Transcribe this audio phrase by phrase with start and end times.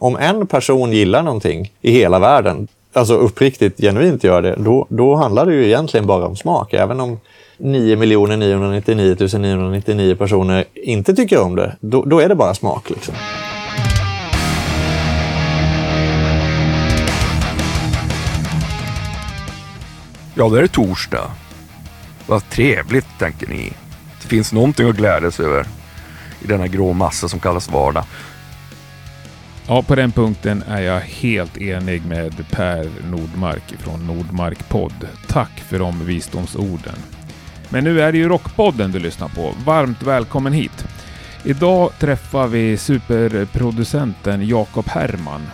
[0.00, 5.14] Om en person gillar någonting i hela världen, alltså uppriktigt, genuint gör det, då, då
[5.14, 6.72] handlar det ju egentligen bara om smak.
[6.72, 7.20] Även om
[7.58, 12.90] 9 999 999 personer inte tycker om det, då, då är det bara smak.
[12.90, 13.14] Liksom.
[20.34, 21.30] Ja, det är torsdag.
[22.26, 23.72] Vad trevligt, tänker ni.
[24.22, 25.66] Det finns någonting att glädjas över
[26.44, 28.04] i denna grå massa som kallas vardag.
[29.70, 35.08] Ja, på den punkten är jag helt enig med Per Nordmark från Nordmark Podd.
[35.28, 36.94] Tack för de visdomsorden.
[37.68, 39.54] Men nu är det ju Rockpodden du lyssnar på.
[39.64, 40.86] Varmt välkommen hit!
[41.44, 45.46] Idag träffar vi superproducenten Jakob Herrman.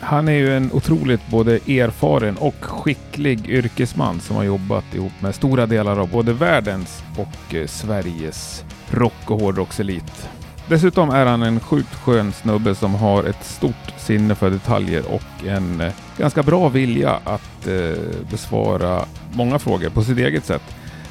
[0.00, 5.34] Han är ju en otroligt både erfaren och skicklig yrkesman som har jobbat ihop med
[5.34, 10.28] stora delar av både världens och eh, Sveriges rock och hårdrockselit.
[10.68, 15.46] Dessutom är han en sjukt skön snubbe som har ett stort sinne för detaljer och
[15.46, 17.92] en eh, ganska bra vilja att eh,
[18.30, 20.62] besvara många frågor på sitt eget sätt.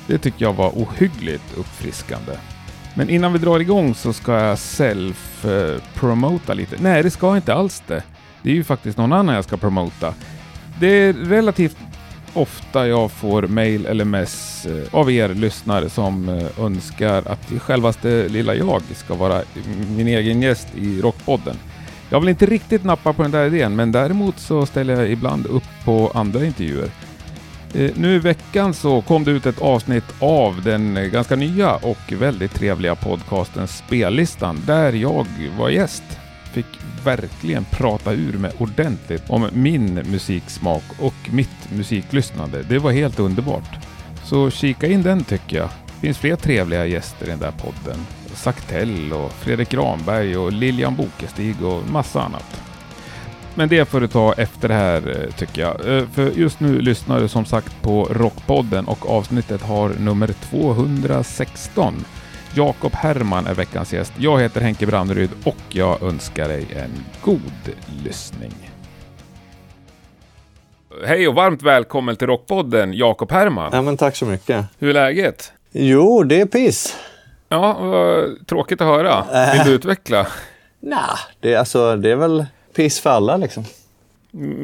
[0.08, 2.32] Det tycker jag var ohyggligt uppfriskande.
[2.96, 6.76] Men innan vi drar igång så ska jag self-promota eh, lite.
[6.80, 8.04] Nej, det ska jag inte alls det.
[8.42, 10.14] Det är ju faktiskt någon annan jag ska promota.
[10.80, 11.78] Det är relativt
[12.34, 18.28] ofta jag får mail eller mess eh, av er lyssnare som eh, önskar att självaste
[18.30, 19.42] lilla jag ska vara
[19.98, 21.56] min egen gäst i Rockpodden.
[22.10, 25.46] Jag vill inte riktigt nappa på den där idén, men däremot så ställer jag ibland
[25.46, 26.90] upp på andra intervjuer.
[27.74, 32.14] Eh, nu i veckan så kom det ut ett avsnitt av den ganska nya och
[32.20, 35.26] väldigt trevliga podcasten Spellistan där jag
[35.58, 36.04] var gäst.
[36.58, 42.64] Fick verkligen prata ur mig ordentligt om min musiksmak och mitt musiklyssnande.
[42.70, 43.78] Det var helt underbart.
[44.24, 45.70] Så kika in den tycker jag.
[45.86, 48.00] Det finns fler trevliga gäster i den där podden.
[48.34, 52.62] Saktell och Fredrik Granberg och Lilian Bokestig och massa annat.
[53.56, 55.98] Men det får du ta efter det här eh, tycker jag.
[55.98, 62.06] Eh, för just nu lyssnar du som sagt på Rockpodden och avsnittet har nummer 216.
[62.58, 64.14] Jakob Herman är veckans gäst.
[64.20, 67.72] Jag heter Henke Branderyd och jag önskar dig en god
[68.04, 68.54] lyssning.
[71.06, 73.70] Hej och varmt välkommen till Rockpodden, Jakob Herman.
[73.74, 74.66] Ja, men tack så mycket.
[74.80, 75.54] Hur är läget?
[75.72, 76.96] Jo, det är piss.
[77.50, 77.78] Ja,
[78.46, 79.26] tråkigt att höra.
[79.54, 80.28] Vill du utveckla?
[80.80, 81.00] Nej,
[81.40, 83.66] det, är alltså, det är väl piss för alla liksom.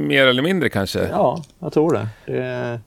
[0.07, 1.07] Mer eller mindre kanske?
[1.11, 2.07] Ja, jag tror det.
[2.25, 2.79] Det är,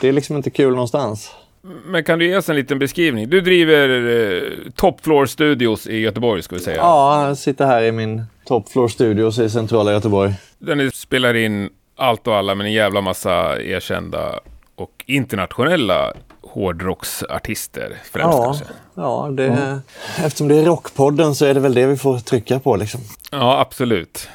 [0.00, 1.30] det är liksom inte kul någonstans.
[1.62, 3.30] Men kan du ge oss en liten beskrivning?
[3.30, 4.42] Du driver eh,
[4.76, 6.76] Top Floor Studios i Göteborg, ska vi säga.
[6.76, 10.34] Ja, jag sitter här i min Top Floor Studios i centrala Göteborg.
[10.58, 14.40] Där ni spelar in allt och alla med en jävla massa erkända
[14.74, 16.12] och internationella
[16.42, 18.64] hårdrocksartister främst ja, kanske.
[18.94, 19.80] Ja, det, mm.
[20.24, 23.00] eftersom det är Rockpodden så är det väl det vi får trycka på liksom.
[23.30, 24.28] Ja, absolut.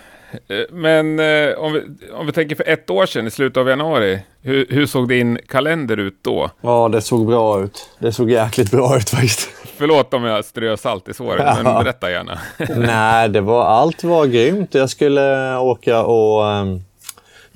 [0.47, 1.81] Eh, men eh, om, vi,
[2.13, 5.40] om vi tänker för ett år sedan, i slutet av januari, hur, hur, såg din
[5.47, 6.50] kalender ut då?
[6.62, 7.90] Ja, det såg bra ut.
[8.00, 9.50] Det såg jäkligt bra ut faktiskt.
[9.78, 11.63] Förlåt om jag strö salt i såret, ja.
[11.63, 12.40] men berätta gärna.
[12.75, 14.73] Nej, det var, allt var grymt.
[14.73, 16.81] Jag skulle åka och um,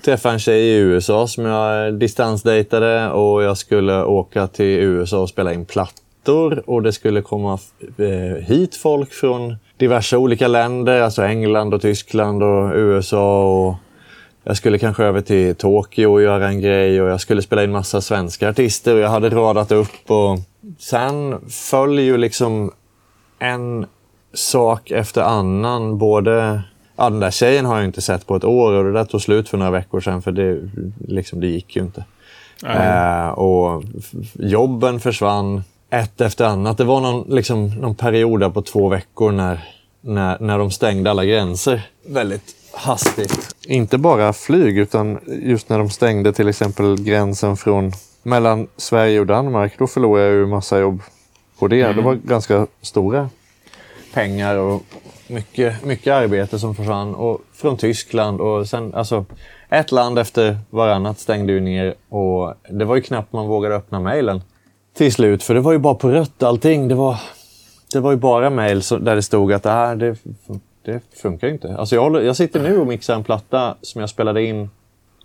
[0.06, 5.30] träffa en tjej i USA som jag distansdejtade och jag skulle åka till USA och
[5.30, 7.60] spela in plattor och det skulle komma
[7.98, 13.44] eh, hit folk från diverse olika länder, alltså England och Tyskland och USA.
[13.44, 13.76] och
[14.44, 17.72] Jag skulle kanske över till Tokyo och göra en grej och jag skulle spela in
[17.72, 20.40] massa svenska artister och jag hade radat upp och
[20.80, 22.72] sen föll ju liksom
[23.40, 23.86] en
[24.34, 25.98] sak efter annan.
[25.98, 26.62] Både
[27.00, 29.22] Ja, den där tjejen har jag inte sett på ett år och det där tog
[29.22, 30.70] slut för några veckor sedan för det,
[31.08, 32.04] liksom, det gick ju inte.
[32.66, 33.84] Eh, och
[34.34, 36.78] jobben försvann ett efter annat.
[36.78, 39.60] Det var någon, liksom, någon period där på två veckor när,
[40.02, 43.56] när, när de stängde alla gränser väldigt hastigt.
[43.68, 47.92] Inte bara flyg, utan just när de stängde till exempel gränsen från
[48.24, 49.74] mellan Sverige och Danmark.
[49.78, 51.02] Då förlorade jag ju massa jobb
[51.60, 51.82] på det.
[51.82, 51.96] Mm.
[51.96, 53.30] Det var ganska stora
[54.14, 54.84] pengar och
[55.28, 57.16] mycket, mycket arbete som försvann.
[57.16, 59.26] Och från Tyskland och sen, alltså,
[59.70, 64.00] ett land efter varannat stängde ju ner och det var ju knappt man vågade öppna
[64.00, 64.42] mejlen
[65.00, 65.44] till slut.
[65.44, 66.88] För det var ju bara på rött allting.
[66.88, 67.20] Det var,
[67.94, 70.18] det var ju bara mejl där det stod att ah, det här, det,
[70.84, 71.76] det funkar inte.
[71.78, 74.70] Alltså jag, håller, jag sitter nu och mixar en platta som jag spelade in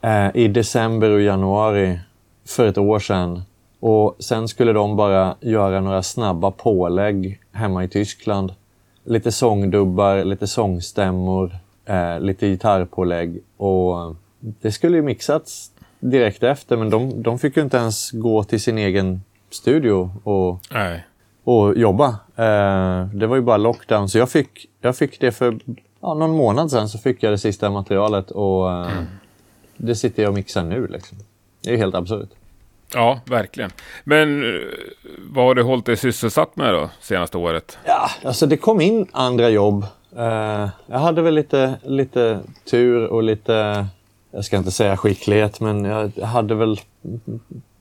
[0.03, 1.99] eh, i december och januari
[2.47, 3.43] för ett år sedan.
[3.81, 8.53] Och sen skulle de bara göra några snabba pålägg hemma i Tyskland.
[9.05, 11.57] Lite sångdubbar, lite sångstämmor,
[11.87, 13.41] eh, lite gitarrpålägg.
[13.57, 18.45] Och det skulle ju mixats direkt efter, men de, de fick ju inte ens gå
[18.45, 19.21] till sin egen
[19.55, 20.61] studio och,
[21.45, 22.09] och jobba.
[22.37, 25.59] Eh, det var ju bara lockdown, så jag fick, jag fick det för
[26.01, 29.05] ja, någon månad sedan så fick jag det sista materialet och eh, Mm.
[29.77, 30.87] det sitter jag och mixar nu.
[30.87, 31.19] Liksom.
[31.63, 32.29] Det är helt absurt.
[32.95, 33.71] Ja, verkligen.
[34.05, 34.61] Men eh,
[35.31, 37.79] vad har du hållit dig sysselsatt med då, senaste året?
[37.85, 39.87] Ja, alltså det kom in andra jobb.
[40.17, 42.41] Eh, jag hade väl lite, lite
[42.71, 43.87] tur och lite,
[44.31, 46.81] jag ska inte säga skicklighet, men jag hade väl...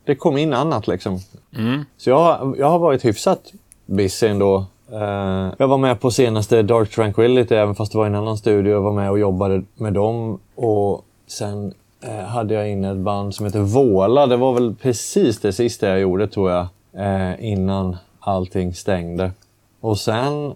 [0.06, 1.20] Det kom in annat liksom.
[1.56, 1.86] Mm.
[1.98, 3.54] Så jag, jag har varit hyfsat
[3.86, 4.66] busy ändå.
[4.92, 8.38] Eh, jag var med på senaste Dark Tranquility, även fast det var i en annan
[8.38, 8.72] studio.
[8.72, 10.40] Jag var med och jobbade med dem.
[10.56, 14.28] Och sen eh, hade jag in ett band som heter Våla.
[14.28, 19.32] Det var väl precis det sista jag gjorde, tror jag, eh, innan allting stängde.
[19.80, 20.54] Och sen,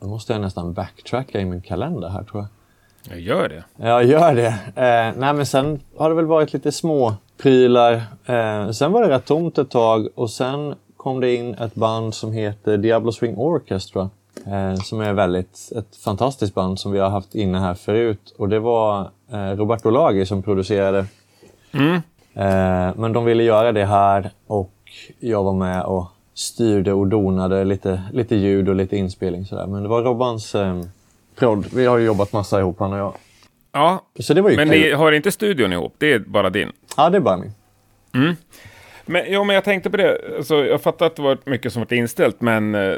[0.00, 2.48] då måste jag nästan backtracka i min kalender här, tror jag.
[3.08, 3.64] Jag gör det.
[3.76, 4.46] Jag gör det.
[4.74, 7.92] Eh, nej, men sen har det väl varit lite små prylar.
[8.26, 12.14] Eh, sen var det rätt tomt ett tag och sen kom det in ett band
[12.14, 14.10] som heter Diablo Swing Orchestra.
[14.46, 18.34] Eh, som är väldigt, ett fantastiskt band som vi har haft inne här förut.
[18.38, 21.06] Och det var eh, Roberto Lagi som producerade.
[21.72, 21.94] Mm.
[22.34, 24.72] Eh, men de ville göra det här och
[25.18, 29.44] jag var med och styrde och donade lite, lite ljud och lite inspelning.
[29.44, 29.66] Sådär.
[29.66, 30.54] Men det var Robbans
[31.40, 31.66] prodd.
[31.74, 33.14] Vi har ju jobbat massa ihop han och jag.
[33.72, 34.80] Ja, Så det var ju men kul.
[34.80, 35.94] ni har inte studion ihop?
[35.98, 36.72] Det är bara din?
[36.96, 37.52] Ja, det är bara min.
[39.06, 40.20] Men, ja, men jag tänkte på det.
[40.36, 42.94] Alltså, jag fattar att det var mycket som var inställt, men eh,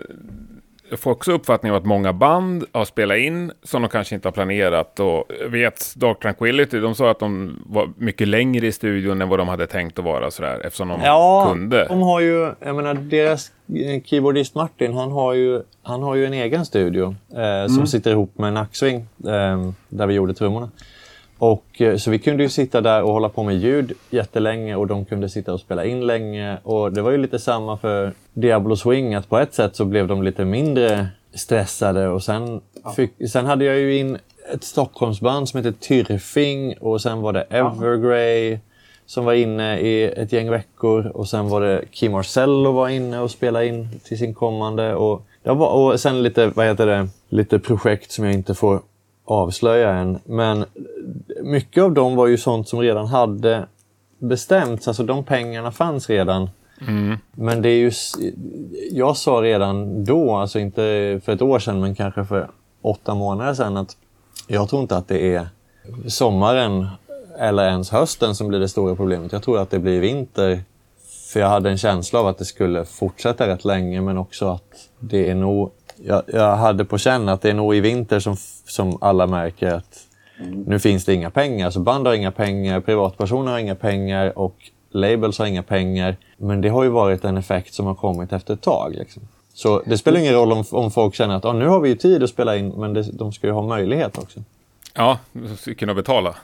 [0.93, 4.33] jag får också uppfattningen att många band har spelat in som de kanske inte har
[4.33, 5.01] planerat.
[5.01, 9.39] Och vet Dark Tranquility, de sa att de var mycket längre i studion än vad
[9.39, 11.87] de hade tänkt att vara sådär, eftersom de Ja, kunde.
[11.89, 16.27] de har ju, jag menar deras eh, keyboardist Martin, han har ju, han har ju
[16.27, 18.97] en egen studio eh, som sitter ihop med Nacksving,
[19.27, 20.71] eh, där vi gjorde trummorna.
[21.43, 24.87] Och, eh, så vi kunde ju sitta där och hålla på med ljud jättelänge och
[24.87, 26.59] de kunde sitta och spela in länge.
[26.63, 30.07] Och det var ju lite samma för Diablo Swing, att på ett sätt så blev
[30.07, 32.09] de lite mindre stressade.
[32.09, 32.61] Och sen,
[32.97, 34.19] fick, sen hade jag ju in
[34.55, 38.59] ett Stockholmsband som heter Tyrfing och sen var det Evergrey
[39.07, 43.21] som var inne i ett gäng veckor och sen var det Kim Marcello var inne
[43.21, 44.95] och spelade in till sin kommande.
[44.95, 48.81] Och, var, och sen lite, vad heter det, lite projekt som jag inte får
[49.25, 50.19] avslöja än.
[50.25, 50.65] Men
[51.43, 53.67] mycket av dem var ju sånt som redan hade
[54.19, 56.51] bestämts, alltså de pengarna fanns redan.
[57.33, 57.93] Men det är ju,
[58.91, 60.83] jag sa redan då, alltså inte
[61.25, 62.51] för ett år sedan men kanske för
[62.83, 63.97] åtta månader sedan att
[64.49, 65.49] jag tror inte att det är
[66.07, 66.87] sommaren
[67.39, 69.33] eller ens hösten som blir det stora problemet.
[69.33, 70.61] Jag tror att det blir vinter.
[71.33, 74.89] För jag hade en känsla av att det skulle fortsätta rätt länge men också att
[74.99, 75.71] det är nog...
[76.05, 79.75] Jag, jag hade på känn att det är nog i vinter som, som alla märker
[79.75, 80.07] att
[80.67, 81.71] nu finns det inga pengar.
[81.71, 84.57] Så band har inga pengar, privatpersoner har inga pengar och
[84.91, 86.17] labels har inga pengar.
[86.37, 88.95] Men det har ju varit en effekt som har kommit efter ett tag.
[88.95, 89.23] Liksom.
[89.55, 91.95] Så det spelar ingen roll om, om folk känner att ah, nu har vi ju
[91.95, 94.41] tid att spela in, men det, de ska ju ha möjlighet också.
[94.95, 95.19] Ja,
[95.79, 96.35] kunna betala.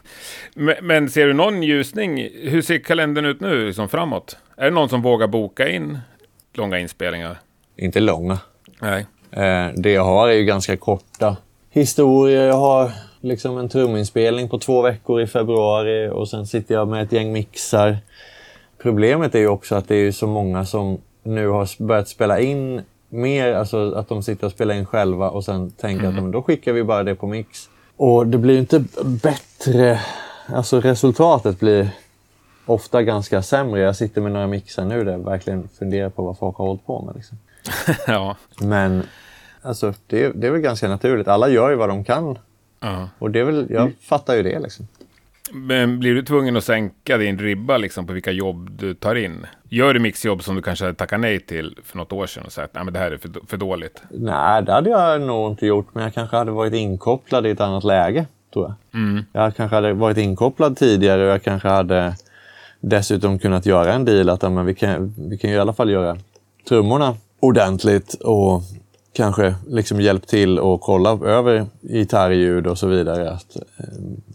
[0.54, 2.28] Men, men ser du någon ljusning?
[2.42, 4.36] Hur ser kalendern ut nu, liksom framåt?
[4.56, 5.98] Är det någon som vågar boka in
[6.52, 7.38] långa inspelningar?
[7.76, 8.38] Inte långa.
[8.80, 9.06] Nej.
[9.30, 11.36] Eh, det jag har är ju ganska korta
[11.70, 12.46] historier.
[12.46, 12.90] Jag har
[13.20, 17.32] liksom en truminspelning på två veckor i februari och sen sitter jag med ett gäng
[17.32, 17.98] mixar.
[18.82, 22.82] Problemet är ju också att det är så många som nu har börjat spela in
[23.08, 26.42] mer, alltså att de sitter och spelar in själva och sen tänker att men då
[26.42, 27.68] skickar vi bara det på mix.
[27.96, 30.00] Och det blir inte bättre,
[30.46, 31.90] alltså resultatet blir
[32.66, 33.80] ofta ganska sämre.
[33.80, 36.86] Jag sitter med några mixar nu där jag verkligen funderar på vad folk har hållit
[36.86, 37.14] på med.
[37.16, 37.38] Liksom.
[38.06, 38.36] ja.
[38.60, 39.02] Men
[39.62, 41.28] alltså, det, det är väl ganska naturligt.
[41.28, 42.38] Alla gör ju vad de kan.
[42.80, 43.08] ja.
[43.18, 44.58] Och det är väl, jag fattar ju det.
[44.58, 44.88] Liksom.
[45.52, 49.46] Men blir du tvungen att sänka din ribba liksom på vilka jobb du tar in?
[49.68, 52.52] Gör du mixjobb som du kanske hade tackat nej till för något år sedan och
[52.52, 54.02] sagt att det här är för, för dåligt?
[54.10, 55.86] Nej, det hade jag nog inte gjort.
[55.92, 58.74] Men jag kanske hade varit inkopplad i ett annat läge, tror jag.
[59.32, 62.14] Jag kanske hade varit inkopplad tidigare och jag kanske hade
[62.80, 65.72] dessutom kunnat göra en deal att ja, men vi, kan, vi kan ju i alla
[65.72, 66.16] fall göra
[66.68, 68.62] trummorna ordentligt och
[69.12, 73.30] kanske liksom hjälp till och kolla över gitarrljud och så vidare.
[73.30, 73.84] Att, eh,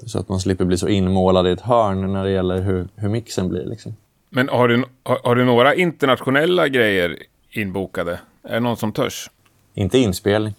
[0.06, 3.10] så att man slipper bli så inmålad i ett hörn när det gäller hur, hur
[3.10, 3.66] mixen blir.
[3.66, 3.96] Liksom.
[4.30, 7.18] Men har du, har, har du några internationella grejer
[7.52, 8.20] inbokade?
[8.44, 9.30] Är det någon som törs?
[9.74, 10.54] Inte inspelning.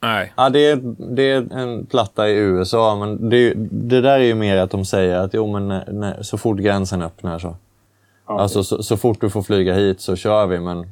[0.00, 0.32] Nej.
[0.36, 0.76] Ja, det, är,
[1.14, 4.84] det är en platta i USA, men det, det där är ju mer att de
[4.84, 7.56] säger att jo, men när, när, så fort gränsen öppnar så.
[8.24, 10.86] Alltså så, så fort du får flyga hit så kör vi, men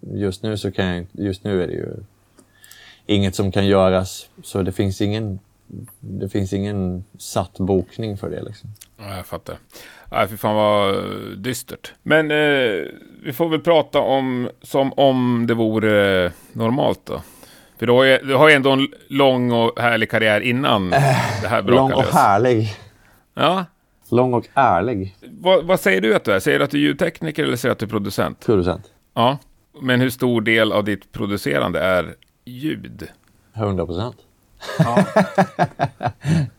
[0.00, 1.86] just nu så kan jag just nu är det ju
[3.06, 4.28] inget som kan göras.
[4.42, 5.38] Så det finns ingen,
[6.00, 8.70] det finns ingen satt bokning för det liksom.
[8.98, 9.56] Ja, jag fattar.
[10.10, 11.02] Nej, för fan vad eh,
[11.36, 11.92] dystert.
[12.02, 12.84] Men eh,
[13.22, 17.22] vi får väl prata om som om det vore normalt då.
[17.78, 20.96] För du har ju, du har ju ändå en lång och härlig karriär innan det
[21.48, 22.14] här brakade Lång och lös.
[22.14, 22.68] härlig.
[23.34, 23.64] Ja.
[24.10, 26.40] Lång och ärlig Vad, vad säger du att du är?
[26.40, 28.46] Säger du att du är ljudtekniker eller säger du att du är producent?
[28.46, 28.92] producent.
[29.14, 29.38] Ja.
[29.80, 32.14] Men hur stor del av ditt producerande är
[32.44, 33.08] ljud?
[33.54, 34.16] 100 procent.
[34.78, 35.04] Ja.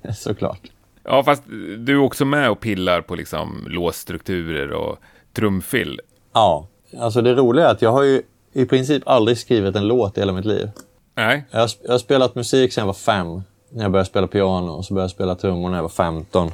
[0.13, 0.62] Såklart.
[1.03, 1.43] ja, fast
[1.77, 4.98] du är också med och pillar på liksom låsstrukturer och
[5.34, 6.01] trumfill.
[6.34, 6.67] Ja,
[7.00, 8.22] alltså det roliga är att jag har ju
[8.53, 10.69] i princip aldrig skrivit en låt i hela mitt liv.
[11.15, 11.45] Nej.
[11.51, 13.41] Jag har, jag har spelat musik sedan jag var fem.
[13.69, 16.51] När jag började spela piano och så började jag spela trummor när jag var 15.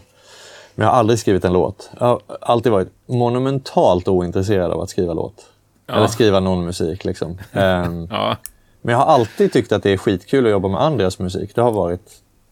[0.75, 1.89] Men jag har aldrig skrivit en låt.
[2.00, 5.46] Jag har alltid varit monumentalt ointresserad av att skriva låt.
[5.88, 5.93] Ja.
[5.93, 7.38] Eller skriva någon musik liksom.
[7.51, 8.38] Ehm, Ja.
[8.81, 11.55] men jag har alltid tyckt att det är skitkul att jobba med andras musik.
[11.55, 12.11] Det har varit...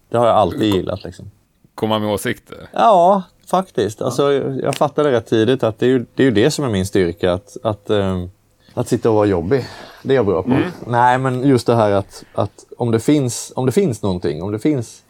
[0.09, 1.31] Det har jag alltid gillat liksom.
[1.75, 2.57] Komma med åsikter.
[2.73, 4.01] Ja, faktiskt.
[4.01, 6.69] Alltså, jag fattade rätt tidigt att det är ju det, är ju det som är
[6.69, 7.33] min styrka.
[7.33, 8.29] Att, att, ehm,
[8.73, 9.65] att sitta och vara jobbig.
[10.03, 10.57] Det är jag bra på.
[10.87, 14.51] Nej, men just det här att, att om, det finns, om det finns någonting, om
[14.51, 15.03] det finns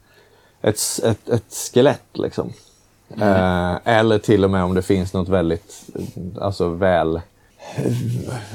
[0.62, 2.54] ett, ett, ett skelett liksom.
[3.22, 5.82] Eh, eller till och med om det finns något väldigt,
[6.42, 7.22] alltså väl...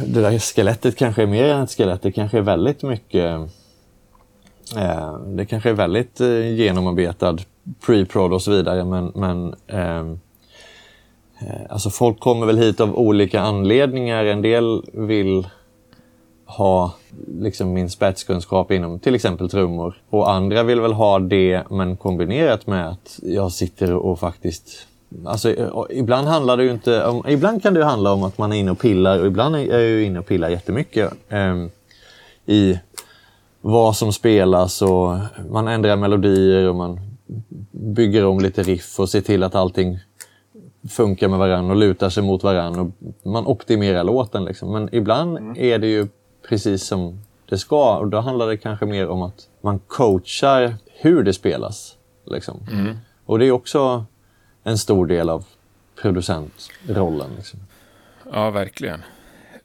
[0.06, 2.02] Det där skelettet kanske är mer än ett skelett.
[2.02, 3.40] Det kanske är väldigt mycket...
[4.76, 7.38] Eh, det kanske är väldigt eh, genomarbetad
[7.86, 8.84] pre-prod och så vidare.
[8.84, 10.20] Men, men ehm,
[11.40, 14.24] eh, alltså folk kommer väl hit av olika anledningar.
[14.24, 15.48] En del vill
[16.46, 16.94] ha
[17.40, 20.00] liksom min spetskunskap inom till exempel trummor.
[20.10, 24.86] Och andra vill väl ha det men kombinerat med att jag sitter och faktiskt
[25.24, 28.38] Alltså, eh, ibland handlar det ju inte om, Ibland kan det ju handla om att
[28.38, 31.70] man är inne och pillar och ibland är jag ju inne och pillar jättemycket ehm,
[32.46, 32.78] i
[33.60, 35.18] vad som spelas och
[35.50, 37.00] man ändrar melodier och man
[37.70, 39.98] bygger om lite riff och ser till att allting
[40.88, 42.80] funkar med varandra och lutar sig mot varandra.
[42.80, 42.90] Och
[43.22, 44.44] man optimerar låten.
[44.44, 44.72] Liksom.
[44.72, 46.08] Men ibland är det ju
[46.48, 51.22] precis som det ska och då handlar det kanske mer om att man coachar hur
[51.22, 51.96] det spelas.
[52.26, 52.66] Liksom.
[53.26, 54.04] Och det är också
[54.64, 55.44] en stor del av
[56.02, 57.30] producentrollen.
[57.36, 57.60] Liksom.
[58.32, 59.02] Ja, verkligen.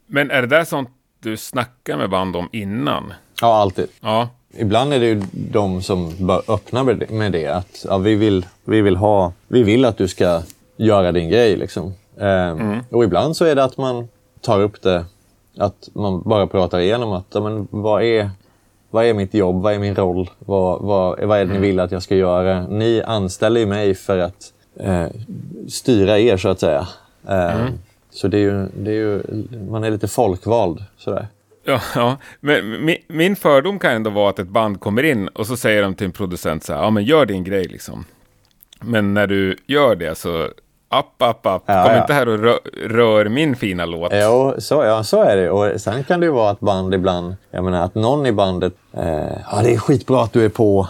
[0.05, 0.89] Men är det där sånt
[1.19, 3.13] du snackar med band om innan?
[3.41, 3.87] Ja, alltid.
[4.01, 4.29] Ja.
[4.57, 7.47] Ibland är det ju de som bara öppnar med det.
[7.47, 10.41] Att ja, vi, vill, vi, vill ha, vi vill att du ska
[10.77, 11.57] göra din grej.
[11.57, 11.93] Liksom.
[12.19, 14.07] Ehm, Och ibland så är det att man
[14.41, 15.05] tar upp det,
[15.57, 18.29] att man bara pratar igenom att ja, men, vad, är,
[18.89, 21.79] vad är mitt jobb, vad är min roll, vad, vad, vad är det ni vill
[21.79, 22.67] att jag ska göra?
[22.67, 25.05] Ni anställer ju mig för att eh,
[25.69, 26.87] styra er så att säga.
[27.29, 27.67] Ehm,
[28.11, 29.21] Så det är ju, det är ju,
[29.69, 31.27] man är lite folkvald sådär.
[31.63, 32.17] Ja, ja.
[32.39, 35.81] Men min, min fördom kan ändå vara att ett band kommer in och så säger
[35.83, 38.05] de till en producent så här, ja men gör din grej liksom.
[38.81, 40.47] Men när du gör det så,
[40.89, 42.01] app, app, app, Ja, kom ja.
[42.01, 44.11] inte här och rör, rör min fina låt.
[44.15, 45.49] Jo, så, ja, så är det.
[45.49, 48.73] Och sen kan det ju vara att band ibland, jag menar att någon i bandet,
[48.93, 50.87] eh, ja det är skitbra att du är på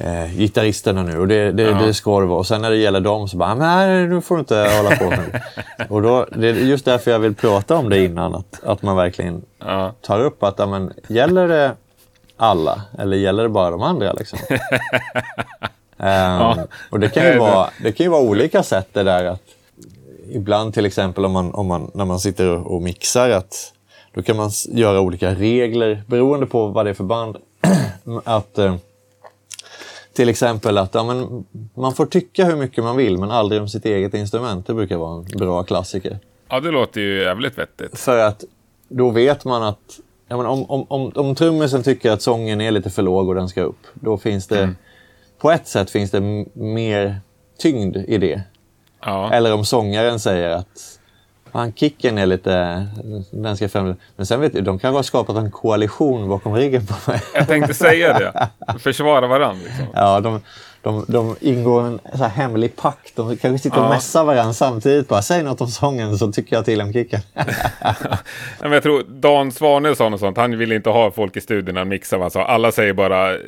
[0.00, 1.70] eh, gitarristerna nu och det, det, Ja.
[1.86, 2.38] det ska det vara.
[2.38, 5.10] Och sen när det gäller dem så bara, nej nu får du inte hålla på
[5.10, 5.40] nu.
[5.88, 8.96] och då, det är just därför jag vill prata om det innan, att, att man
[8.96, 9.92] verkligen Ja.
[10.02, 11.72] tar upp att, ja, men, gäller det
[12.36, 14.38] alla eller gäller det bara de andra liksom?
[16.00, 16.58] Ehm,
[16.90, 19.42] Och det kan, ju vara, det kan ju vara olika sätt det där att
[20.30, 23.72] ibland till exempel om man, om man, när man sitter och mixar att
[24.14, 27.36] då kan man göra olika regler beroende på vad det är för band.
[28.24, 28.74] att eh,
[30.18, 31.44] Till exempel att ja, men,
[31.74, 34.66] man får tycka hur mycket man vill men aldrig om sitt eget instrument.
[34.66, 36.18] Det brukar vara en bra klassiker.
[36.48, 37.98] ja, det låter ju jävligt vettigt.
[37.98, 38.44] För att
[38.88, 42.70] då vet man att ja, men om, om, om, om trummisen tycker att sången är
[42.70, 44.74] lite för låg och den ska upp, då finns det
[45.38, 46.20] på ett sätt finns det
[46.52, 47.20] mer
[47.58, 48.42] tyngd i det.
[49.00, 49.32] Ja.
[49.32, 50.97] Eller om sångaren säger att
[51.52, 52.86] han kicken är lite...
[53.30, 53.68] Den ska.
[54.16, 57.20] Men sen vet du, de kanske har skapat en koalition bakom ryggen på mig.
[57.34, 58.48] Jag tänkte säga det.
[58.78, 59.62] Försvara varandra.
[59.64, 59.86] Liksom.
[59.94, 60.40] Ja, de,
[60.82, 63.16] de, de ingår en så här hemlig pakt.
[63.16, 63.88] De kanske sitter och Ja.
[63.88, 65.08] mässar varandra samtidigt.
[65.08, 67.20] Bara, Säg något om sången så tycker jag till om kicken.
[68.60, 70.36] Men jag tror Dan Svane sa något sånt.
[70.36, 73.38] Han ville inte ha folk i studion när han sa alla säger bara eh,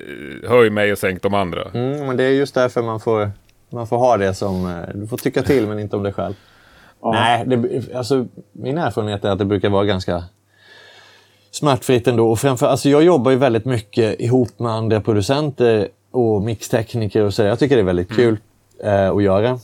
[0.48, 1.62] höj mig och sänk de andra.
[1.74, 3.30] Mm, men det är just därför man får,
[3.70, 4.66] man får ha det som...
[4.66, 6.34] eh, Du får tycka till, men inte om dig själv.
[7.02, 10.24] Nej, det, alltså, min erfarenhet är att det brukar vara ganska
[11.50, 12.30] smärtfritt ändå.
[12.30, 17.34] Och framför, alltså, jag jobbar ju väldigt mycket ihop med andra producenter och mixtekniker och
[17.34, 17.42] så.
[17.42, 18.38] Jag tycker det är väldigt kul
[18.84, 19.58] eh, att göra.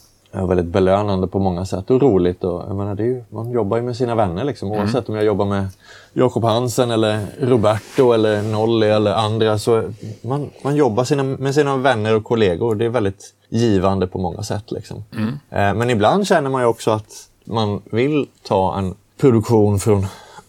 [0.44, 2.44] Väldigt belönande på många sätt och roligt.
[2.44, 4.72] Och, jag menar, det är ju, man jobbar ju med sina vänner liksom.
[4.72, 5.66] Oavsett om jag jobbar med
[6.12, 9.58] Jakob Hansen eller Roberto eller Nolly eller andra.
[9.58, 9.82] Så
[10.22, 12.74] man, man jobbar sina, med sina vänner och kollegor.
[12.74, 14.70] Det är väldigt givande på många sätt.
[14.70, 15.04] Liksom.
[15.50, 17.12] Eh, men ibland känner man ju också att
[17.44, 20.06] man vill ta en produktion från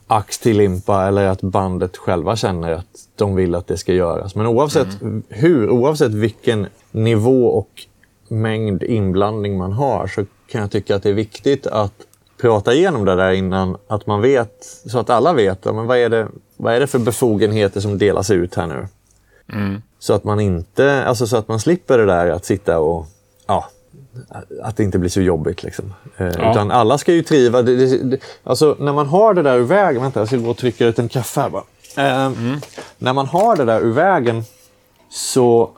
[0.08, 4.36] ax till limpa eller att bandet själva känner att de vill att det ska göras.
[4.36, 5.24] Men oavsett Mm.
[5.29, 7.70] hur, oavsett vilken nivå och
[8.29, 11.93] mängd inblandning man har så kan jag tycka att det är viktigt att
[12.41, 15.98] prata igenom det där innan, att man vet, så att alla vet, ja, men vad,
[15.98, 18.88] är det, vad är det för befogenheter som delas ut här nu?
[19.53, 19.81] Mm.
[20.00, 23.05] Så att man inte, alltså så att man slipper det där att sitta och,
[23.48, 23.69] ja,
[24.63, 25.63] att det inte blir så jobbigt.
[25.63, 25.93] Liksom.
[26.17, 26.51] Eh, Ja.
[26.51, 27.62] Utan alla ska ju triva.
[27.62, 30.50] Det, det, det, alltså när man har det där ur vägen, vänta jag ska gå
[30.50, 31.63] och trycka ut en kaffe här bara.
[31.98, 32.31] Eh,
[32.98, 34.43] När man har det där ur vägen
[35.10, 35.69] så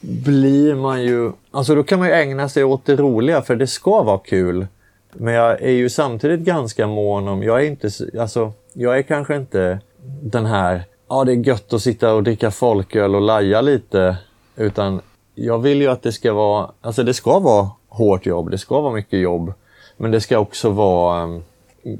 [0.00, 3.66] blir man ju, alltså då kan man ju ägna sig åt det roliga för det
[3.66, 4.66] ska vara kul.
[5.12, 7.90] Men jag är ju samtidigt ganska mån om, jag är inte,
[8.20, 9.80] alltså jag är kanske inte
[10.22, 14.16] den här, ja det är gött att sitta och dricka folköl och laja lite.
[14.56, 15.00] Utan
[15.34, 18.80] jag vill ju att det ska vara, alltså det ska vara hårt jobb, det ska
[18.80, 19.52] vara mycket jobb.
[19.96, 21.42] Men det ska också vara um,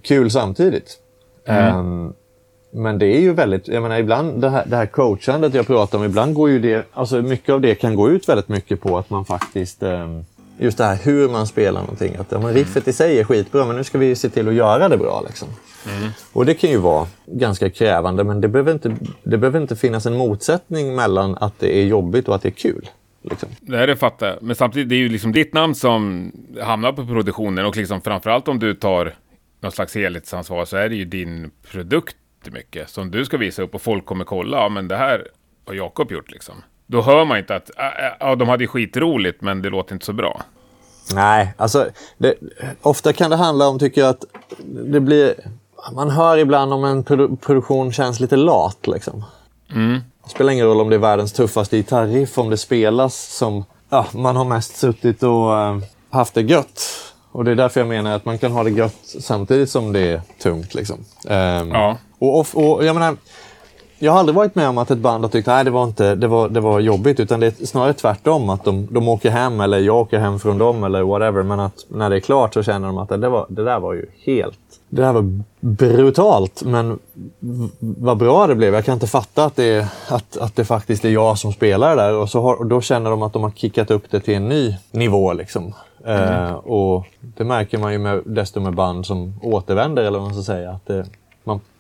[0.03, 0.99] kul samtidigt.
[1.47, 2.13] Ehm,
[2.71, 5.99] men det är ju väldigt, jag menar ibland det här, det här coachandet jag pratar
[5.99, 8.99] om, ibland går ju det, alltså mycket av det kan gå ut väldigt mycket på
[8.99, 10.25] att man faktiskt, ehm,
[10.59, 12.17] just det här hur man spelar någonting.
[12.17, 14.55] Att ja, men riffet i sig är skitbra, men nu ska vi se till att
[14.55, 15.23] göra det bra.
[15.27, 15.49] Liksom.
[16.33, 20.07] Och det kan ju vara ganska krävande, men det behöver, inte, det behöver inte finnas
[20.07, 22.89] en motsättning mellan att det är jobbigt och att det är kul.
[23.23, 23.49] Liksom.
[23.61, 24.43] Det här det fattar jag.
[24.43, 26.33] Men samtidigt, det är ju liksom ditt namn som
[26.63, 29.15] hamnar på produktionen och liksom framförallt om du tar
[29.61, 32.17] någon slags helhetsansvar så är det ju din produkt
[32.51, 34.57] mycket som du ska visa upp och folk kommer kolla.
[34.57, 35.29] Ja, men det här
[35.67, 36.55] har Jakob gjort liksom.
[36.87, 39.93] Då hör man inte att äh, äh, ja, de hade ju skitroligt, men det låter
[39.95, 40.43] inte så bra.
[41.15, 41.89] Nej, alltså
[42.19, 42.35] det,
[42.83, 44.25] ofta kan det handla om, tycker jag, att
[44.67, 45.35] det blir...
[45.93, 48.87] Man hör ibland om en produ produktion känns lite lat.
[48.87, 49.25] Liksom.
[50.25, 53.65] Det spelar ingen roll om det är världens tuffaste gitarriff, om det spelas som...
[53.89, 55.79] Ja, man har mest suttit och eh,
[56.11, 56.83] haft det gött.
[57.33, 60.01] Och det är därför jag menar att man kan ha det gött samtidigt som det
[60.01, 60.75] är tungt.
[60.75, 61.05] Liksom.
[61.29, 61.97] Ehm, Ja.
[62.19, 63.17] Och, och, och jag menar,
[63.99, 66.15] jag har aldrig varit med om att ett band har tyckt att det var, inte,
[66.15, 67.21] det var, det var jobbigt.
[67.21, 68.51] Utan det är snarare tvärtom.
[68.51, 71.43] Att de, de åker hem eller jag åker hem från dem eller whatever.
[71.43, 73.95] Men att när det är klart så känner de att det, var, det där var
[73.95, 74.59] ju helt...
[74.89, 76.63] Det där var brutalt.
[76.65, 76.99] Men
[77.79, 78.75] vad bra det blev.
[78.75, 82.15] Jag kan inte fatta att det, att, att det faktiskt är jag som spelar där.
[82.15, 84.49] Och, så har, och då känner de att de har kickat upp det till en
[84.49, 85.33] ny nivå.
[85.33, 85.73] Liksom.
[86.07, 90.43] Eh, och det märker man ju med, desto med band som återvänder, eller vad man
[90.43, 90.71] ska säga.
[90.71, 91.07] Att det,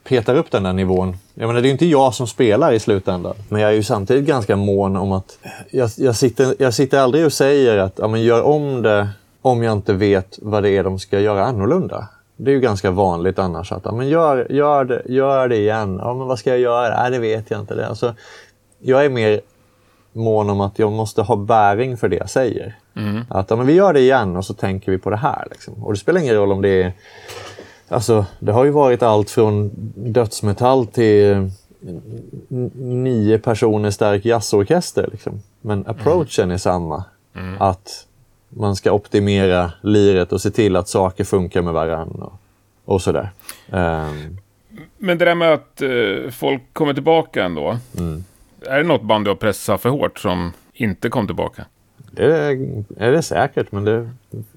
[0.08, 1.16] petar upp den där nivån.
[1.34, 3.34] Jag menar, det är ju inte jag som spelar i slutändan.
[3.48, 5.38] Men jag är ju samtidigt ganska mån om att...
[5.70, 9.08] Jag, jag, sitter, jag sitter aldrig och säger att ja, men gör om det
[9.42, 12.08] om jag inte vet vad det är de ska göra annorlunda.
[12.36, 15.98] Det är ju ganska vanligt annars att ja, men gör, gör, det, gör det igen.
[16.02, 17.02] Ja, men vad ska jag göra?
[17.02, 17.74] Nej, det vet jag inte.
[17.74, 17.88] Det.
[17.88, 18.14] Alltså,
[18.78, 19.40] jag är mer
[20.12, 22.74] mån om att jag måste ha bäring för det jag säger.
[23.28, 25.46] Att ja, men vi gör det igen och så tänker vi på det här.
[25.50, 25.84] Liksom.
[25.84, 26.92] Och det spelar ingen roll om det är...
[27.88, 35.08] Alltså, det har ju varit allt från dödsmetall till n- nio personer stark jazzorkester.
[35.12, 35.42] Liksom.
[35.60, 37.04] Men approachen är samma.
[37.58, 38.06] Att
[38.48, 42.24] man ska optimera liret och se till att saker funkar med varandra.
[42.26, 42.34] Och,
[42.94, 43.30] och sådär.
[43.72, 44.36] Ehm,
[44.98, 47.78] Men det där med att eh, folk kommer tillbaka ändå.
[48.66, 51.64] Är det något band du har pressat för hårt som inte kom tillbaka?
[52.10, 54.08] det är, är det säkert, men det är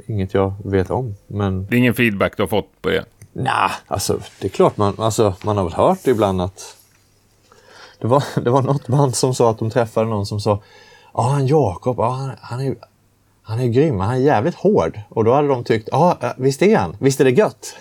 [0.05, 1.15] inget jag vet om.
[1.27, 3.05] Men Det är ingen feedback du har fått på det?
[3.41, 6.75] Nej, alltså det är klart man, alltså, man har väl hört ibland att...
[8.01, 10.61] Det var, det var något band som sa att de träffade någon som sa
[11.13, 12.75] Ja, han Jakob, ja, han, han, är,
[13.43, 14.99] han är grym, han är jävligt hård.
[15.09, 17.75] Och då hade de tyckt, ja, visst är han, visst är det gött.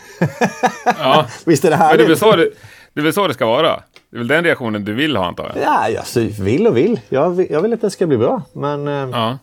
[0.99, 2.19] Ja, Visst är det men det är, väl härligt.
[2.19, 2.51] så det,
[2.95, 3.83] det är väl så det ska vara?
[4.11, 5.65] Det är väl den reaktionen du vill ha antar jag?
[5.65, 7.01] Ja, alltså, vill och vill.
[7.09, 7.47] Jag, vill.
[7.51, 8.43] jag vill att det ska bli bra.
[8.53, 9.39] Men, eh, Ja.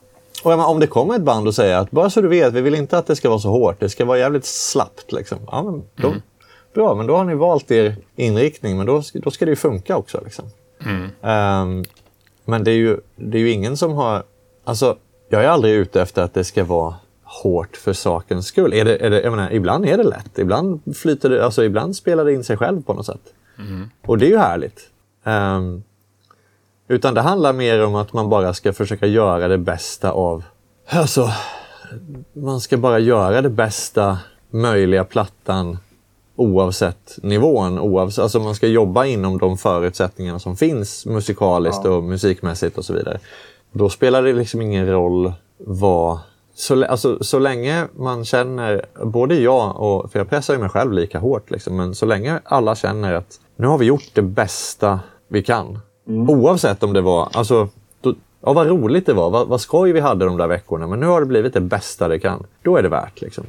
[0.45, 2.61] Och menar, om det kommer ett band och säger att bara så du vet, vi
[2.61, 3.79] vill inte att det ska vara så hårt.
[3.79, 5.11] Det ska vara jävligt slappt.
[5.11, 5.37] Liksom.
[5.47, 6.13] Ja, men då,
[6.75, 8.77] Bra, men då har ni valt er inriktning.
[8.77, 10.21] Men då, då ska det ju funka också.
[10.23, 10.45] Liksom.
[11.21, 11.83] Ehm,
[12.45, 14.23] men det är, ju, det är ju ingen som har...
[14.63, 14.97] Alltså,
[15.29, 18.73] jag är aldrig ute efter att det ska vara hårt för sakens skull.
[18.73, 20.39] Är det, är det, jag menar, ibland är det lätt.
[20.39, 23.33] Ibland, flyter det, alltså, ibland spelar det in sig själv på något sätt.
[24.05, 24.89] Och det är ju härligt.
[25.23, 25.83] Ehm,
[26.87, 30.43] utan det handlar mer om att man bara ska försöka göra det bästa av...
[30.89, 31.29] Alltså,
[32.33, 34.17] man ska bara göra det bästa
[34.49, 35.77] möjliga plattan
[36.35, 37.79] oavsett nivån.
[37.79, 42.93] Oavsett, alltså man ska jobba inom de förutsättningarna som finns musikaliskt och musikmässigt och så
[42.93, 43.19] vidare.
[43.71, 46.19] Då spelar det liksom ingen roll vad...
[46.57, 50.93] Så, alltså, så länge man känner, både jag och, för jag pressar ju mig själv
[50.93, 54.99] lika hårt, liksom, men så länge alla känner att nu har vi gjort det bästa
[55.27, 55.79] vi kan.
[56.05, 57.69] Oavsett om det var, alltså,
[58.01, 60.99] då, ja vad roligt det var, vad, vad skoj vi hade de där veckorna, men
[60.99, 62.45] nu har det blivit det bästa det kan.
[62.63, 63.43] Då är det värt liksom.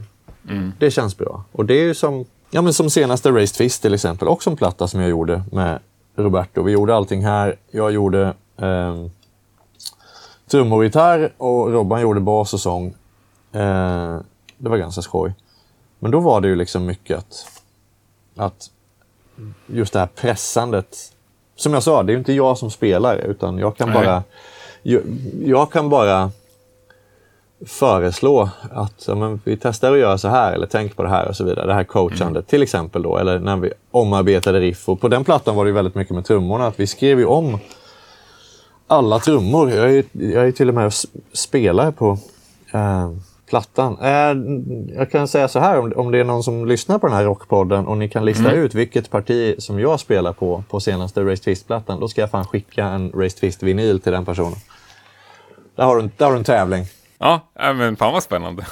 [0.78, 1.44] Det känns bra.
[1.52, 4.56] Och det är ju som ja, men som senaste Raised Fist till exempel, också en
[4.56, 5.78] platta som jag gjorde med
[6.16, 6.62] Roberto.
[6.62, 7.56] Vi gjorde allting här.
[7.70, 9.06] Jag gjorde eh,
[10.50, 12.86] trummor och gitarr och Robban gjorde bas och sång.
[13.52, 14.20] Eh,
[14.58, 15.34] det var ganska skoj.
[15.98, 17.62] Men då var det ju liksom mycket att,
[18.36, 18.70] att
[19.66, 21.12] just det här pressandet.
[21.56, 23.98] Som jag sa, det är ju inte jag som spelar utan jag kan Nej.
[24.04, 24.22] bara
[24.82, 25.02] jag,
[25.44, 26.30] jag kan bara
[27.66, 31.28] föreslå att ja, men vi testar att göra så här eller tänk på det här
[31.28, 31.66] och så vidare.
[31.66, 33.16] Det här coachandet till exempel då.
[33.18, 34.88] Eller när vi omarbetade riff.
[34.88, 36.66] Och på den plattan var det väldigt mycket med trummorna.
[36.66, 37.58] Att vi skrev ju om
[38.86, 39.70] alla trummor.
[39.70, 42.18] Jag är, jag är till och med och s- spelar på
[42.74, 43.10] eh,
[43.46, 43.98] plattan.
[44.02, 47.16] Eh, jag kan säga så här, om, om det är någon som lyssnar på den
[47.16, 51.20] här rockpodden och ni kan lista ut vilket parti som jag spelar på på senaste
[51.24, 54.58] Raised Fist-plattan, då ska jag fan skicka en Raised Fist-vinyl till den personen.
[55.76, 56.84] Där har du, en- där har du en tävling.
[57.18, 58.66] Ja, äh, men fan vad spännande.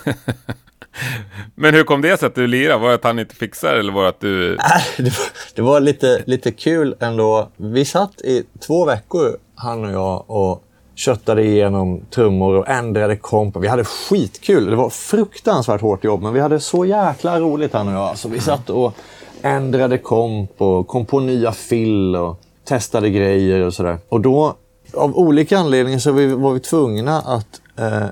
[1.55, 2.79] men hur kom det sig att du lirade?
[2.81, 4.55] Var det att han inte fixar eller var det att du...
[4.55, 4.61] Äh,
[4.97, 7.51] det var, det var lite, lite kul ändå.
[7.57, 13.57] Vi satt i två veckor, han och jag, och köttade igenom trummor och ändrade komp.
[13.57, 14.71] Vi hade skitkul.
[14.71, 18.19] Det var fruktansvärt hårt jobb, men vi hade så jäkla roligt han och jag.
[18.19, 18.95] Så vi satt och
[19.43, 23.99] ändrade komp och kom på nya fill och testade grejer och sådär.
[24.09, 24.55] Och då,
[24.95, 28.07] av olika anledningar, så var vi, var vi tvungna att eh,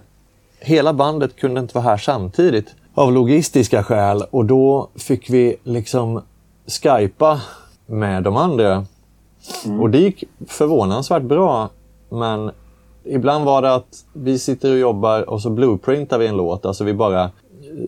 [0.61, 6.23] hela bandet kunde inte vara här samtidigt av logistiska skäl och då fick vi liksom
[6.67, 7.41] skypa
[7.87, 8.87] med de andra.
[9.81, 11.71] Och det gick förvånansvärt bra,
[12.09, 12.51] men
[13.05, 16.85] ibland var det att vi sitter och jobbar och så blueprintar vi en låt, alltså
[16.85, 17.31] vi bara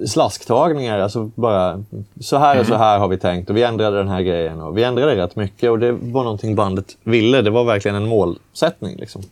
[0.06, 1.84] slasktagningar, alltså bara
[2.20, 4.78] så här och så här har vi tänkt och vi ändrade den här grejen och
[4.78, 7.42] vi ändrade rätt mycket och det var någonting bandet ville.
[7.42, 8.96] Det var verkligen en målsättning.
[8.96, 9.22] Liksom.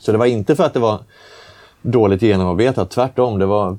[0.00, 0.98] Så det var inte för att det var
[1.82, 2.90] dåligt genomarbetat.
[2.90, 3.78] Tvärtom, det var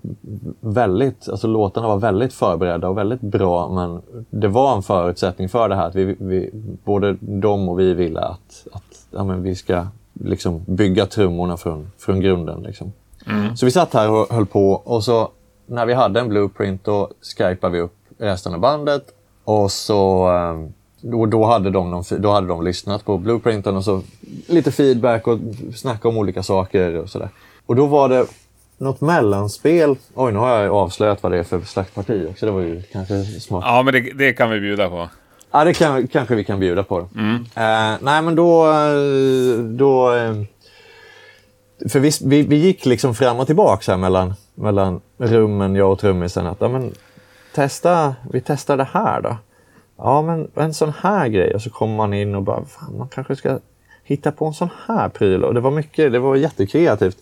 [0.59, 3.69] väldigt, alltså låtarna var väldigt förberedda och väldigt bra.
[3.69, 5.87] Men det var en förutsättning för det här.
[5.87, 6.49] Att vi, vi,
[6.83, 9.85] både de och vi ville att, att ja, men vi ska
[10.23, 12.63] liksom bygga trummorna från, från grunden.
[12.63, 12.93] Liksom.
[13.55, 15.31] Så vi satt här och höll på och så
[15.65, 19.03] när vi hade en blueprint då skypade vi upp resten av bandet.
[19.43, 23.83] Och så ehm, då, då, hade de någon, då hade de lyssnat på blueprinten och
[23.83, 24.01] så
[24.47, 25.39] lite feedback och
[25.75, 27.29] snacka om olika saker och sådär.
[27.65, 28.25] Och då var det
[28.77, 29.95] något mellanspel.
[30.15, 32.45] Oj, nu har jag avslöjat vad det är för slags parti också.
[32.45, 33.63] Det var ju kanske smart.
[33.67, 35.09] Ja, men det, det kan vi bjuda på.
[35.55, 36.99] Ja, det kan, kanske vi kan bjuda på.
[36.99, 37.05] Då.
[37.61, 38.67] Eh, nej, men då...
[38.67, 40.33] eh, då eh,
[41.89, 45.99] för vi, vi, vi gick liksom fram och tillbaka här mellan, mellan rummen, jag och
[45.99, 46.47] trummisen.
[46.47, 46.91] Att, ja, men,
[47.53, 49.37] testa, vi testar det här då.
[49.97, 51.55] Ja, men en sån här grej.
[51.55, 53.59] Och så kommer man in och bara, fan, man kanske ska
[54.03, 55.43] hitta på en sån här pryl.
[55.43, 57.17] Och det var mycket, det var jättekreativt.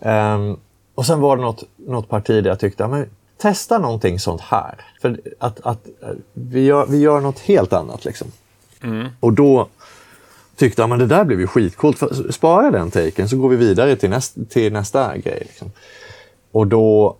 [0.00, 0.56] Ehm,
[0.94, 3.06] och sen var det något, något parti där jag tyckte, ja, men
[3.38, 4.74] testa någonting sånt här.
[5.02, 5.86] För att, att
[6.32, 8.26] vi, gör, vi gör något helt annat liksom.
[9.20, 9.68] Och då
[10.56, 11.98] tyckte jag, men det där blev ju skitcoolt.
[11.98, 15.38] För- Spara den taken så går vi vidare till, näst, till nästa grej.
[15.40, 15.72] Liksom.
[16.52, 17.16] Och då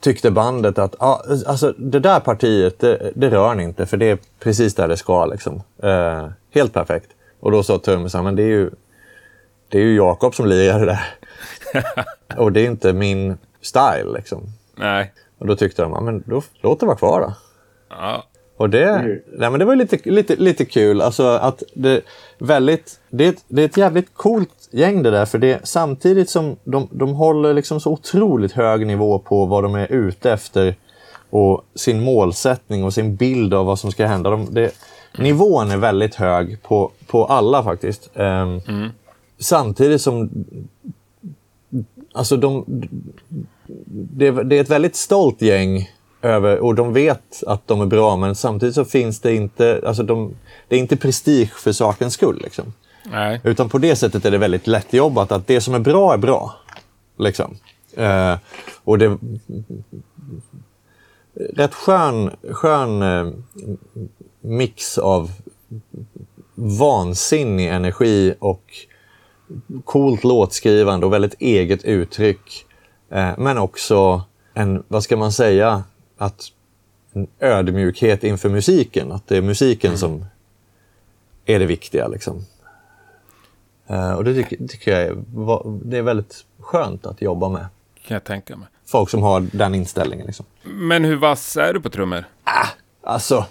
[0.00, 4.10] tyckte bandet att ah, alltså, det där partiet, det, det rör ni inte för det
[4.10, 5.26] är precis där det ska.
[5.26, 5.62] Liksom.
[5.82, 7.10] Eh, helt perfekt.
[7.40, 8.70] Och då sa trummisen, men det är ju,
[9.68, 11.14] det är ju Jakob som lirar det där.
[12.36, 14.12] och det är inte min style.
[14.14, 14.42] Liksom.
[14.76, 15.12] Nej.
[15.38, 17.32] Och då tyckte de, ja, men då, låt det vara kvar då.
[17.88, 18.24] Ja.
[18.56, 21.00] Och det, nej, men det var lite, lite, lite kul.
[21.00, 22.02] Alltså att det,
[22.38, 25.24] väldigt, det, är ett, det är ett jävligt coolt gäng det där.
[25.24, 29.74] För det, samtidigt som de, de håller liksom så otroligt hög nivå på vad de
[29.74, 30.74] är ute efter
[31.30, 34.30] och sin målsättning och sin bild av vad som ska hända.
[34.30, 34.72] De, det,
[35.18, 38.10] nivån är väldigt hög på, på alla faktiskt.
[38.14, 38.60] Ehm,
[39.38, 40.30] Samtidigt som
[42.12, 42.64] alltså de,
[43.86, 45.90] det, är- det är ett väldigt stolt gäng
[46.22, 50.02] över, och de vet att de är bra, men samtidigt så finns det inte, alltså
[50.02, 50.34] de,
[50.68, 52.40] det är inte prestige för sakens skull.
[52.44, 52.72] Liksom.
[53.10, 53.40] Nej.
[53.44, 56.54] Utan på det sättet är det väldigt lättjobbat, att det som är bra är bra.
[57.18, 57.56] Liksom.
[57.96, 58.34] Eh,
[58.84, 59.18] och det...
[61.54, 63.32] Rätt skön, skön eh,
[64.40, 65.30] mix av
[66.54, 68.62] vansinnig energi och
[69.84, 72.66] coolt låtskrivande och väldigt eget uttryck.
[73.16, 74.22] Eh, men också
[74.54, 75.84] en, vad ska man säga,
[76.18, 76.52] att
[77.12, 79.12] en ödmjukhet inför musiken.
[79.12, 80.24] Att det är musiken som
[81.44, 82.08] är det viktiga.
[82.08, 82.46] Liksom.
[83.86, 85.16] Eh, och det tycker, tycker jag är,
[85.84, 87.66] det är väldigt skönt att jobba med.
[88.06, 88.68] Kan jag tänka mig.
[88.86, 90.26] Folk som har den inställningen.
[90.26, 90.46] Liksom.
[90.62, 92.24] Men hur vass är du på trummor?
[93.02, 93.44] Alltså,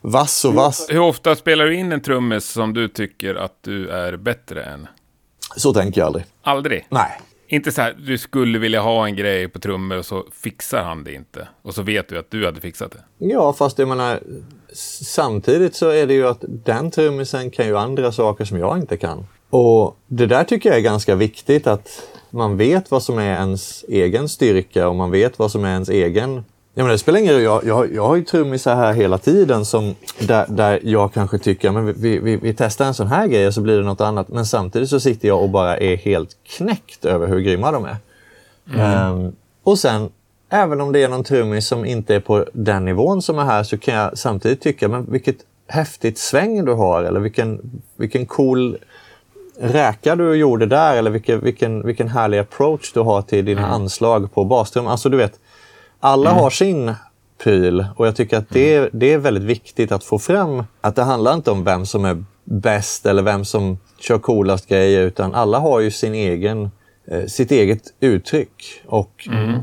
[0.00, 0.86] vass och vass.
[0.90, 4.86] Hur ofta spelar du in en trummis som du tycker att du är bättre än?
[5.56, 6.24] Så tänker jag aldrig.
[6.42, 6.86] Aldrig?
[6.90, 7.20] Nej,
[7.52, 11.04] inte så här, du skulle vilja ha en grej på trummor och så fixar han
[11.04, 11.48] det inte.
[11.62, 13.26] Och så vet du att du hade fixat det.
[13.26, 14.20] Ja, fast jag menar,
[15.02, 18.96] samtidigt så är det ju att den trummisen kan ju andra saker som jag inte
[18.96, 19.26] kan.
[19.50, 23.84] Och det där tycker jag är ganska viktigt att man vet vad som är ens
[23.88, 27.34] egen styrka och man vet vad som är ens egen Ja, men det spelar ingen
[27.34, 27.42] roll.
[27.42, 31.70] Jag, jag, jag har ju trummisar här hela tiden som, där, där jag kanske tycker
[31.70, 34.28] men vi, vi, vi testar en sån här grej och så blir det något annat.
[34.28, 37.96] Men samtidigt så sitter jag och bara är helt knäckt över hur grymma de är.
[38.74, 39.12] Mm.
[39.12, 40.08] Um, och sen,
[40.50, 43.62] även om det är någon trummis som inte är på den nivån som är här
[43.62, 45.36] så kan jag samtidigt tycka, men vilket
[45.68, 48.78] häftigt sväng du har eller vilken, vilken cool
[49.60, 53.72] räka du gjorde där eller vilken, vilken, vilken härlig approach du har till dina mm.
[53.72, 54.86] anslag på bastrum.
[54.86, 55.38] Alltså du vet,
[56.00, 56.42] alla mm.
[56.42, 56.94] har sin
[57.42, 58.90] pryl och jag tycker att det, mm.
[58.92, 62.24] det är väldigt viktigt att få fram att det handlar inte om vem som är
[62.44, 66.70] bäst eller vem som kör coolast grejer utan alla har ju sin egen,
[67.06, 68.82] eh, sitt eget uttryck.
[68.86, 69.60] Och mm.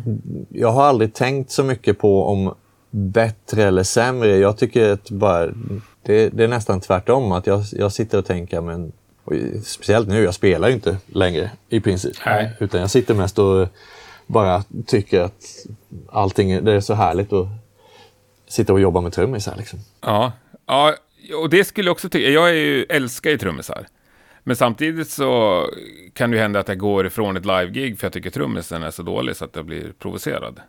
[0.50, 2.54] jag har aldrig tänkt så mycket på om
[2.91, 4.38] bättre eller sämre.
[4.38, 5.47] Jag tycker att bara,
[6.04, 7.32] det, det är nästan tvärtom.
[7.32, 8.91] Att jag, jag sitter och tänker, men
[9.63, 12.15] speciellt nu, jag spelar ju inte längre i princip.
[12.26, 12.52] Nej.
[12.60, 13.67] Utan jag sitter mest och
[14.28, 15.66] bara tycker att
[16.10, 17.48] allting det är så härligt att
[18.48, 19.56] sitta och jobba med trummisar.
[19.58, 19.80] Liksom.
[20.02, 20.32] Ja.
[20.66, 20.94] ja,
[21.42, 22.30] och det skulle jag också tycka.
[22.30, 23.88] Jag är ju, älskar ju trummisar.
[24.44, 25.63] Men samtidigt så
[26.13, 29.04] kan det hända att jag går ifrån ett live-gig för jag tycker trummisen är så
[29.04, 30.60] dålig så att jag blir provocerad.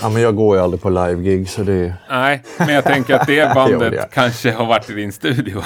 [0.00, 1.94] Ja, men jag går ju aldrig på live-gig så det...
[2.10, 4.08] Nej, men jag tänker att det bandet det.
[4.12, 5.62] kanske har varit i din studio.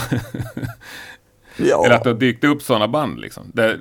[1.56, 1.84] ja.
[1.86, 3.50] Eller att det har dykt upp sådana band liksom.
[3.54, 3.80] Där,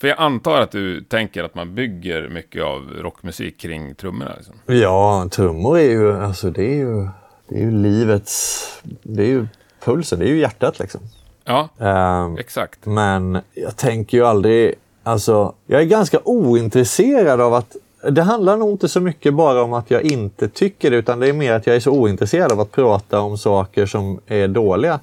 [0.00, 4.32] för jag antar att du tänker att man bygger mycket av rockmusik kring trummorna?
[4.36, 4.54] Liksom.
[4.66, 7.08] Ja, trummor är ju, alltså det är ju,
[7.48, 8.64] det är ju livets,
[9.02, 9.46] det är ju
[9.84, 11.00] pulsen, det är ju hjärtat liksom.
[11.44, 12.86] Ja, um, exakt.
[12.86, 17.76] Men jag tänker ju aldrig, alltså jag är ganska ointresserad av att
[18.10, 21.28] det handlar nog inte så mycket bara om att jag inte tycker det, utan det
[21.28, 25.00] är mer att jag är så ointresserad av att prata om saker som är dåliga.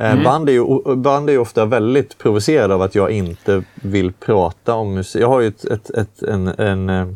[0.00, 0.24] Eh, mm.
[0.24, 4.74] Band, är ju, band är ju ofta väldigt provocerade av att jag inte vill prata
[4.74, 5.22] om musik.
[5.22, 7.06] Jag har ju ett, ett, ett, en, en, eh,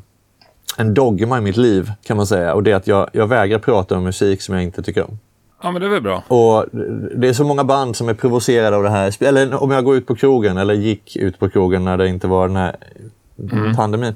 [0.77, 3.59] en dogma i mitt liv kan man säga och det är att jag, jag vägrar
[3.59, 5.19] prata om musik som jag inte tycker om.
[5.63, 6.23] Ja, men det är väl bra.
[6.29, 6.67] Och
[7.17, 9.23] Det är så många band som är provocerade av det här.
[9.23, 12.27] Eller om jag går ut på krogen, eller gick ut på krogen när det inte
[12.27, 12.77] var den här
[13.53, 13.75] mm.
[13.75, 14.15] pandemin.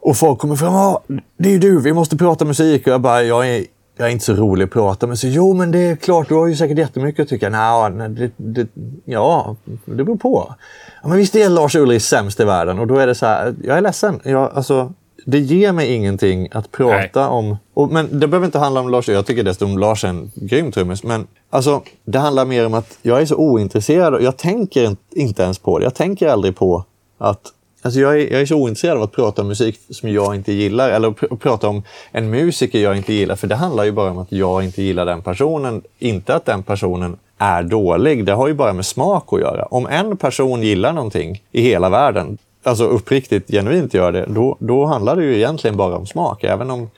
[0.00, 1.04] Och folk kommer fram och
[1.36, 2.86] det är ju du, vi måste prata musik.
[2.86, 3.64] Och jag bara, jag är
[4.00, 5.18] jag är inte så rolig att prata med.
[5.18, 7.48] Så jo, men det är klart, du har ju säkert jättemycket att tycka.
[7.48, 8.68] Nej, det, det,
[9.04, 10.54] ja, det beror på.
[11.02, 13.54] Ja, men visst är Lars Ulrich sämst i världen och då är det så här,
[13.64, 14.20] jag är ledsen.
[14.22, 14.92] Jag, alltså,
[15.26, 17.28] det ger mig ingenting att prata nej.
[17.28, 17.56] om.
[17.74, 19.08] Och, men det behöver inte handla om Lars.
[19.08, 21.02] Jag tycker dessutom Lars är en grym trummis.
[21.04, 24.14] Men alltså, det handlar mer om att jag är så ointresserad.
[24.14, 25.84] Och jag tänker inte ens på det.
[25.84, 26.84] Jag tänker aldrig på
[27.18, 27.42] att
[27.82, 30.52] Alltså jag, är, jag är så ointresserad av att prata om musik som jag inte
[30.52, 33.36] gillar eller pr prata om en musiker jag inte gillar.
[33.36, 35.82] För det handlar ju bara om att jag inte gillar den personen.
[35.98, 38.24] Inte att den personen är dålig.
[38.24, 39.64] Det har ju bara med smak att göra.
[39.64, 44.84] Om en person gillar någonting i hela världen, alltså uppriktigt, genuint gör det, då, då
[44.84, 46.44] handlar det ju egentligen bara om smak.
[46.44, 46.90] Även om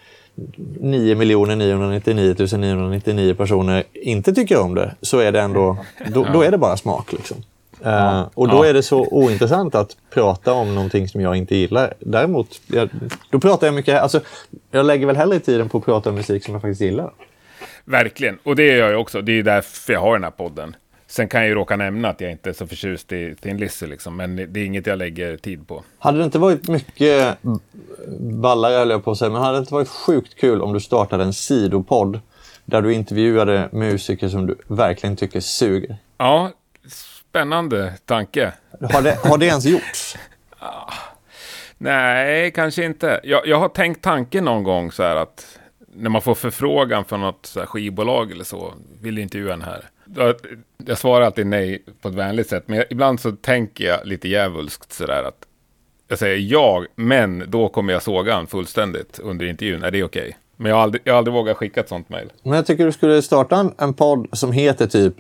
[0.81, 5.77] 9 999 999 personer inte tycker om det, så är det ändå,
[6.15, 7.13] då, då är det bara smak.
[7.13, 7.37] Liksom.
[7.87, 8.69] Uh, och då ja.
[8.69, 11.95] är det så ointressant att prata om någonting som jag inte gillar.
[12.01, 12.89] Däremot, jag,
[13.31, 14.21] då pratar jag mycket, alltså,
[14.71, 17.13] jag lägger väl hellre tiden på att prata om musik som jag faktiskt gillar.
[17.85, 19.23] Verkligen, och det gör jag också.
[19.23, 20.77] Det är därför jag har den här podden.
[21.07, 23.87] Sen kan jag ju råka nämna att jag inte är så förtjust i Thin Lizzy,
[23.87, 25.83] liksom, men det är inget jag lägger tid på.
[25.99, 27.37] Hade det inte varit mycket
[28.19, 30.81] ballare, höll jag på att säga, men hade det inte varit sjukt kul om du
[30.81, 32.21] startade en sidopodd
[32.65, 35.97] där du intervjuade musiker som du verkligen tycker suger?
[36.19, 36.51] Ja,
[37.33, 38.53] Spännande tanke.
[38.93, 40.17] Har det, har det ens gjorts?
[41.79, 43.21] Nej, kanske inte.
[43.25, 45.59] Jag, jag har tänkt tanken någon gång så här att
[45.95, 49.85] när man får förfrågan från något så skivbolag eller så, vill intervjua en här.
[50.87, 54.93] Jag svarar alltid nej på ett vänligt sätt, men ibland så tänker jag lite djävulskt
[54.93, 55.47] sådär att
[56.09, 59.83] jag säger ja, men då kommer jag såga han fullständigt under intervjun.
[59.83, 60.23] Är det okej?
[60.23, 60.33] Okay?
[60.57, 62.33] Men jag har, aldrig, jag har aldrig vågat skicka ett sånt mejl.
[62.43, 65.15] Men jag tycker du skulle starta en, en podd som heter typ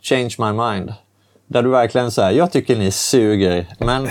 [0.00, 0.92] Change My Mind.
[1.50, 3.66] Där du verkligen säger, jag tycker ni suger.
[3.78, 4.08] Men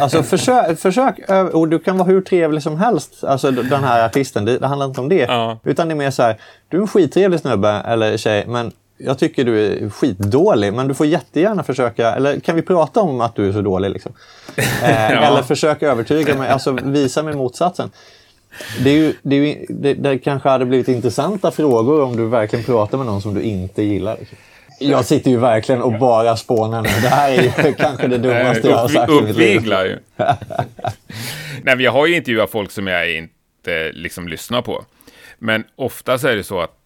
[0.00, 1.14] alltså, försök, försök,
[1.52, 4.44] och du kan vara hur trevlig som helst, alltså den här artisten.
[4.44, 5.26] Det, det handlar inte om det.
[5.28, 5.58] Ja.
[5.64, 6.36] Utan det är mer så här,
[6.68, 10.94] du är en skittrevlig snubbe eller tjej, men jag tycker du är skitdålig, men du
[10.94, 13.90] får jättegärna försöka, eller kan vi prata om att du är så dålig?
[13.90, 14.12] Liksom?
[14.82, 15.20] Eh, ja.
[15.20, 17.90] Eller försök övertyga mig, alltså visa mig motsatsen.
[18.84, 22.26] Det, är ju, det, är ju, det, det kanske hade blivit intressanta frågor om du
[22.26, 24.16] verkligen pratar med någon som du inte gillar.
[24.18, 24.38] Liksom.
[24.78, 26.88] Jag sitter ju verkligen och bara spånar nu.
[26.88, 29.62] Det här är ju kanske det dummaste jag har sagt i mitt liv.
[29.66, 29.98] Ju.
[31.62, 34.84] Nej, men jag har ju intervjuat folk som jag inte liksom lyssnar på.
[35.38, 36.78] Men oftast är det så att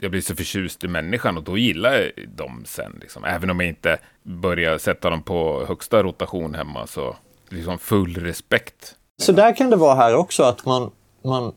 [0.00, 2.98] jag blir så förtjust i människan och då gillar jag dem sen.
[3.00, 3.24] Liksom.
[3.24, 7.16] Även om jag inte börjar sätta dem på högsta rotation hemma så
[7.48, 8.94] liksom full respekt.
[9.22, 10.90] Så där kan det vara här också att man,
[11.24, 11.52] man,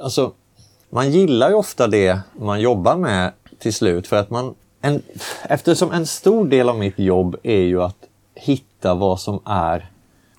[0.00, 0.32] alltså,
[0.90, 4.54] man gillar ju ofta det man jobbar med till slut för att man
[4.86, 5.02] en,
[5.42, 7.96] eftersom en stor del av mitt jobb är ju att
[8.34, 9.90] hitta vad som är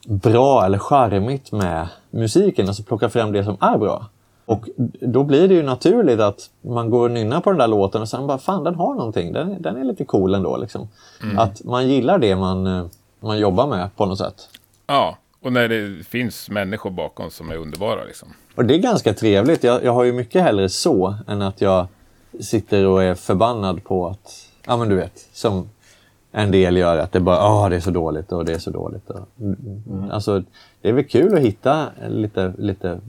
[0.05, 4.05] bra eller charmigt med musiken, alltså plocka fram det som är bra.
[4.45, 4.69] Och
[5.01, 8.09] då blir det ju naturligt att man går och nynnar på den där låten och
[8.09, 10.57] sen bara, fan den har någonting, den, den är lite cool ändå.
[10.57, 10.87] Liksom.
[11.23, 11.39] Mm.
[11.39, 14.49] Att man gillar det man, man jobbar med på något sätt.
[14.87, 18.03] Ja, och när det finns människor bakom som är underbara.
[18.03, 18.27] Liksom.
[18.55, 19.63] Och det är ganska trevligt.
[19.63, 21.87] Jag, jag har ju mycket hellre så än att jag
[22.41, 25.69] sitter och är förbannad på att, ja men du vet, som
[26.31, 28.71] en del gör, att det bara, ah det är så dåligt och det är så
[28.71, 29.09] dåligt.
[29.39, 30.11] Mm.
[30.11, 30.43] Alltså,
[30.81, 32.99] det är väl kul att hitta lite, lite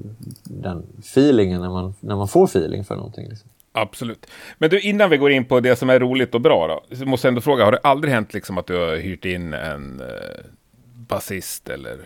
[0.45, 3.29] den feelingen när man, när man får feeling för någonting.
[3.29, 3.51] Liksom.
[3.73, 4.27] Absolut.
[4.59, 7.07] Men du, innan vi går in på det som är roligt och bra då, så
[7.07, 10.01] måste jag ändå fråga, har det aldrig hänt liksom att du har hyrt in en
[10.01, 10.07] eh,
[10.95, 11.99] basist eller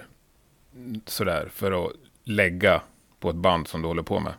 [1.07, 1.93] sådär för att
[2.25, 2.83] lägga
[3.21, 4.33] på ett band som du håller på med?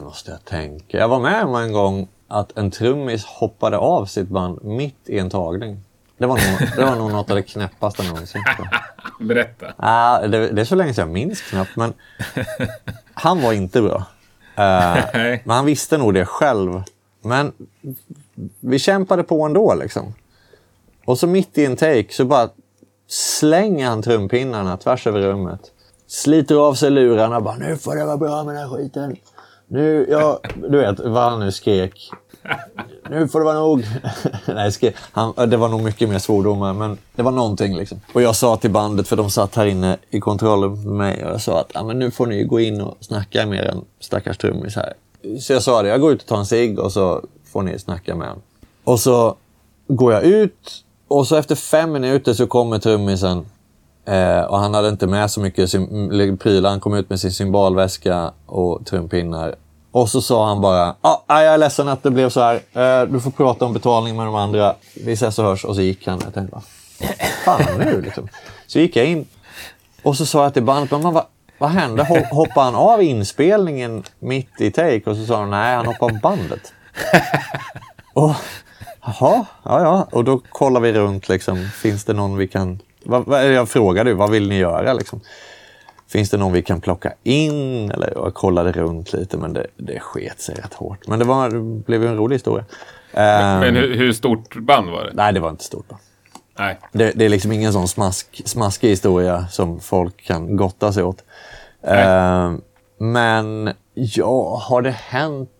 [0.00, 0.98] Måste jag tänka.
[0.98, 5.18] Jag var med om en gång att en trummis hoppade av sitt band mitt i
[5.18, 5.80] en tagning.
[6.18, 8.42] Det var nog, det var nog något av det knäppaste någonsin.
[9.20, 9.66] Berätta.
[9.76, 11.92] Ah, det, det, är så länge sedan jag minns knappt, men
[13.14, 13.96] han var inte bra.
[13.96, 15.04] Uh,
[15.44, 16.82] men han visste nog det själv.
[17.22, 17.52] Men
[18.60, 20.14] vi kämpade på ändå liksom.
[21.04, 22.48] Och så mitt i en take så bara
[23.06, 25.72] slänger han trumpinnarna tvärs över rummet.
[26.08, 29.16] Sliter av sig lurarna bara nu får det vara bra med den här skiten.
[29.66, 32.10] Nu, ja, du vet vad han nu skrek.
[33.10, 33.86] Nu får det vara nog.
[34.46, 34.94] Nej, skrek.
[35.12, 38.00] Han, det var nog mycket mer svordomar, men det var någonting liksom.
[38.12, 41.30] Och jag sa till bandet, för de satt här inne i kontrollen med mig, och
[41.30, 44.38] jag sa att ah, men nu får ni gå in och snacka med en stackars
[44.38, 44.92] trummis här.
[45.40, 47.78] Så jag sa det, jag går ut och tar en cigg och så får ni
[47.78, 48.42] snacka med honom.
[48.84, 49.36] Och så
[49.88, 53.46] går jag ut och så efter fem minuter så kommer trummisen
[54.08, 55.72] Eh, och han hade inte med så mycket
[56.40, 56.70] prylar.
[56.70, 59.54] Han kom ut med sin symbolväska och trumpinnar.
[59.90, 62.54] Och så sa han bara, ah, jag är ledsen att det blev så här.
[62.54, 64.74] Eh, du får prata om betalning med de andra.
[65.04, 65.64] Vi ses och hörs.
[65.64, 66.20] Och så gick han.
[66.24, 66.64] Jag tänkte, vad
[67.44, 68.28] fan nu liksom?
[68.66, 69.26] Så gick jag in
[70.02, 71.24] och så sa jag till bandet, men vad,
[71.58, 72.26] vad hände?
[72.30, 75.10] Hoppade han av inspelningen mitt i take?
[75.10, 76.72] Och så sa han, nej han hoppade av bandet.
[78.14, 78.34] och,
[79.02, 80.08] jaha, ja ja.
[80.12, 81.68] Och då kollar vi runt liksom.
[81.74, 82.78] Finns det någon vi kan
[83.30, 84.92] jag frågade vad vill ni göra?
[84.92, 85.20] Liksom.
[86.08, 87.90] Finns det någon vi kan plocka in?
[87.90, 91.06] Eller jag kollade runt lite men det, det sket sig rätt hårt.
[91.06, 92.64] Men det, var, det blev en rolig historia.
[93.12, 95.10] Men, men hur, hur, stort band var det?
[95.14, 96.00] Nej, det var inte stort band.
[96.58, 96.78] Nej.
[96.92, 101.24] Det, det är liksom ingen sån smask, smaskig historia som folk kan gotta sig åt.
[101.88, 102.56] Uh,
[102.98, 105.50] men ja, har det hänt?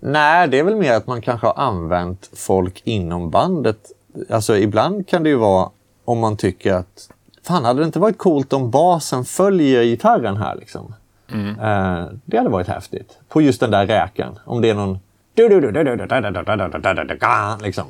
[0.00, 3.78] Nej, det är väl mer att man kanske har använt folk inom bandet.
[4.30, 5.70] Alltså ibland kan det ju vara
[6.10, 7.10] om man tycker att
[7.42, 10.94] fan, hade det inte varit coolt om basen följer gitarren här liksom?
[11.32, 11.48] Mm.
[11.48, 13.18] Eh, det hade varit häftigt.
[13.28, 14.38] På just den där räkan.
[14.44, 14.98] Om det är någon...
[17.62, 17.86] Liksom.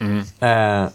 [0.00, 0.22] Mm.
[0.40, 0.90] Eh,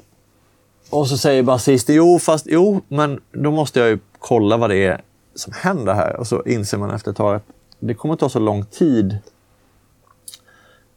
[0.90, 4.86] och så säger basisten, jo, fast jo, men då måste jag ju kolla vad det
[4.86, 5.02] är
[5.36, 6.16] som händer här.
[6.16, 7.46] Och så inser man efter ett tag att
[7.80, 9.18] det kommer ta så lång tid.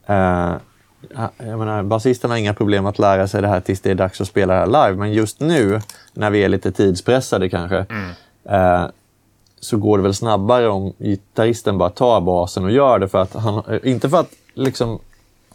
[0.07, 0.55] Eh,
[1.39, 4.21] jag menar, basisten har inga problem att lära sig det här tills det är dags
[4.21, 4.99] att spela det här live.
[4.99, 5.81] Men just nu,
[6.13, 8.11] när vi är lite tidspressade kanske, mm.
[8.45, 8.87] eh,
[9.61, 13.09] så går det väl snabbare om gitarristen bara tar basen och gör det.
[13.09, 14.99] För att han, inte för att liksom,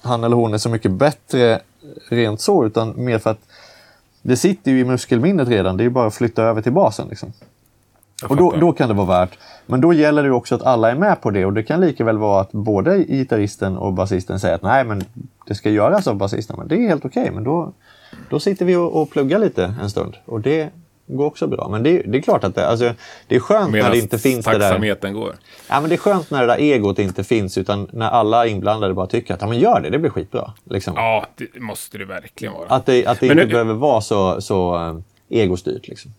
[0.02, 1.60] han eller hon är så mycket bättre
[2.10, 3.42] rent så, utan mer för att
[4.22, 5.78] det sitter ju i muskelminnet redan.
[5.78, 7.08] Det är bara att flytta över till basen.
[7.10, 7.34] Liksom.
[8.30, 9.38] Och då, då, kan det vara värt.
[9.66, 12.04] Men då gäller det också att alla är med på det och det kan lika
[12.04, 15.04] väl vara att både gitarristen och basisten säger att nej men
[15.48, 16.56] det ska göras av basisten.
[16.60, 17.74] Men det är helt okej, okay, men då,
[18.30, 20.18] då sitter vi och, och pluggar lite en stund.
[20.26, 20.70] Och det
[21.08, 21.68] går också bra.
[21.72, 22.94] Men det, det är klart att det, alltså,
[23.28, 25.12] det är skönt Medan när det inte finns det där...
[25.12, 25.36] går.
[25.70, 28.94] Ja, men det är skönt när det där egot inte finns utan när alla inblandade
[28.94, 30.54] bara tycker att ja, men gör det, det blir skitbra.
[30.64, 30.94] Liksom.
[30.96, 32.68] Ja, det måste det verkligen vara.
[32.68, 33.46] Att det, att det inte nu...
[33.46, 35.88] behöver vara så, så uh, egostyrt.
[35.88, 36.12] Liksom.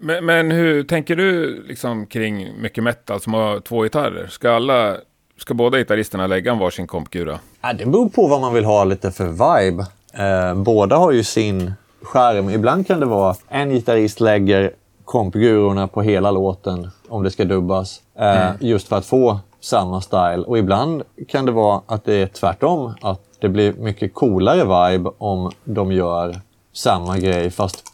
[0.00, 4.26] Men, men, hur tänker du liksom kring mycket metal som har två gitarrer?
[4.26, 4.96] Ska, alla,
[5.36, 7.38] ska båda gitarristerna lägga en varsin kompgura?
[7.60, 9.86] Ja, det beror på vad man vill ha lite för vibe.
[10.12, 11.72] Eh, båda har ju sin
[12.02, 12.50] skärm.
[12.50, 14.70] Ibland kan det vara en gitarrist lägger
[15.04, 18.02] kompgurorna på hela låten om det ska dubbas.
[18.18, 18.56] Eh, mm.
[18.60, 20.44] Just för att få samma style.
[20.46, 22.94] Och ibland kan det vara att det är tvärtom.
[23.00, 26.40] Att det blir mycket coolare vibe om de gör
[26.78, 27.84] samma grej fast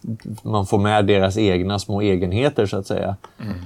[0.43, 3.17] man får med deras egna små egenheter så att säga.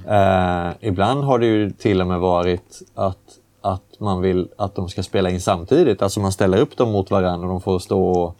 [0.07, 3.17] Eh, ibland har det ju till och med varit att,
[3.61, 6.01] att man vill att de ska spela in samtidigt.
[6.01, 8.35] Alltså man ställer upp dem mot varandra och de får stå och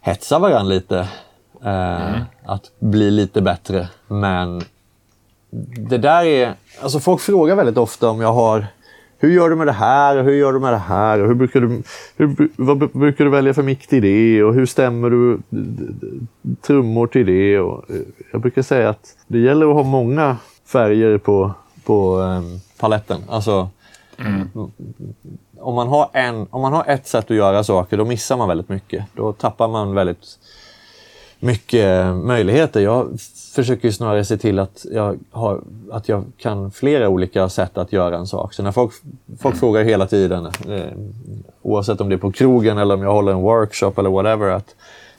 [0.00, 1.08] hetsa varandra lite.
[1.64, 3.88] Eh, Att bli lite bättre.
[4.08, 4.62] Men
[5.90, 6.54] det där är...
[6.82, 8.66] Alltså folk frågar väldigt ofta om jag har...
[9.22, 10.16] Hur gör du med det här?
[10.16, 11.20] och Hur gör du med det här?
[11.20, 11.82] Och hur brukar du,
[12.16, 14.42] hur, vad bru- brukar du välja för mick till det?
[14.42, 15.38] Och hur stämmer du
[16.60, 17.58] trummor till det?
[17.58, 17.96] Och, eh,
[18.32, 21.52] jag brukar säga att det gäller att ha många färger på,
[21.84, 23.20] på um, paletten.
[23.28, 23.68] Alltså,
[25.58, 28.48] om, man har en, om man har ett sätt att göra saker, då missar man
[28.48, 29.04] väldigt mycket.
[29.14, 30.38] Då tappar man väldigt
[31.40, 32.80] mycket möjligheter.
[32.80, 33.20] Jag
[33.54, 35.60] försöker snarare se till att jag, har,
[35.90, 38.54] att jag kan flera olika sätt att göra en sak.
[38.54, 38.92] Så när folk,
[39.38, 40.82] folk frågar hela tiden, eh,
[41.62, 44.74] oavsett om det är på krogen eller om jag håller en workshop eller whatever, att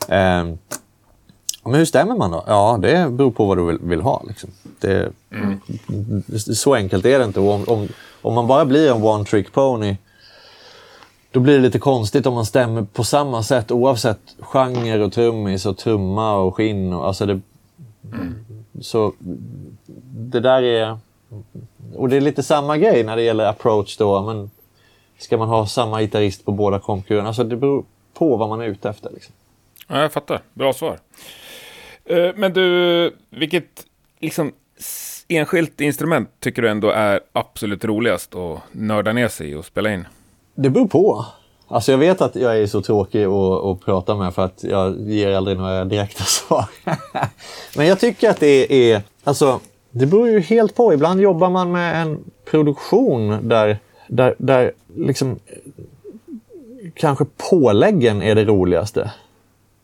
[0.07, 0.55] eh,
[1.63, 2.43] men hur stämmer man då?
[2.47, 4.23] Ja, det beror på vad du vill, vill ha.
[4.27, 4.49] Liksom.
[4.79, 5.11] Det,
[6.55, 7.39] Så enkelt är det inte.
[7.39, 7.87] Om, om,
[8.21, 9.97] om man bara blir en one trick pony
[11.31, 15.65] då blir det lite konstigt om man stämmer på samma sätt oavsett genre och trummis
[15.65, 16.93] och trumma och skinn.
[16.93, 17.41] Och, alltså det,
[18.81, 19.13] Så
[20.13, 20.97] det där är...
[21.95, 24.21] Och det är lite samma grej när det gäller approach då.
[24.21, 24.51] Men
[25.17, 27.27] ska man ha samma gitarrist på båda kompkurerna?
[27.27, 29.09] Alltså det beror på vad man är ute efter.
[29.13, 29.33] Liksom.
[29.87, 30.41] Ja, jag fattar.
[30.53, 30.99] Bra svar.
[32.05, 33.85] Eh, Men du, vilket
[34.19, 34.51] liksom
[35.27, 39.93] enskilt instrument tycker du ändå är absolut roligast att nörda ner sig i och spela
[39.93, 40.05] in?
[40.61, 41.25] Det beror på.
[41.67, 44.99] Alltså jag vet att jag är så tråkig att, att prata med för att jag
[44.99, 46.65] ger aldrig några direkta svar.
[47.77, 49.01] Men jag tycker att det är...
[49.23, 49.59] Alltså,
[49.91, 50.93] det beror ju helt på.
[50.93, 55.39] Ibland jobbar man med en produktion där, där, där liksom
[56.93, 59.11] kanske påläggen är det roligaste.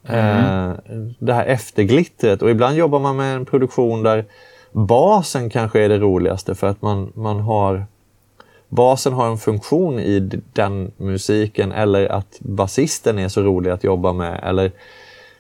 [0.04, 0.72] Eh,
[1.20, 2.42] det här efterglittret.
[2.42, 4.26] Och ibland jobbar man med en produktion där
[4.72, 7.86] basen kanske är det roligaste för att man, man har
[8.70, 10.20] basen har en funktion i
[10.54, 14.40] den musiken eller att basisten är så rolig att jobba med.
[14.44, 14.72] Eller,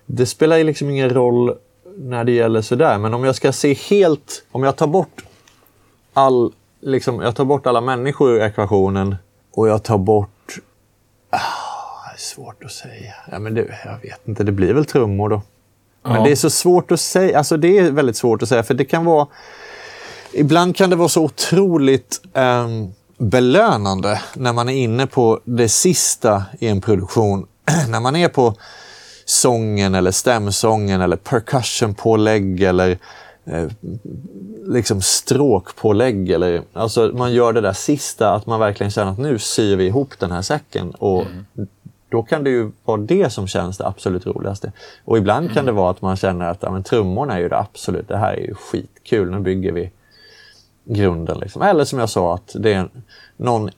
[0.05, 1.55] det spelar ju liksom ingen roll
[1.97, 2.97] när det gäller sådär.
[2.97, 5.23] Men om jag ska se helt, om jag tar bort
[6.13, 9.15] all, liksom, jag tar bort alla människor ur ekvationen
[9.53, 10.29] och jag tar bort
[11.29, 11.37] Ah,
[12.11, 13.13] det är svårt att säga.
[13.31, 15.41] Ja, men det, jag vet inte, det blir väl trummor då.
[16.03, 16.23] Men Ja.
[16.23, 17.37] det är så svårt att säga.
[17.37, 19.27] Alltså det är väldigt svårt att säga för det kan vara...
[20.33, 22.87] Ibland kan det vara så otroligt ehm,
[23.17, 27.47] belönande när man är inne på det sista i en produktion.
[27.89, 28.55] när man är på
[29.25, 32.97] sången eller stämsången eller percussionpålägg eller
[33.45, 33.67] eh,
[34.65, 36.31] liksom stråkpålägg.
[36.31, 39.85] Eller, alltså man gör det där sista, att man verkligen känner att nu syr vi
[39.85, 40.91] ihop den här säcken.
[40.91, 41.25] Och
[42.09, 44.71] Då kan det ju vara det som känns det absolut roligaste.
[45.05, 47.57] Och ibland kan det vara att man känner att ja, men, trummorna är ju det
[47.57, 49.91] absolut, det här är ju skitkul, nu bygger vi
[50.87, 51.39] grunden.
[51.39, 51.61] Liksom.
[51.61, 52.89] Eller som jag sa, att det är
[53.37, 53.69] någon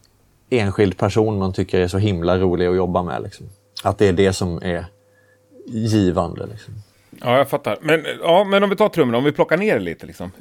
[0.50, 3.24] enskild person man tycker är så himla rolig att jobba med.
[3.24, 3.50] Liksom.
[3.84, 4.86] Att det är det som är
[5.66, 6.46] givande.
[6.46, 6.74] Liksom.
[7.22, 7.78] Ja, jag fattar.
[7.82, 10.06] Men, ja, men om vi tar trummorna, om vi plockar ner det lite.
[10.06, 10.32] Liksom.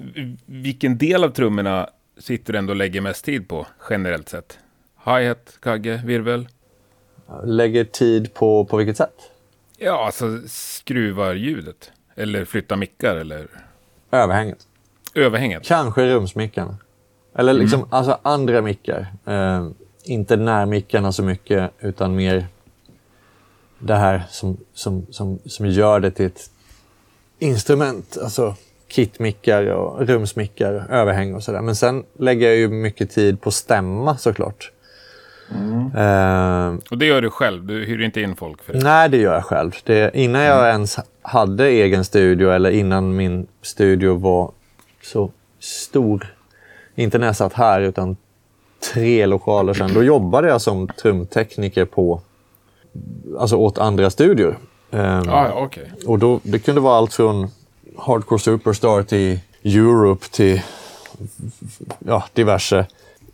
[0.47, 4.59] Vilken del av trummorna sitter du ändå och lägger mest tid på, generellt sett?
[5.05, 6.49] Hi-hat, kagge, virvel?
[7.45, 9.31] Lägger tid på, på vilket sätt?
[9.79, 11.93] Ja, alltså skruvar ljudet.
[12.15, 13.49] Eller flyttar mickar, eller
[14.11, 14.68] Överhänget.
[15.19, 15.65] Överhänget.
[15.65, 16.77] Kanske rumsmickarna.
[17.35, 19.07] Eller liksom alltså andra mickar.
[19.27, 19.67] Eh,
[20.05, 22.47] inte närmickarna så mycket, utan mer
[23.79, 26.51] det här som, som, som, som gör det till ett
[27.39, 28.19] instrument.
[28.23, 28.55] Alltså
[28.89, 31.61] kitmickar och rumsmickar, överhäng och sådär.
[31.61, 34.73] Men sen lägger jag ju mycket tid på stämma såklart.
[35.97, 38.79] Eh, Och det gör du själv, du hyr inte in folk för det.
[38.79, 39.73] Nej, det gör jag själv.
[39.85, 44.53] Det, innan jag ens hade egen studio eller innan min studio var
[45.09, 46.35] så stor,
[46.95, 48.17] inte när jag satt här utan
[48.93, 52.21] tre lokaler sedan, då jobbade jag som trumtekniker på,
[53.39, 54.59] alltså åt andra studior.
[54.91, 55.93] Ja, ja, okej.
[56.07, 57.51] och då, det kunde vara allt från
[57.97, 60.63] Hardcore Superstar till Europe till
[61.99, 62.87] ja, diverse.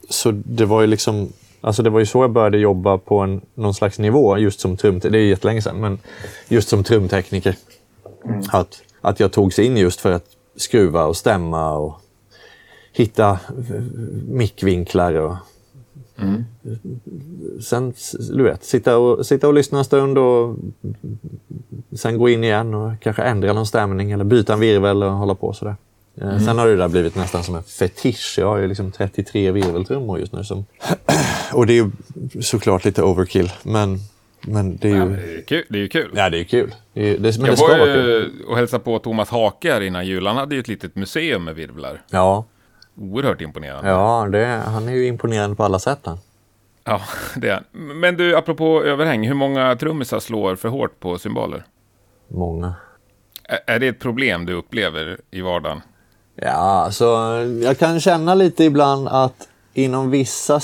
[0.08, 3.40] Så det var ju liksom Alltså det var ju så jag började jobba på en,
[3.54, 5.10] någon slags nivå, just som trumtekniker.
[5.10, 5.98] Det är jättelänge sedan, men
[6.48, 7.56] just som trumtekniker.
[8.48, 10.24] Att, att jag togs in just för att
[10.56, 12.00] skruva och stämma och
[12.92, 13.38] hitta
[14.28, 15.12] mickvinklar.
[15.14, 15.36] Och,
[17.62, 20.56] Sen, s- du vet, sitta och, sitta och lyssna en stund och
[21.96, 25.34] sen gå in igen och kanske ändra någon stämning eller byta en virvel och hålla
[25.34, 25.76] på sådär.
[26.20, 28.34] Eh, Sen har det där blivit nästan som en fetisch.
[28.38, 30.44] Jag har ju liksom 33 virveltrummor just nu.
[30.44, 30.64] Som
[31.52, 31.90] och det är ju
[32.42, 33.52] såklart lite overkill.
[33.62, 33.98] Men
[34.46, 35.04] Men det är Ja, ju...
[35.04, 35.64] men det är kul.
[35.68, 36.10] Det är ju kul.
[36.14, 36.74] Ja, det är kul.
[36.92, 40.06] Det är, det, men jag det var ju och hälsade på Thomas Hake här innan
[40.06, 40.26] jul.
[40.26, 42.02] Han hade ju ett litet museum med virvlar.
[42.10, 42.44] Ja,
[43.00, 43.90] Oerhört imponerande.
[43.90, 45.98] ja det, han är ju imponerande på alla sätt.
[46.04, 46.18] Han.
[46.84, 47.00] Ja,
[47.36, 47.62] det är.
[47.72, 49.26] Men du, apropå överhäng.
[49.26, 51.64] Hur många trummisar slår för hårt på cymbaler?
[52.28, 52.74] Många.
[53.48, 55.80] Ä- Är det ett problem du upplever i vardagen?
[56.36, 56.50] Ja,
[56.84, 57.04] alltså
[57.62, 60.60] jag kan känna lite ibland att inom vissa,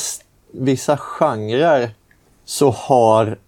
[0.52, 1.90] vissa genrer
[2.44, 3.38] så har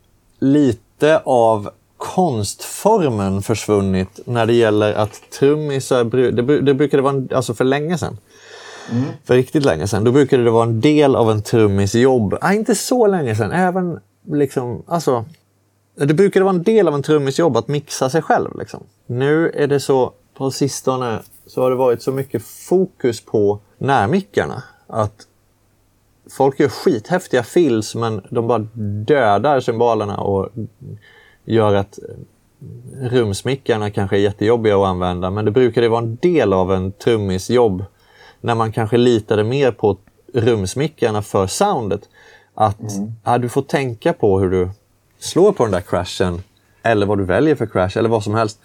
[0.43, 7.55] lite av konstformen försvunnit när det gäller att trummisar, det, det brukade vara, en, alltså
[7.55, 8.19] för länge sedan,
[9.25, 12.39] för riktigt länge sedan, då brukade det vara en del av en trummis jobb.
[12.43, 14.01] Nej, inte så länge sedan, även
[14.33, 15.25] liksom, alltså
[15.95, 18.59] det brukade vara en del av en trummis jobb att mixa sig själv.
[18.59, 18.83] Liksom.
[19.07, 24.63] Nu är det så, på sistone, så har det varit så mycket fokus på närmickarna.
[24.87, 25.27] Att
[26.33, 28.59] folk gör skithäftiga fills men de bara
[29.07, 30.49] dödar cymbalerna och
[31.45, 31.99] gör att
[33.01, 35.31] rumsmickarna kanske är jättejobbiga att använda.
[35.31, 37.85] Men det brukade vara en del av en trummis jobb
[38.41, 39.99] när man kanske litade mer på
[40.35, 42.09] rumsmickarna för soundet.
[42.55, 42.81] Att
[43.25, 44.71] ja, du får tänka på hur du
[45.19, 46.43] slår på den där crashen
[46.83, 48.61] eller vad du väljer för crash eller vad som helst.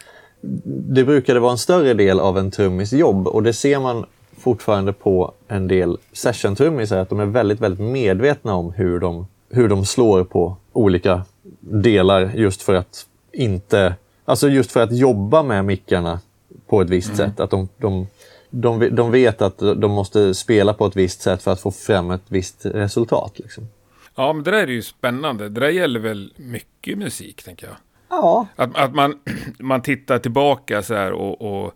[0.90, 4.06] Det brukade vara en större del av en trummis jobb och det ser man
[4.38, 9.70] fortfarande på en del session-trummisar att de är väldigt, väldigt medvetna om hur de, hur
[9.70, 11.22] de slår på olika
[11.60, 16.20] delar just för att inte, alltså just för att jobba med mickarna
[16.68, 17.40] på ett visst sätt.
[17.40, 18.08] Att de, de,
[18.50, 22.12] de, de vet att de måste spela på ett visst sätt för att få fram
[22.12, 23.40] ett visst resultat.
[23.40, 23.68] Liksom.
[24.16, 25.50] Ja, men det där är ju spännande.
[25.50, 27.76] Det där gäller väl mycket musik, tänker jag.
[28.10, 29.20] Ja, Att, att man,
[29.60, 31.74] man tittar tillbaka så här och, och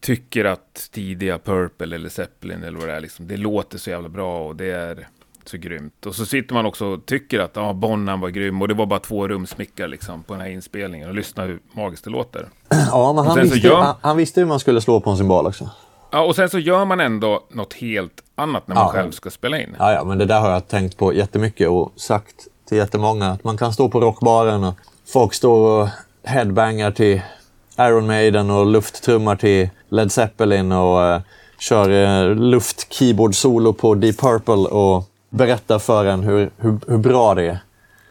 [0.00, 4.08] tycker att tidiga Purple eller Zeppelin eller vad det är, liksom, det låter så jävla
[4.08, 5.08] bra och det är
[5.44, 6.06] så grymt.
[6.06, 8.86] Och så sitter man också och tycker att ja, Bonham var grym och det var
[8.86, 12.48] bara två rumsmickar liksom, på den här inspelningen och lyssna hur magiskt det låter.
[12.90, 15.46] ja men han visste, gör- han, han visste hur man skulle slå på en symbol
[15.46, 15.70] också.
[16.12, 18.92] Ja, och sen så gör man ändå något helt annat när man Ja.
[18.92, 19.76] själv ska spela in.
[19.78, 22.34] Ja, ja, men det där har jag tänkt på jättemycket och sagt
[22.68, 23.30] till jättemånga.
[23.30, 24.74] Att man kan stå på rockbaren och
[25.12, 25.88] folk står och
[26.24, 27.20] headbangar till
[27.80, 31.20] Iron Maiden och lufttrummar till Led Zeppelin och eh,
[31.58, 37.44] kör eh, luft-keyboard-solo på Deep Purple och berättar för en hur, hur, hur bra det
[37.44, 37.58] är.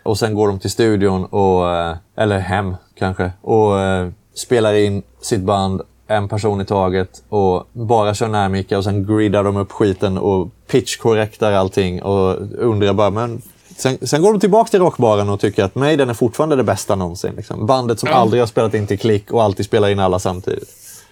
[0.04, 5.04] Och sen går de till studion, och, eh, eller hem kanske, och eh, spelar in
[5.22, 9.72] sitt band en person i taget och bara kör närmickar och sen griddar de upp
[9.72, 13.42] skiten och pitch-korrektar allting och undrar bara, men
[13.80, 16.96] sen, sen går de tillbaka till rockbaren och tycker att Maiden är fortfarande det bästa
[16.96, 17.34] någonsin.
[17.38, 17.66] Liksom.
[17.66, 18.16] Bandet som Ja.
[18.16, 20.70] aldrig har spelat in till klick och alltid spelar in alla samtidigt.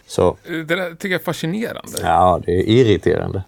[0.08, 1.98] Så Det där tycker jag är fascinerande.
[2.02, 3.44] ja, det är irriterande.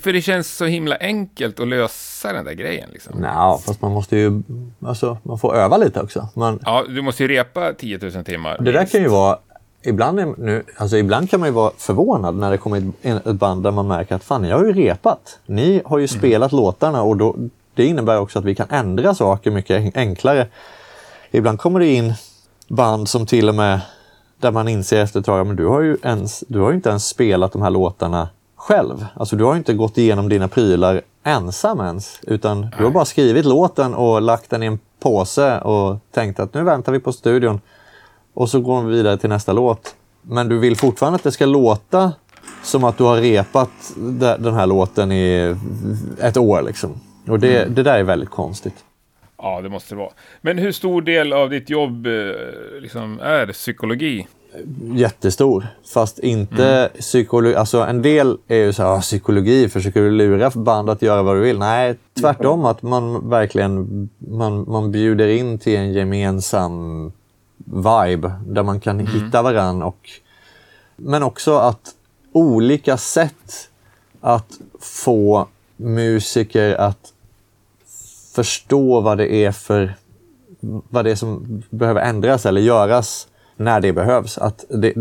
[0.00, 2.88] För det känns så himla enkelt att lösa den där grejen.
[2.92, 3.18] Liksom.
[3.20, 4.42] Nja, fast man måste ju,
[4.86, 6.28] alltså, man får öva lite också.
[6.34, 8.58] Man, Ja, du måste ju repa 10 000 timmar.
[8.60, 9.38] Det där kan ju vara...
[9.82, 13.62] Ibland, är, nu, alltså ibland kan man ju vara förvånad när det kommer ett band
[13.62, 15.38] där man märker att fan, ni har ju repat.
[15.46, 17.36] Ni har ju spelat låtarna och då,
[17.76, 20.46] det innebär också att vi kan ändra saker mycket en- enklare.
[21.30, 22.14] Ibland kommer det in
[22.68, 23.80] band som till och med
[24.40, 27.06] där man inser efter ett tag, men du har ju ens, du har inte ens
[27.08, 29.06] spelat de här låtarna själv.
[29.14, 33.44] Alltså du har inte gått igenom dina prylar ensam ens, utan du har bara skrivit
[33.44, 37.60] låten och lagt den i en påse och tänkt att nu väntar vi på studion.
[38.34, 39.94] Och så går vi vidare till nästa låt.
[40.22, 42.12] Men du vill fortfarande att det ska låta
[42.62, 45.56] som att du har repat de- den här låten i
[46.20, 46.62] ett år.
[46.62, 47.00] Liksom.
[47.28, 48.84] Och det, det där är väldigt konstigt.
[49.38, 50.12] Ja, det måste det vara.
[50.40, 52.12] Men hur stor del av ditt jobb eh,
[52.80, 54.26] liksom, är psykologi?
[54.94, 55.66] Jättestor.
[55.94, 57.54] Fast inte psykologi.
[57.54, 61.22] Alltså en del är ju så här, "Ah, psykologi, försöker du lura band att göra
[61.22, 61.58] vad du vill?
[61.58, 62.64] Nej, tvärtom.
[62.64, 67.12] Att man verkligen man, man bjuder in till en gemensam
[67.56, 69.82] vibe där man kan hitta varann.
[69.82, 70.10] Och,
[70.96, 71.94] men också att
[72.32, 73.68] olika sätt
[74.20, 74.50] att
[74.80, 77.12] få musiker att
[78.36, 79.94] förstå vad det är för
[80.90, 84.38] vad det är som behöver ändras eller göras när det behövs.
[84.38, 84.94] Att det,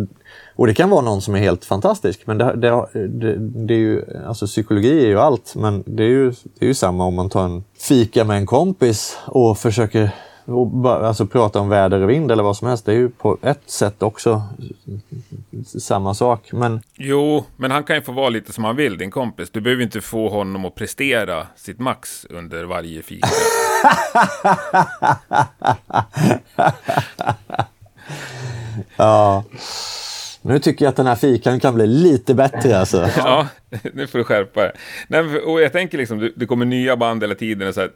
[0.55, 3.77] och det kan vara någon som är helt fantastisk, men det, det, det, det är
[3.77, 7.15] ju, alltså psykologi är ju allt, men det är ju, det är ju samma om
[7.15, 10.11] man tar en fika med en kompis och försöker
[10.45, 12.85] och bara, alltså prata om väder och vind eller vad som helst.
[12.85, 14.43] Det är ju på ett sätt också
[15.65, 16.51] samma sak.
[16.51, 19.49] Men Jo, men han kan ju få vara lite som han vill, din kompis.
[19.49, 23.27] Du behöver inte få honom att prestera sitt max under varje fika.
[28.97, 29.43] ja,
[30.41, 33.09] nu tycker jag att den här fikan kan bli lite bättre alltså.
[33.17, 33.47] ja,
[33.93, 34.71] nu får du skärpa
[35.07, 35.39] dig.
[35.45, 37.73] Och jag tänker liksom, det, kommer nya band hela tiden.
[37.73, 37.91] Så här,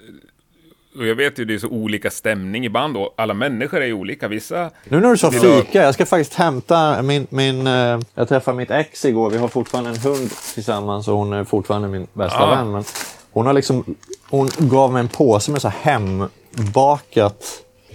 [0.98, 3.86] och jag vet ju det är så olika stämning i band och alla människor är
[3.86, 4.28] ju olika.
[4.28, 4.70] Vissa...
[4.84, 7.28] Nu när du sa fika, jag ska faktiskt hämta min...
[7.30, 9.30] min eh, jag träffade mitt ex igår.
[9.30, 12.56] Vi har fortfarande en hund tillsammans och hon är fortfarande min bästa Ah.
[12.56, 12.72] vän.
[12.72, 12.84] Men
[13.32, 13.96] hon, har liksom,
[14.30, 15.80] hon gav mig en påse med så här
[16.56, 17.44] hembakat.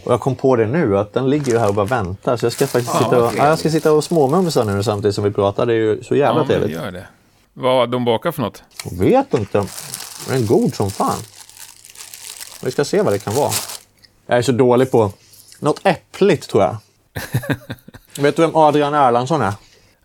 [0.05, 2.37] Och jag kom på det nu, att den ligger ju här och bara väntar.
[2.37, 5.15] Så jag ska faktiskt Ah, sitta, och, ja, jag ska sitta och småmumsa nu samtidigt
[5.15, 5.67] som vi pratar.
[5.67, 6.71] Det är ju så jävla Ja, trevligt.
[6.71, 7.07] gör det.
[7.53, 8.63] Vad de bakar för något?
[8.85, 9.65] Jag vet inte.
[10.29, 11.17] Den är god som fan.
[12.65, 13.51] Vi ska se vad det kan vara.
[14.27, 15.13] Jag är så dålig på...
[15.61, 16.77] Något äppligt tror jag.
[18.23, 19.53] vet du vem Adrian Erlandsson är?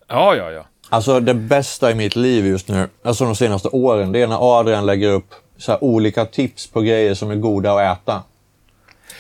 [0.07, 0.65] Ja, ja, ja.
[0.89, 4.59] Alltså det bästa i mitt liv just nu, alltså de senaste åren, det är när
[4.59, 8.23] Adrian lägger upp så här olika tips på grejer som är goda att äta.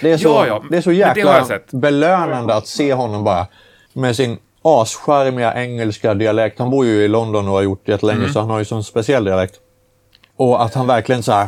[0.01, 3.47] Det är så, Ja, ja, Det är så jäkla belönande att se honom bara
[3.93, 6.59] med sin ascharmiga engelska dialekt.
[6.59, 8.33] Han bor ju i London och har gjort det jättelänge, Mm.
[8.33, 9.55] så han har ju sån speciell dialekt.
[10.39, 11.47] Och att han verkligen så här,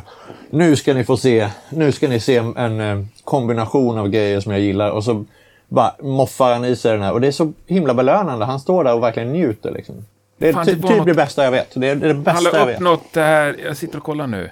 [0.50, 4.52] nu ska ni få se, nu ska ni se en eh, kombination av grejer som
[4.52, 4.90] jag gillar.
[4.92, 5.26] Och så
[5.68, 7.14] bara moffar han i sig den här.
[7.14, 8.46] Och det är så himla belönande.
[8.46, 9.72] Han står där och verkligen njuter.
[9.72, 9.96] Liksom.
[10.38, 11.68] Det är Fan, det typ något- det bästa jag vet.
[11.76, 12.76] Det är det, Han bästa jag la vet.
[12.76, 14.50] upp något det här, jag sitter och kollar nu,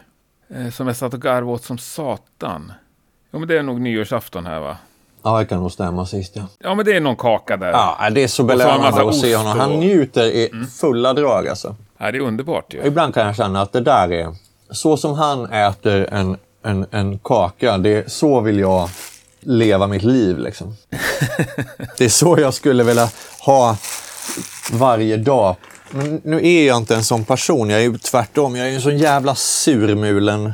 [0.56, 2.72] eh, som jag satt och garvade åt som satan.
[3.32, 4.78] Jo, men det är nog nyårsafton här va?
[5.24, 6.44] Ja, det kan nog stämma sist ja.
[6.60, 7.72] Ja, men det är någon kaka där.
[7.72, 9.60] Ja, det är så så han belönande massa att se honom.
[9.60, 10.50] Han njuter i
[10.82, 11.76] fulla drag alltså.
[12.00, 12.84] Ja, det är underbart ju.
[12.86, 14.36] Ibland kan jag känna att det där är...
[14.72, 18.90] Så som han äter en, en, en kaka, det är, så vill jag
[19.40, 20.38] leva mitt liv.
[20.40, 20.76] Liksom.
[21.98, 23.10] det är så jag skulle vilja
[23.46, 23.78] ha
[24.72, 25.56] varje dag.
[25.92, 27.70] Men nu är jag inte en sån person.
[27.70, 28.56] Jag är ju tvärtom.
[28.56, 30.54] Jag är en sån jävla surmulen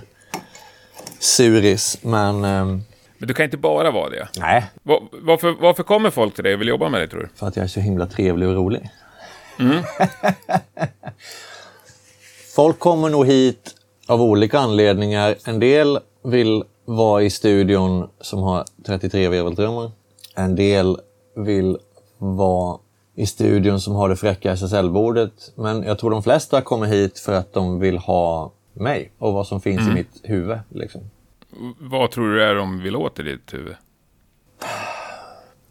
[1.19, 1.97] suris.
[2.01, 2.81] Men ehm,
[3.17, 4.27] Men du kan inte bara vara det.
[4.39, 7.29] nej, Va- Varför, varför kommer folk till dig och vill jobba med dig tror du?
[7.35, 8.89] för att jag är så himla trevlig och rolig.
[12.55, 13.75] Folk kommer nog hit
[14.07, 15.35] av olika anledningar.
[15.45, 19.91] En del vill vara i studion som har 33 virveltrummor.
[20.35, 20.97] En del
[21.35, 21.77] vill
[22.17, 22.79] vara
[23.15, 25.51] i studion som har det fräcka SSL-bordet.
[25.55, 29.47] Men jag tror de flesta kommer hit för att de vill ha mig och vad
[29.47, 30.57] som finns i mitt huvud.
[30.69, 31.01] Liksom.
[31.79, 33.75] Vad tror du är de vill åt i ditt huvud?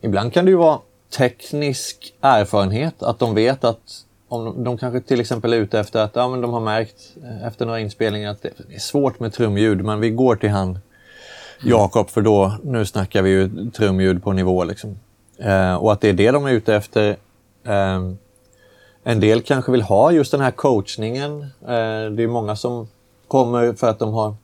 [0.01, 0.79] Ibland kan det ju vara
[1.11, 6.01] teknisk erfarenhet, att de vet att om de, de kanske till exempel är ute efter
[6.01, 9.33] att ja, men de har märkt eh, efter några inspelningar att det är svårt med
[9.33, 10.79] trumljud, men vi går till han
[11.63, 14.99] Jakob för då, nu snackar vi ju trumljud på nivå liksom.
[15.39, 17.17] Eh, och att det är det de är ute efter.
[17.65, 18.01] Eh,
[19.05, 21.43] en del kanske vill ha just den här coachningen.
[21.43, 22.89] Eh, det är många som
[23.29, 24.35] kommer för att de har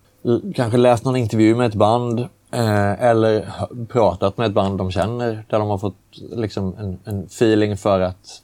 [0.55, 3.53] kanske läst någon intervju med ett band eh, eller
[3.89, 5.97] pratat med ett band de känner där de har fått
[6.31, 8.43] liksom en, en feeling för att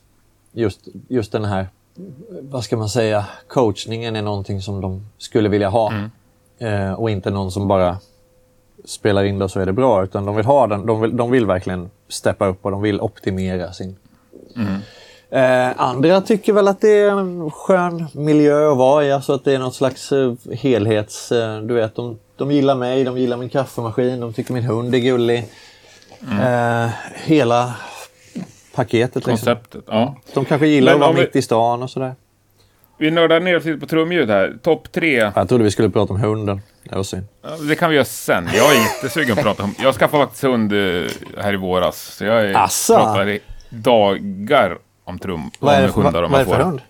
[0.53, 1.69] just, just den här,
[2.41, 5.93] vad ska man säga, coachningen är någonting som de skulle vilja ha.
[6.59, 7.97] Eh, och inte någon som bara
[8.85, 10.05] spelar in det och så är det bra.
[10.05, 13.01] Utan de vill ha den, de vill, de vill verkligen steppa upp och de vill
[13.01, 13.97] optimera sin...
[15.31, 19.13] Eh, andra tycker väl att det är en skön miljö att vara i.
[19.13, 21.33] Alltså att det är något slags eh, helhets...
[21.33, 24.95] Eh, du vet, de, de gillar mig, de gillar min kaffemaskin, de tycker min hund
[24.95, 25.45] är gullig.
[26.43, 27.75] Eh, hela
[28.75, 29.31] paketet liksom.
[29.33, 30.17] Konceptet, ja.
[30.35, 32.15] De kanske gillar Men att vara vi- mitt i stan och sådär.
[32.99, 34.55] Vi nördar ner oss lite på trumljud här.
[34.63, 35.33] Topp tre.
[35.35, 36.61] Jag trodde vi skulle prata om hunden.
[36.85, 37.27] Det var synd.
[37.69, 38.49] Det kan vi göra sen.
[38.55, 39.75] Jag är jättesugen på att prata om...
[39.83, 41.05] Jag skaffade faktiskt hund eh,
[41.39, 41.97] här i våras.
[42.17, 42.95] Så jag är, Asså?
[42.97, 45.51] pratar i dagar om trum.
[45.59, 46.81] Vad är, om det för- hundar vad, vad är det för hund?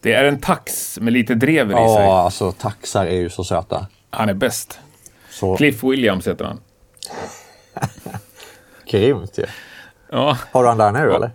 [0.00, 2.04] Det är en tax med lite drever i sig.
[2.04, 3.86] Ja, alltså taxar är ju så söta.
[4.14, 4.78] Han är bäst.
[5.30, 6.60] Så Cliff Williams heter han.
[8.86, 9.44] grymt ju.
[10.12, 11.30] Ja, Har du han där nu eller?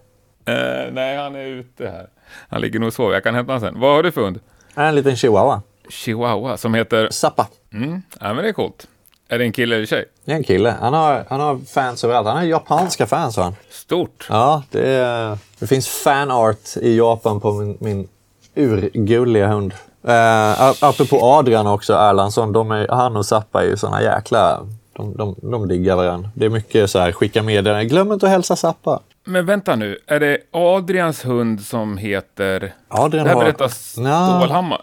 [0.46, 2.08] eh, nej han är ute här.
[2.50, 3.14] Han ligger nog och sover.
[3.14, 3.80] Jag kan hämta honom sen.
[3.80, 4.40] Vad har du för hund?
[4.76, 5.62] En liten chihuahua.
[5.90, 7.10] Chihuahua som heter...
[7.12, 7.48] Zappa.
[7.74, 8.88] Mm, ja men det är coolt.
[9.30, 10.06] Är det en kille eller tjej?
[10.26, 10.76] Det är en kille.
[10.82, 12.28] Han har, han har fans överallt.
[12.28, 13.56] Han har japanska fans har han.
[13.70, 14.28] Stort.
[14.30, 18.08] Ja, det, är, det finns fanart i Japan på min, min
[18.56, 19.74] urgulliga hund.
[20.10, 22.54] Uh, apropå Adrian också, Erlandsson.
[22.54, 24.62] De är, han och Zappa är ju såna jäkla...
[24.94, 26.30] De, de, de diggar varandra.
[26.34, 27.88] Det är mycket så här, skicka meddelanden.
[27.88, 29.00] Glöm inte att hälsa Zappa.
[29.24, 32.74] Men vänta nu, är det Adrians hund som heter...
[32.88, 34.28] Adrian det här har- berättar Nja.
[34.40, 34.82] Stålhammar.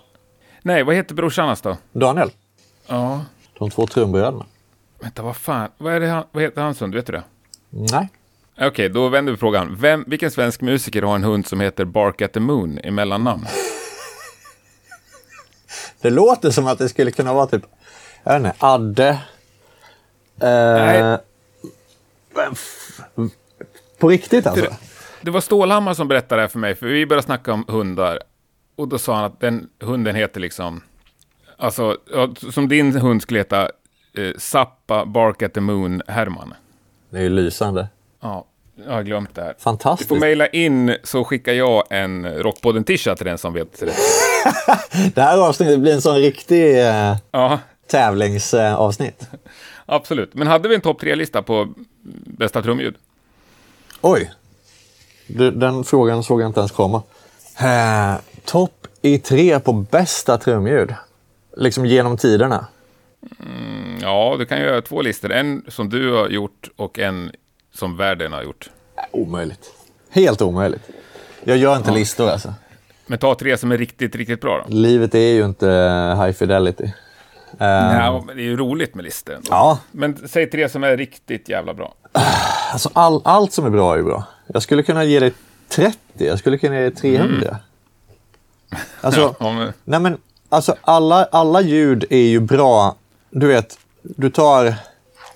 [0.63, 1.77] Nej, vad heter brorsan hans då?
[1.93, 2.31] Daniel.
[2.87, 3.21] Ja,
[3.59, 4.45] De två trumbröderna.
[5.03, 7.23] vänta, vad fan, vad, är det han, vad heter hans hund, vet du det?
[7.71, 8.09] Nej.
[8.61, 9.77] Okej, då vänder vi frågan.
[9.81, 13.47] Vem, vilken svensk musiker har en hund som heter Bark at the Moon i mellannamn?
[16.01, 17.63] Det låter som att det skulle kunna vara typ,
[18.25, 19.09] jag vet inte, Adde.
[19.09, 19.19] Eh,
[20.41, 21.19] Nej.
[23.99, 24.65] På riktigt alltså?
[24.65, 24.77] Det,
[25.23, 28.21] det var Stålhammar som berättade det här för mig, för vi började snacka om hundar.
[28.77, 30.83] Och då sa han att den hunden heter liksom...
[31.59, 31.97] Alltså,
[32.51, 33.63] som din hund skulle heta
[34.15, 36.55] eh, Zappa Bark at the Moon Herman.
[37.11, 37.89] Det är ju lysande.
[38.21, 38.47] Ja,
[38.87, 39.49] jag har glömt det här.
[39.49, 40.09] Du Fantastiskt.
[40.09, 43.97] får mejla in så skickar jag en Rockpodden-tisha till den som vet rätt.
[45.15, 49.29] Det här avsnittet blir en sån riktig eh, Ja, tävlingsavsnitt.
[49.87, 50.35] absolut.
[50.35, 51.69] Men hade vi en topp tre-lista på
[52.27, 52.95] bästa trumljud?
[54.01, 54.31] Oj!
[55.27, 57.03] Du, den frågan såg jag inte ens komma.
[57.61, 58.15] Eh,
[58.45, 60.95] Topp i tre på bästa trumljud.
[61.57, 62.67] Liksom genom tiderna.
[63.41, 65.33] Mm, Ja, du kan göra två listor.
[65.33, 67.31] En som du har gjort och en
[67.77, 68.71] som världen har gjort.
[69.11, 69.71] Omöjligt.
[70.11, 70.83] Helt omöjligt.
[71.45, 72.55] Jag gör inte listor alltså.
[73.07, 74.75] Men ta tre som är riktigt, riktigt bra då.
[74.75, 75.67] Livet är ju inte
[76.23, 76.85] high fidelity.
[77.61, 79.35] Eh, Ja, men det är ju roligt med listor.
[79.35, 79.47] ändå.
[79.51, 81.95] ja, Men säg tre som är riktigt jävla bra.
[82.73, 84.25] alltså all, allt som är bra är ju bra.
[84.47, 85.33] Jag skulle kunna ge dig
[85.69, 87.57] 30, jag skulle kunna ge dig 300.
[89.01, 90.19] Alltså, Ja, men, Nej men
[90.49, 92.97] alltså alla, alla ljud är ju bra.
[93.31, 94.75] Du vet, du tar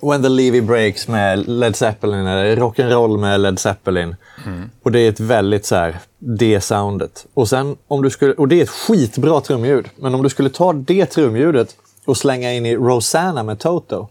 [0.01, 4.15] When the Levy Breaks med Led Zeppelin eller Rock'n'Roll med Led Zeppelin.
[4.83, 7.25] Och det är ett väldigt så här, det soundet.
[7.33, 9.89] Och sen om du skulle, och det är ett skitbra trumljud.
[9.95, 11.75] Men om du skulle ta det trumljudet
[12.05, 14.07] och slänga in i Rosanna med Toto.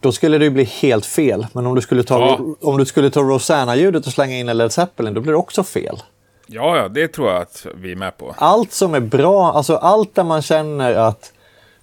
[0.00, 1.46] Då skulle det ju bli helt fel.
[1.52, 2.38] Men om du skulle ta, Ja.
[2.70, 5.62] om du skulle ta Rosanna-ljudet och slänga in i Led Zeppelin, då blir det också
[5.64, 6.02] fel
[6.46, 8.34] ja, ja, det tror jag att vi är med på.
[8.38, 11.32] allt som är bra, alltså allt där man känner att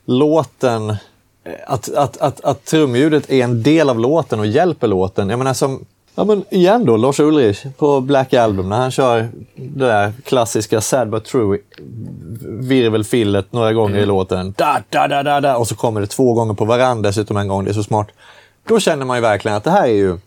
[0.05, 0.95] låten,
[1.67, 5.29] att, att, att, att trumljudet är en del av låten och hjälper låten.
[5.29, 5.85] Jag menar som,
[6.15, 10.81] ja men igen då, Lars Ulrich på Black Album när han kör det där klassiska
[10.81, 11.59] Sad But True
[12.43, 14.53] virvelfillet några gånger i låten.
[14.57, 17.47] Da, da, da, da, da, och så kommer det två gånger på varandra dessutom en
[17.47, 18.07] gång, det är så smart.
[18.67, 20.17] Då känner man ju verkligen att det här är ju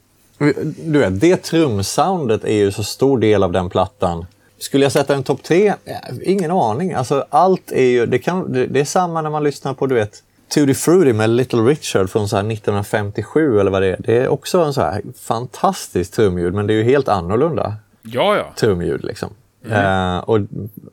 [0.85, 4.27] du vet, det trumsoundet är ju så stor del av den plattan.
[4.59, 5.75] Skulle jag sätta en topp tre?
[6.23, 6.93] Ingen aning.
[6.93, 10.23] Alltså, allt är ju, det, kan, det är samma när man lyssnar på du vet,
[10.55, 13.97] Tutti Frutti med Little Richard från så här 1957 eller vad det är.
[13.99, 18.37] Det är också en så här fantastisk trumljud, men det är ju helt annorlunda Ja,
[18.37, 18.53] ja.
[18.57, 19.05] trumljud.
[19.05, 19.31] Liksom.
[19.71, 20.41] Eh, och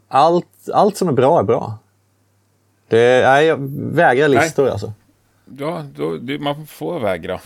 [0.08, 1.78] allt, allt som är bra är bra.
[2.88, 3.58] Det, nej, jag
[3.94, 4.94] vägrar listor alltså.
[5.58, 7.40] ja då, det, man får vägra.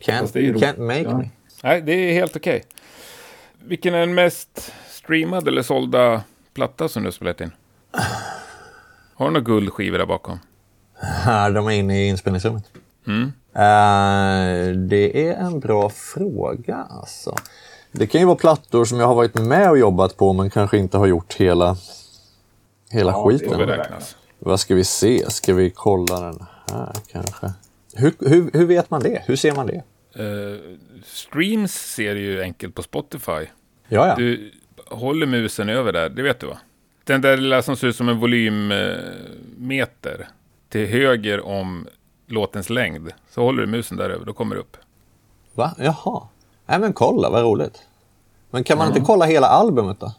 [0.00, 1.30] Can't, Fast det är ju can't make me.
[1.62, 2.64] Nej, det är helt okej.
[3.64, 6.22] Vilken är den mest streamade eller sålda
[6.54, 7.50] platta som du har spelat in?
[9.14, 10.38] Har du några guldskivor där bakom?
[11.02, 12.64] Här, de är inne i inspelningsrummet.
[13.06, 13.32] Mm.
[13.54, 17.36] Eh, det är en bra fråga alltså.
[17.92, 20.78] Det kan ju vara plattor som jag har varit med och jobbat på men kanske
[20.78, 21.76] inte har gjort hela,
[22.90, 23.80] hela Får skiten.
[24.38, 25.30] Vad ska vi se?
[25.30, 27.52] Ska vi kolla den här kanske?
[27.94, 29.22] Hur, hur, hur vet man det?
[29.26, 29.82] Hur ser man det?
[30.14, 30.58] Eh,
[31.04, 33.46] streams ser du ju enkelt på Spotify.
[33.88, 34.14] Ja, ja.
[34.16, 34.52] Du
[34.86, 36.58] håller musen över där, det vet du va?
[37.04, 40.28] Den där lilla som ser ut som en volymmeter
[40.72, 41.86] till höger om
[42.26, 43.12] låtens längd.
[43.30, 44.76] Så håller du musen där över, då kommer det upp.
[45.54, 45.74] Va?
[45.78, 46.22] Jaha.
[46.66, 47.82] Nej men kolla, vad roligt.
[48.50, 50.14] Men kan man inte kolla hela albumet då?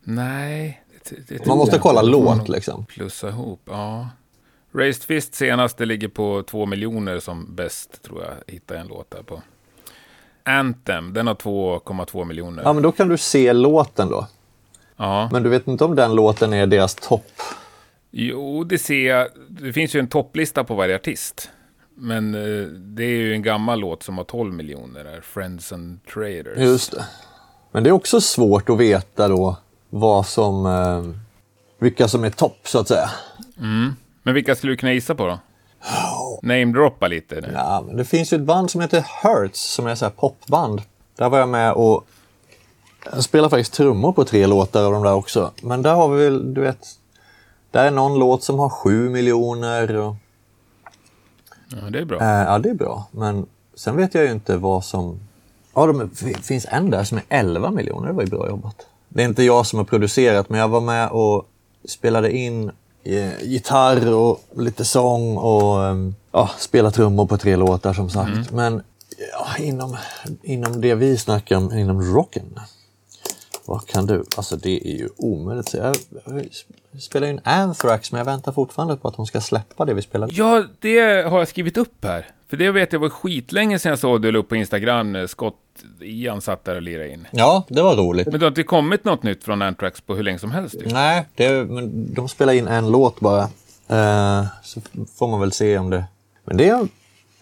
[0.00, 0.82] Nej.
[1.08, 2.84] Det, det, det Man måste tror kolla låt liksom.
[2.86, 4.08] Plussa ihop, ja.
[4.72, 9.22] Raised Fist senaste ligger på två miljoner som bäst, tror jag, hittar en låt där
[9.22, 9.42] på.
[10.42, 12.62] Anthem, den har 2,2 miljoner.
[12.62, 14.26] Ja men då kan du se låten då.
[14.96, 15.28] Ja.
[15.32, 17.32] Men du vet inte om den låten är deras topp?
[18.10, 19.28] Jo, det ser jag.
[19.48, 21.50] Det finns ju en topplista på varje artist.
[21.94, 26.04] Men eh, det är ju en gammal låt som har 12 miljoner, där, Friends and
[26.04, 26.58] Traders.
[26.58, 27.04] Just det.
[27.72, 29.56] Men det är också svårt att veta då
[29.90, 30.66] vad som...
[30.66, 31.20] Eh,
[31.78, 33.10] vilka som är topp så att säga.
[34.22, 35.38] Men vilka skulle du kunna gissa på då?
[36.42, 37.50] Namedroppa lite nu.
[37.54, 40.82] Ja, men det finns ju ett band som heter Hurts som är så här popband.
[41.16, 42.06] Där var jag med och
[43.12, 45.52] jag spelar faktiskt trummor på tre låtar av de där också.
[45.62, 46.86] Men där har vi väl, du vet,
[47.70, 49.96] där är någon låt som har sju miljoner.
[49.96, 50.16] Och,
[51.70, 52.20] Ja, det är bra.
[52.20, 53.06] eh, ja, det är bra.
[53.10, 55.20] Men sen vet jag ju inte vad som...
[55.74, 56.08] Ja, det
[56.42, 58.06] finns en där som är 11 miljoner.
[58.08, 58.86] Det var ju bra jobbat.
[59.08, 61.44] Det är inte jag som har producerat, men jag var med och
[61.88, 62.70] spelade in
[63.04, 65.96] eh, gitarr och lite sång och eh,
[66.32, 68.50] ja, spela trummor på tre låtar som sagt.
[68.52, 68.82] Men
[69.32, 69.96] ja, inom,
[70.42, 72.60] inom det vi snackar om, inom rocken.
[73.68, 74.24] Vad kan du?
[74.36, 75.74] Alltså det är ju omöjligt.
[75.74, 75.96] Jag,
[76.90, 80.02] jag spelar in Anthrax, men jag väntar fortfarande på att de ska släppa det vi
[80.02, 80.30] spelar.
[80.32, 82.26] Ja, det har jag skrivit upp här.
[82.48, 85.54] För det vet jag var skitlänge sedan jag såg du upp på Instagram när Scott
[86.00, 87.26] Ian satt där och lirade in.
[87.30, 88.26] Ja, det var roligt.
[88.26, 90.74] Men det har inte kommit något nytt från Anthrax på hur länge som helst.
[90.74, 90.92] Ju.
[90.92, 93.42] Nej, det, men de spelar in en låt bara.
[93.88, 94.80] Eh, så
[95.18, 96.04] får man väl se om det...
[96.44, 96.88] Men det är...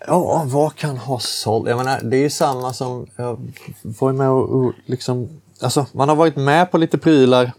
[0.06, 1.68] Ja, vad kan ha sålt?
[1.68, 3.06] Jag menar, det är ju samma som...
[3.16, 3.52] Jag
[3.82, 5.28] var ju med och liksom...
[5.62, 7.52] Alltså, man har varit med på lite prylar.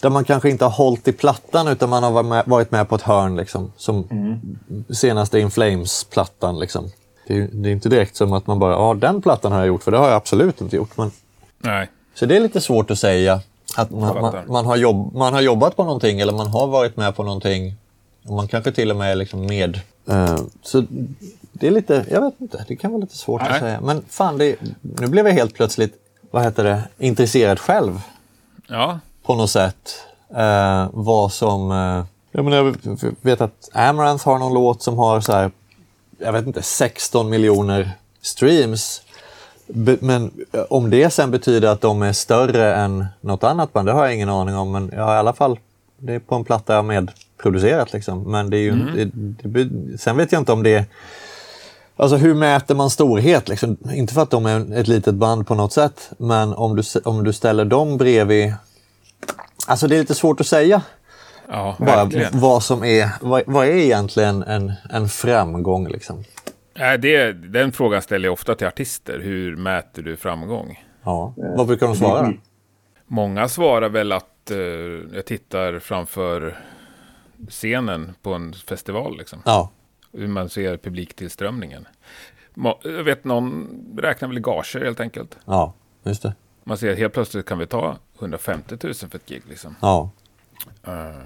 [0.00, 3.02] där man kanske inte har hållit i plattan utan man har varit med, på ett
[3.02, 3.36] hörn.
[3.36, 4.08] Liksom, som
[4.90, 6.58] senaste In Flames-plattan.
[6.58, 6.90] Liksom.
[7.26, 9.66] Det, är- det är inte direkt som att man bara, ja den plattan har jag
[9.68, 10.96] gjort, för det har jag absolut inte gjort.
[10.96, 11.10] Men,
[11.58, 11.88] Nej.
[12.14, 13.40] så det är lite svårt att säga
[13.76, 16.96] att man, man, man, har jobb, man har jobbat på någonting eller man har varit
[16.96, 17.74] med på någonting.
[18.26, 19.80] Och man kanske till och med är liksom med.
[20.08, 20.84] Eh, så
[21.52, 23.50] det är lite, jag vet inte, det kan vara lite svårt Nej.
[23.50, 23.80] att säga.
[23.80, 25.94] Men fan, det, nu blev jag helt plötsligt,
[26.30, 28.00] vad heter det, intresserad själv
[28.66, 28.98] Ja.
[29.26, 30.04] på något sätt.
[30.36, 31.70] Eh, vad som...
[31.72, 35.50] Eh, jag, menar, jag vet att Amaranth har någon låt som har så här,
[36.18, 37.90] jag vet inte, 16 miljoner
[38.22, 39.02] streams.
[39.66, 43.88] Be, men eh, om det sen betyder att de är större än något annat band,
[43.88, 44.72] det har jag ingen aning om.
[44.72, 45.58] Men jag har i alla fall,
[45.98, 47.92] det är på en platta jag har medproducerat.
[47.92, 48.22] Liksom.
[48.22, 49.04] Men det är ju inte,
[49.48, 50.84] det, det, sen vet jag inte om det är
[51.98, 53.48] Alltså hur mäter man storhet?
[53.48, 53.76] Liksom?
[53.92, 57.24] Inte för att de är ett litet band på något sätt, men om du, om
[57.24, 58.54] du ställer dem bredvid...
[59.66, 60.82] Alltså det är lite svårt att säga
[61.48, 63.08] Ja, bara vad som är...
[63.20, 65.88] Vad, vad är egentligen en, en framgång?
[65.88, 66.24] Liksom?
[66.78, 69.18] Nej, det, den frågan ställer jag ofta till artister.
[69.18, 70.84] Hur mäter du framgång?
[71.02, 71.34] Ja.
[71.36, 72.32] Vad brukar de svara?
[73.06, 74.56] Många svarar väl att eh,
[75.14, 76.58] jag tittar framför
[77.48, 79.18] scenen på en festival.
[79.18, 79.42] Liksom.
[79.44, 79.70] Ja.
[80.18, 81.86] Hur man ser publiktillströmningen.
[82.82, 85.38] Jag vet någon räknar väl gager helt enkelt.
[85.44, 86.34] ja, just det.
[86.64, 89.42] Man ser att helt plötsligt kan vi ta 150 000 för ett gig.
[89.48, 89.76] Liksom.
[89.80, 90.10] Ja.
[90.86, 91.22] Eh,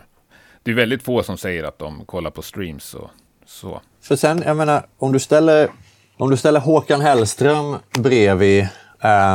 [0.63, 3.11] det är väldigt få som säger att de kollar på streams och
[3.47, 3.81] så.
[4.01, 5.69] För sen, jag menar, om du ställer,
[6.17, 8.69] om du ställer Håkan Hellström bredvid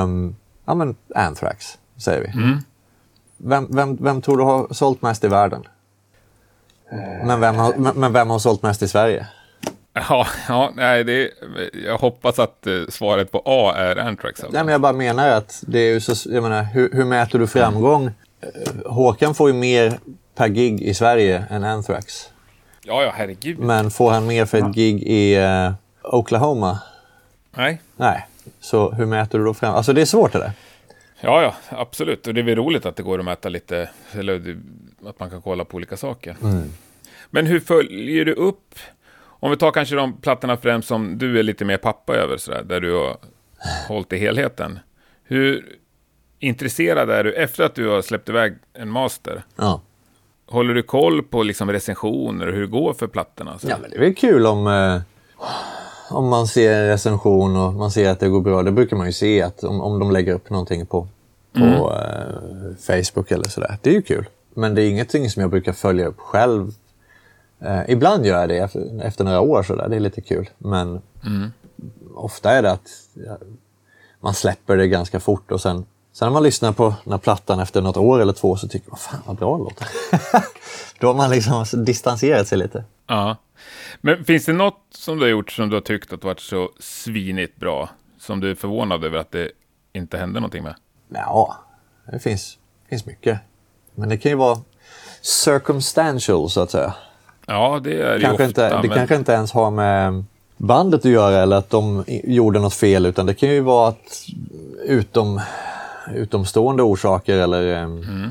[0.04, 0.36] um,
[0.66, 2.58] ja, men Anthrax, säger vi.
[3.38, 5.64] Vem, vem, vem tror du har sålt mest i världen?
[7.24, 9.28] Men vem, har, men vem har sålt mest i Sverige?
[10.10, 11.32] Ja, ja nej, det,
[11.86, 14.40] jag hoppas att eh, svaret på A är Anthrax.
[14.40, 14.54] Alltså.
[14.58, 17.40] Nej, men jag bara menar att det är ju så, jag menar, hur, hur mäter
[17.40, 18.06] du framgång?
[18.06, 20.00] Eh, Håkan får ju mer
[20.36, 22.30] per gig i Sverige än Anthrax.
[22.84, 23.60] Ja, ja, herregud.
[23.60, 25.72] Men får han mer för ett gig i eh,
[26.04, 26.80] Oklahoma?
[27.56, 27.82] Nej.
[27.96, 28.28] Nej.
[28.60, 29.76] Så hur mäter du då fram?
[29.76, 30.52] Alltså det är svårt det där.
[31.22, 32.28] Ja, ja, absolut.
[32.28, 34.58] Och det är väl roligt att det går att mäta lite, eller
[35.06, 36.36] att man kan kolla på olika saker.
[37.30, 38.76] Men hur följer du upp,
[39.40, 42.64] om vi tar kanske de plattorna främst som du är lite mer pappa över, sådär,
[42.64, 43.18] där du har
[43.88, 44.80] hållit i helheten.
[45.24, 45.76] Hur
[46.40, 49.44] intresserad är du efter att du har släppt iväg en master?
[49.56, 49.82] Ja.
[50.46, 53.60] Håller du koll på liksom recensioner och hur det går för plattorna?
[53.60, 53.70] Så?
[53.70, 55.02] Ja, men det är väl kul om, eh,
[56.10, 58.64] om man ser en recension och man ser att det går bra.
[58.64, 61.08] Det brukar man ju se att om, om de lägger upp någonting på,
[61.54, 63.78] på eh, Facebook eller sådär.
[63.82, 64.26] Det är ju kul.
[64.54, 66.72] Men det är ingenting som jag brukar följa upp själv.
[67.60, 69.90] Eh, ibland gör jag det efter, efter några år sådär.
[69.90, 70.50] Det är lite kul.
[70.58, 71.02] Men
[72.16, 73.38] ofta är det att ja,
[74.20, 75.86] man släpper det ganska fort och sen
[76.18, 78.90] Sen när man lyssnar på den här plattan efter något år eller två så tycker
[78.90, 79.88] man fan vad bra det låter.
[81.00, 82.84] Då har man liksom distanserat sig lite.
[83.08, 83.36] Ja.
[84.02, 86.70] Men finns det något som du har gjort som du har tyckt att varit så
[86.80, 87.90] svinigt bra?
[88.20, 89.52] Som du är förvånad över att det
[89.94, 90.76] inte hände någonting med?
[91.10, 91.58] Ja,
[92.12, 92.58] det finns,
[92.90, 93.40] finns mycket.
[93.96, 94.58] Men det kan ju vara
[95.22, 96.94] circumstantial så att säga.
[97.50, 98.66] Ja, det är det Kanske ofta.
[98.66, 98.98] inte, det men...
[98.98, 100.24] kanske inte ens har med
[100.58, 104.26] bandet att göra eller att de gjorde något fel utan det kan ju vara att
[104.86, 105.42] utom,
[106.16, 108.30] utomstående orsaker eller ehm, Mm.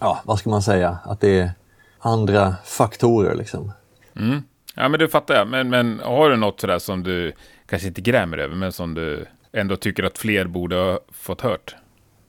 [0.00, 0.98] ja, vad ska man säga?
[1.04, 1.50] Att det är
[1.98, 3.72] andra faktorer liksom.
[4.16, 4.42] Mm.
[4.74, 5.48] Ja, men det fattar jag.
[5.48, 7.32] Men, men har du något sådär som du
[7.66, 11.76] kanske inte grämer över, men som du ändå tycker att fler borde ha fått hört?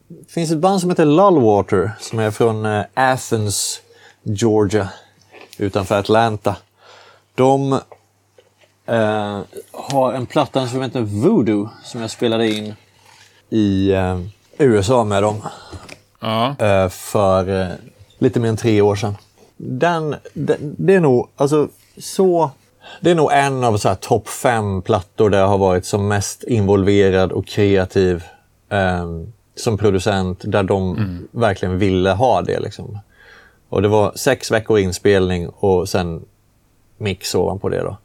[0.07, 3.81] Det finns ett band som heter Lullwater som är från eh, Athens,
[4.23, 4.89] Georgia,
[5.57, 6.55] utanför Atlanta.
[7.35, 7.73] De
[8.85, 9.39] eh,
[9.71, 12.73] har en platta som heter Voodoo som jag spelade in
[13.49, 14.19] i eh,
[14.57, 15.41] USA med dem
[16.19, 17.67] Ja, eh, för eh,
[18.17, 19.15] lite mer än tre år sedan.
[19.57, 22.51] Den, den, det är nog, alltså så...
[23.01, 26.07] Det är nog en av så här topp fem plattor där jag har varit som
[26.07, 28.23] mest involverad och kreativ
[28.69, 29.05] eh,
[29.55, 30.97] som producent, där de
[31.31, 32.59] verkligen ville ha det.
[32.59, 32.99] Liksom.
[33.69, 36.25] Och det var sex veckor inspelning och sen
[36.97, 37.81] mix ovanpå det.
[37.81, 37.97] Då.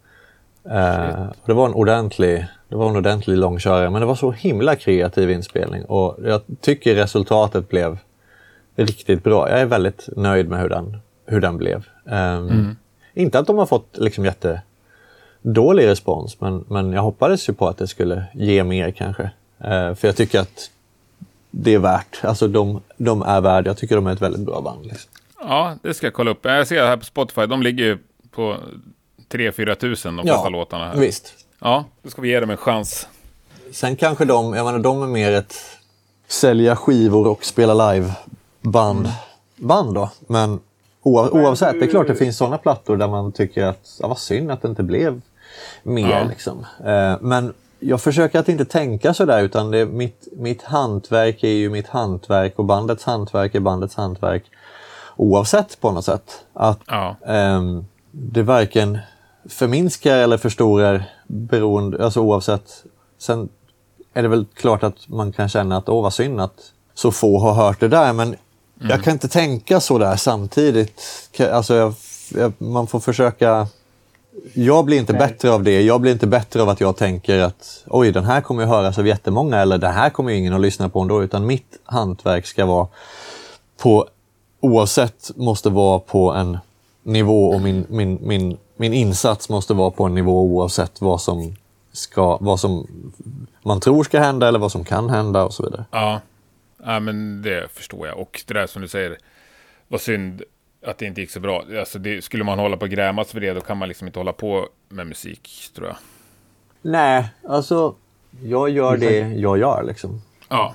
[0.70, 4.76] Eh, det var en ordentlig det var en ordentlig långkörare, men det var så himla
[4.76, 7.98] kreativ inspelning och jag tycker resultatet blev
[8.76, 9.50] riktigt bra.
[9.50, 10.96] Jag är väldigt nöjd med hur den,
[11.26, 11.84] hur den blev.
[12.06, 12.76] Ehm,
[13.14, 17.78] Inte att de har fått liksom jättedålig respons, men, men jag hoppades ju på att
[17.78, 19.30] det skulle ge mer kanske.
[19.58, 20.70] Eh, för jag tycker att
[21.50, 24.60] det är värt, alltså de, de är värda, jag tycker de är ett väldigt bra
[24.60, 24.86] band.
[24.86, 25.10] Liksom.
[25.40, 26.38] Ja, det ska jag kolla upp.
[26.42, 27.98] Jag ser här på Spotify, de ligger ju
[28.30, 28.56] på
[29.32, 30.96] 3-4 tusen de Ja, flesta låtarna här.
[30.96, 31.34] Visst.
[31.58, 33.08] Ja, då ska vi ge dem en chans.
[33.72, 35.54] Sen kanske de, jag menar de är mer ett
[36.28, 39.08] sälja skivor och spela live-band.
[39.56, 40.10] band då.
[40.26, 40.60] Men
[41.02, 44.50] oavsett, det är klart det finns sådana plattor där man tycker att ja, vad synd
[44.50, 45.20] att det inte blev
[45.82, 46.18] mer.
[46.18, 46.24] Ja.
[46.28, 46.66] Liksom.
[46.84, 51.70] Eh, men jag försöker att inte tänka sådär utan det, mitt, mitt hantverk är ju
[51.70, 54.44] mitt hantverk och bandets hantverk är bandets hantverk
[55.20, 56.44] oavsett på något sätt.
[56.52, 57.16] Att ja.
[57.26, 58.98] um, det varken
[59.48, 62.84] förminskar eller förstorar beroende, alltså oavsett.
[63.18, 63.48] Sen
[64.14, 67.38] är det väl klart att man kan känna att åh vad synd att så få
[67.38, 68.38] har hört det där men mm.
[68.90, 71.02] jag kan inte tänka så där samtidigt.
[71.52, 71.94] Alltså jag,
[72.34, 73.66] jag, man får försöka
[74.54, 75.20] jag blir inte Nej.
[75.28, 75.82] bättre av det.
[75.82, 78.98] Jag blir inte bättre av att jag tänker att oj, den här kommer ju höras
[78.98, 81.22] av jättemånga eller det här kommer ju ingen att lyssna på ändå.
[81.22, 82.86] Utan mitt hantverk ska vara
[83.82, 84.06] på,
[84.60, 86.58] oavsett, måste vara på en
[87.02, 91.56] nivå och min, min, min, min insats måste vara på en nivå oavsett vad som,
[91.92, 92.86] ska, vad som
[93.62, 95.84] man tror ska hända eller vad som kan hända och så vidare.
[95.90, 96.20] Ja,
[96.84, 98.18] ja men det förstår jag.
[98.18, 99.18] Och det där som du säger,
[99.88, 100.42] vad synd
[100.86, 101.64] att det inte gick så bra.
[101.78, 104.18] Alltså det, skulle man hålla på och grämas för det, då kan man liksom inte
[104.20, 105.96] hålla på med musik, tror jag.
[106.82, 107.94] Nej, alltså
[108.42, 110.22] jag gör det jag gör liksom.
[110.48, 110.74] Ja.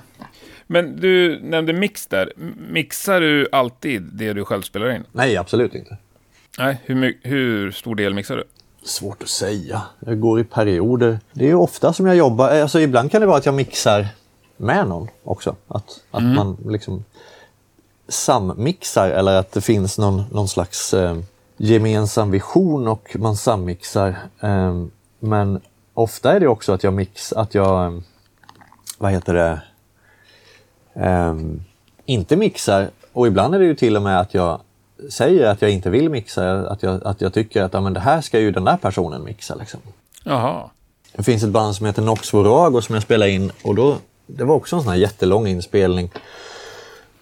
[0.66, 2.32] Men du nämnde mix där.
[2.70, 5.04] Mixar du alltid det du själv spelar in?
[5.12, 5.96] Nej, absolut inte.
[6.58, 8.44] Nej, hur, hur stor del mixar du?
[8.82, 9.82] Svårt att säga.
[10.00, 11.18] Jag går i perioder.
[11.32, 14.06] Det är ofta som jag jobbar, alltså ibland kan det vara att jag mixar
[14.56, 15.56] med någon också.
[15.68, 16.34] Att, att mm.
[16.34, 17.04] man liksom
[18.08, 21.16] sammixar eller att det finns någon, någon slags eh,
[21.56, 24.16] gemensam vision och man sammixar.
[24.40, 24.84] Eh,
[25.18, 25.60] men
[25.94, 28.00] ofta är det också att jag mix, att jag, eh,
[28.98, 29.62] vad heter det,
[31.00, 31.34] eh,
[32.04, 34.60] inte mixar och ibland är det ju till och med att jag
[35.10, 38.00] säger att jag inte vill mixa, att jag, att jag tycker att ja, men det
[38.00, 39.54] här ska ju den där personen mixa.
[39.54, 39.80] Liksom.
[40.24, 40.70] Jaha.
[41.12, 44.44] Det finns ett band som heter Nox Vorago som jag spelade in och då, det
[44.44, 46.10] var också en sån här jättelång inspelning.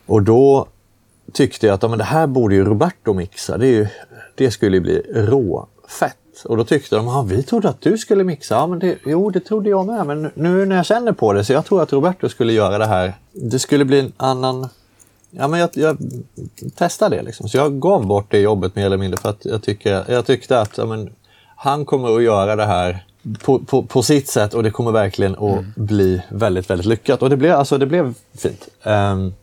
[0.07, 0.67] Och då
[1.33, 3.59] tyckte jag att ja, men det här borde ju Roberto mixa.
[3.59, 3.87] Det, ju,
[4.35, 6.17] det skulle ju bli råfett.
[6.45, 8.55] Och då tyckte de, ja, vi trodde att du skulle mixa.
[8.55, 10.07] Ja, men det, jo, det trodde jag med.
[10.07, 12.87] Men nu när jag känner på det så jag tror att Roberto skulle göra det
[12.87, 13.15] här.
[13.33, 14.69] Det skulle bli en annan...
[15.31, 15.99] Ja, men jag, jag
[16.77, 17.49] testade det liksom.
[17.49, 20.61] Så jag gav bort det jobbet mer eller mindre för att jag, tycker, jag tyckte
[20.61, 21.11] att ja, men,
[21.57, 23.05] han kommer att göra det här
[23.43, 25.73] på, på, på sitt sätt och det kommer verkligen att mm.
[25.77, 27.23] bli väldigt, väldigt lyckat.
[27.23, 28.69] Och det blev, alltså, det blev fint.
[28.83, 29.35] Um,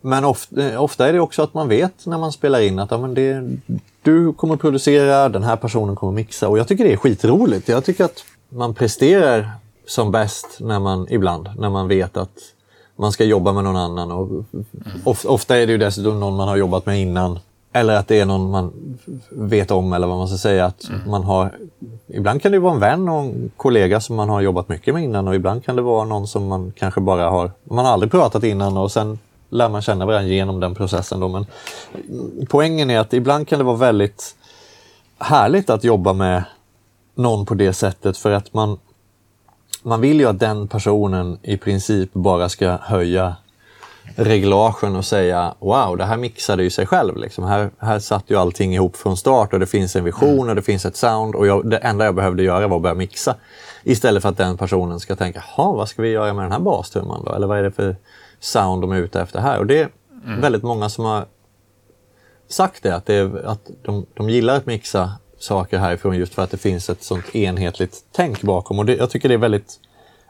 [0.00, 2.90] men ofta, eh, ofta är det också att man vet när man spelar in att
[2.90, 3.58] ja, men det,
[4.02, 6.48] du kommer producera, den här personen kommer mixa.
[6.48, 7.68] Och jag tycker det är skitroligt.
[7.68, 9.50] Jag tycker att man presterar
[9.86, 12.30] som bäst när man, ibland, när man vet att
[12.96, 14.12] man ska jobba med någon annan.
[14.12, 14.44] Och
[15.04, 17.38] of, ofta är det ju dessutom någon man har jobbat med innan.
[17.72, 18.72] Eller att det är någon man
[19.30, 20.64] vet om eller vad man ska säga.
[20.64, 21.10] Att mm.
[21.10, 21.52] man har,
[22.06, 25.04] ibland kan det vara en vän och en kollega som man har jobbat mycket med
[25.04, 28.12] innan och ibland kan det vara någon som man kanske bara har, man har aldrig
[28.12, 29.18] pratat innan och sen
[29.50, 31.20] lär man känna varandra genom den processen.
[31.20, 31.28] Då.
[31.28, 31.46] Men
[32.48, 34.36] poängen är att ibland kan det vara väldigt
[35.18, 36.44] härligt att jobba med
[37.14, 38.78] någon på det sättet för att man,
[39.82, 43.36] man vill ju att den personen i princip bara ska höja
[44.16, 47.16] reglagen och säga wow, det här mixade ju sig själv.
[47.16, 47.44] Liksom.
[47.44, 50.62] Här, här satt ju allting ihop från start och det finns en vision och det
[50.62, 53.34] finns ett sound och jag, det enda jag behövde göra var att börja mixa.
[53.82, 57.24] Istället för att den personen ska tänka, vad ska vi göra med den här bastrumman
[57.24, 57.34] då?
[57.34, 57.96] Eller vad är det för
[58.40, 59.58] sound de är ute efter här.
[59.58, 59.88] Och det är
[60.24, 60.40] mm.
[60.40, 61.24] väldigt många som har
[62.48, 66.42] sagt det, att, det är, att de, de gillar att mixa saker härifrån just för
[66.42, 68.78] att det finns ett sånt enhetligt tänk bakom.
[68.78, 69.80] Och det, jag tycker det är väldigt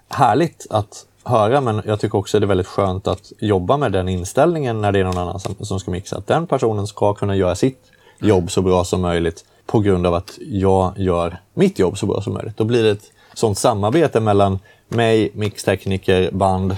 [0.08, 4.08] härligt att höra, men jag tycker också det är väldigt skönt att jobba med den
[4.08, 6.16] inställningen när det är någon annan som, som ska mixa.
[6.16, 7.82] Att den personen ska kunna göra sitt
[8.18, 12.20] jobb så bra som möjligt på grund av att jag gör mitt jobb så bra
[12.20, 12.56] som möjligt.
[12.56, 14.58] Då blir det ett sånt samarbete mellan
[14.88, 16.76] mig, mixtekniker, band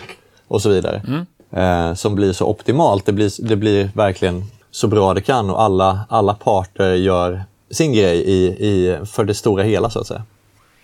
[0.53, 1.03] och så vidare.
[1.09, 1.27] Mm.
[1.51, 3.07] Eh, som blir så optimalt.
[3.07, 7.93] Det blir, det blir verkligen så bra det kan och alla, alla parter gör sin
[7.93, 10.23] grej i, i, för det stora hela så att säga.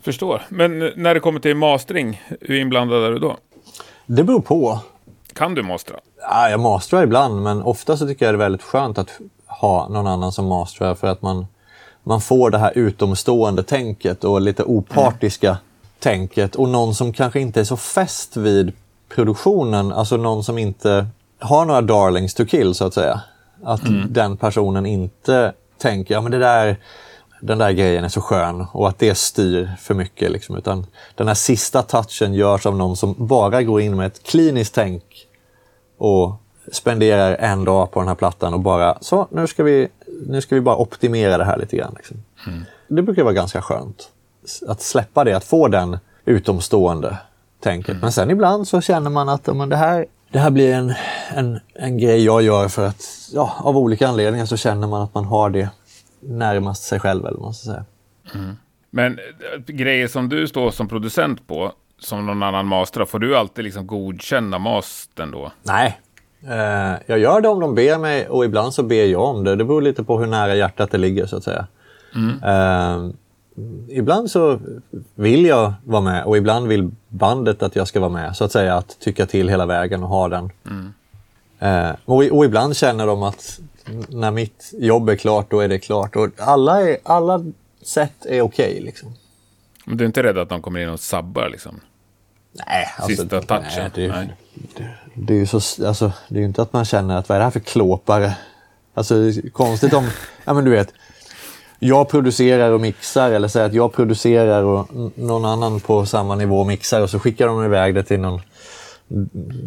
[0.02, 0.42] Förstår.
[0.48, 3.36] Men när det kommer till mastering, hur inblandad är du då?
[4.06, 4.78] Det beror på.
[5.32, 5.96] Kan du mastra?
[6.20, 9.88] Ja, jag mastrar ibland, men ofta så tycker jag det är väldigt skönt att ha
[9.88, 11.46] någon annan som mastrar för att man,
[12.02, 15.60] man får det här utomstående tänket och lite opartiska mm.
[15.98, 18.72] tänket och någon som kanske inte är så fäst vid
[19.08, 21.06] produktionen, alltså någon som inte
[21.38, 23.20] har några darlings to kill så att säga.
[23.62, 24.12] Att mm.
[24.12, 26.76] den personen inte tänker, ja men det där,
[27.40, 30.30] den där grejen är så skön och att det styr för mycket.
[30.30, 30.56] Liksom.
[30.56, 34.74] Utan den här sista touchen görs av någon som bara går in med ett kliniskt
[34.74, 35.26] tänk
[35.98, 36.32] och
[36.72, 39.88] spenderar en dag på den här plattan och bara, så nu ska vi,
[40.26, 41.94] nu ska vi bara optimera det här lite grann.
[41.96, 42.16] Liksom.
[42.46, 42.64] Mm.
[42.88, 44.08] Det brukar vara ganska skönt
[44.66, 47.18] att släppa det, att få den utomstående
[47.60, 47.90] tänket.
[47.90, 48.00] Mm.
[48.00, 50.94] Men sen ibland så känner man att men det här det här blir en,
[51.34, 55.14] en, en grej jag gör för att ja, av olika anledningar så känner man att
[55.14, 55.68] man har det
[56.20, 57.84] närmast sig själv eller man ska säga.
[58.90, 63.36] Men eh, grejer som du står som producent på, som någon annan masterar, får du
[63.36, 65.52] alltid liksom godkänna mastern då?
[65.62, 66.00] Nej.
[66.48, 69.56] Eh, jag gör det om de ber mig och ibland så ber jag om det.
[69.56, 71.66] Det beror lite på hur nära hjärtat det ligger så att säga.
[72.44, 73.08] Eh,
[73.88, 74.60] ibland så
[75.14, 78.36] vill jag vara med och ibland vill bandet att jag ska vara med.
[78.36, 80.50] Så att säga att tycka till hela vägen och ha den.
[81.58, 83.60] Eh, och, och ibland känner de att
[84.08, 86.16] när mitt jobb är klart, då är det klart.
[86.16, 87.44] Och alla, är, alla
[87.82, 89.14] sätt är okej liksom.
[89.84, 91.80] Men du är inte rädd att de kommer in och sabbar liksom?
[92.52, 93.64] Nej, alltså, Sista touchen?
[93.76, 94.36] Nej, det, är-.
[94.76, 97.36] Det, det är ju så, alltså, det är ju inte att man känner att vad
[97.36, 98.36] är det här för klåpare?
[98.94, 99.14] Alltså
[99.52, 100.08] konstigt om,
[100.44, 100.92] ja men du vet,
[101.78, 106.64] jag producerar och mixar eller säger att jag producerar och någon annan på samma nivå
[106.64, 108.40] mixar och så skickar de iväg det till någon,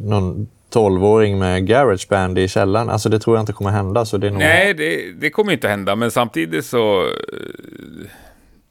[0.03, 2.89] någon 12-åring med Garageband i källaren.
[2.89, 4.05] Alltså det tror jag inte kommer hända.
[4.05, 4.39] Så det är nog...
[4.39, 7.01] Nej, det, det kommer inte hända, men samtidigt så...
[7.01, 7.09] Uh,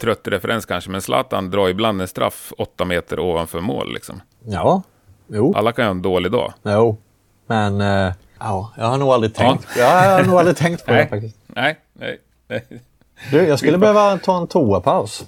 [0.00, 4.20] trött referens kanske, men Zlatan drar ibland en straff åtta meter ovanför mål liksom.
[4.44, 4.82] Ja,
[5.28, 6.52] jo, Alla kan ju ha en dålig dag.
[6.62, 6.96] jo.
[7.46, 10.04] Men eh, ja, jag har nog aldrig tänkt, ja.
[10.04, 11.36] jag har nog aldrig tänkt på det faktiskt.
[11.46, 12.18] Nej, nej,
[12.48, 12.64] nej.
[13.30, 15.24] Du, jag skulle behöva ta en toapaus.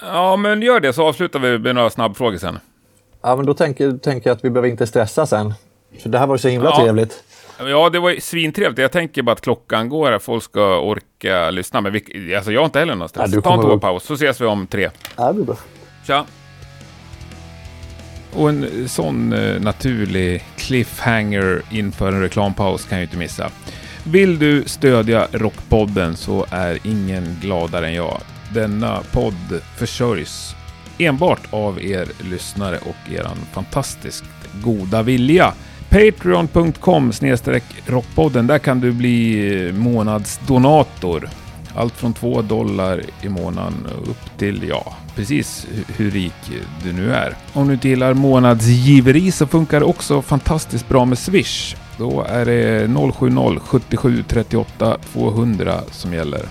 [0.00, 2.58] Ja, men gör det så avslutar vi med några snabbfrågor sen.
[3.22, 5.54] Ja, men då tänker, tänker jag att vi behöver inte stressa sen.
[6.02, 6.76] För det här var så himla Ja.
[6.82, 7.22] trevligt.
[7.58, 8.78] Ja, det var svintrevligt.
[8.80, 10.18] Jag tänker bara att klockan går här.
[10.18, 11.80] Folk ska orka lyssna.
[11.80, 13.30] Men vi, alltså, jag har inte heller någon stress.
[13.34, 14.90] Ja, Ta en toapaus, så ses vi om tre.
[15.16, 15.56] Ja, det blir bra.
[16.06, 16.24] Tja!
[18.34, 23.50] Och en sån eh, naturlig cliffhanger inför en reklampaus kan jag ju inte missa.
[24.10, 28.20] Vill du stödja Rockpodden så är ingen gladare än jag.
[28.54, 30.54] Denna podd försörjs
[30.98, 34.24] enbart av er lyssnare och er fantastiskt
[34.62, 35.52] goda vilja.
[35.88, 37.12] Patreon.com
[37.86, 38.46] rockpodden.
[38.46, 41.28] Där kan du bli eh, månadsdonator.
[41.74, 46.50] Allt från 2 dollar i månaden upp till, ja, precis hur rik
[46.82, 47.36] du nu är.
[47.52, 51.76] Om du inte gillar månadsgiveri så funkar det också fantastiskt bra med Swish.
[51.98, 56.42] Då är det 070 77 38 200 som gäller.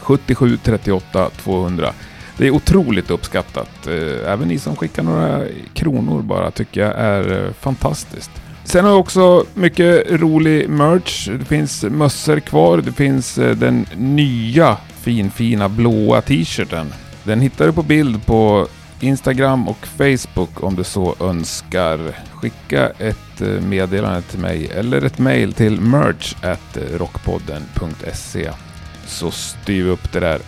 [0.00, 1.92] 77 38 200.
[2.38, 3.86] Det är otroligt uppskattat.
[3.86, 5.40] Eh, även ni som skickar några
[5.74, 8.30] kronor bara tycker jag är eh, fantastiskt.
[8.64, 11.28] Sen har vi också mycket rolig merch.
[11.28, 12.78] Det finns mössor kvar.
[12.78, 16.92] Det finns eh, den nya finfina blåa t-shirten.
[17.24, 18.66] Den hittar du på bild på
[19.00, 21.98] Instagram och Facebook om du så önskar.
[22.32, 26.34] Skicka ett eh, meddelande till mig eller ett mail till merch
[26.98, 28.50] rockpodden.se
[29.06, 30.40] så styr vi upp det där.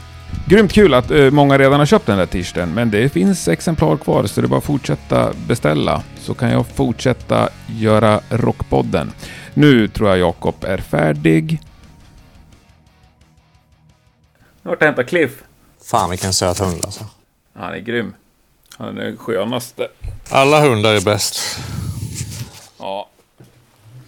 [0.46, 3.96] Grymt kul att eh, många redan har köpt den där t-shirten, men det finns exemplar
[3.96, 6.02] kvar så det är bara att fortsätta beställa.
[6.18, 9.12] Så kan jag fortsätta göra Rockpodden.
[9.54, 11.60] Nu tror jag Jakob är färdig.
[14.62, 15.42] Nu har jag hämtat Cliff.
[15.84, 17.04] Fan vilken söt hund alltså.
[17.54, 18.14] Han är grym.
[18.78, 19.88] Han är den skönaste.
[20.30, 21.60] Alla hundar är bäst.
[22.80, 23.08] Ja.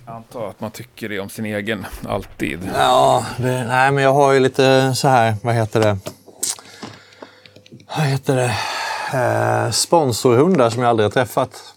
[0.06, 2.70] Jag antar att man tycker det om sin egen, alltid.
[2.74, 5.98] Ja, det, nej men jag har ju lite så här, vad heter det?
[7.96, 8.54] Vad heter det?
[9.18, 11.74] Eh, sponsorhundar som jag aldrig har träffat.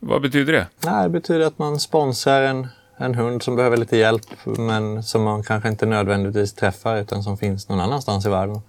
[0.00, 0.66] Vad betyder det?
[0.84, 5.22] Nej, det betyder att man sponsrar en, en hund som behöver lite hjälp men som
[5.22, 8.60] man kanske inte nödvändigtvis träffar utan som finns någon annanstans i världen.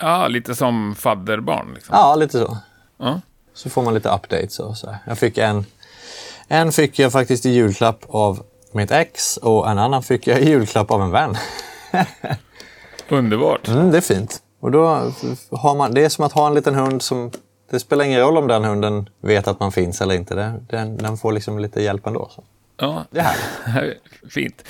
[0.00, 1.74] Ja, lite som fadderbarn.
[1.74, 1.94] Liksom.
[1.96, 2.58] Ja, lite så.
[2.98, 3.20] Ja.
[3.54, 4.94] Så får man lite updates och så.
[5.06, 5.66] Jag fick en,
[6.54, 8.42] en fick jag faktiskt i julklapp av
[8.72, 11.36] mitt ex och en annan fick jag i julklapp av en vän.
[13.08, 13.68] Underbart.
[13.68, 14.38] Mm, det är fint.
[14.60, 14.86] Och då
[15.50, 17.30] har man, det är som att ha en liten hund som...
[17.70, 20.34] Det spelar ingen roll om den hunden vet att man finns eller inte.
[20.68, 22.28] Den, den får liksom lite hjälp ändå.
[22.30, 22.44] Så.
[22.76, 24.02] Ja, Det är härligt.
[24.32, 24.64] Fint.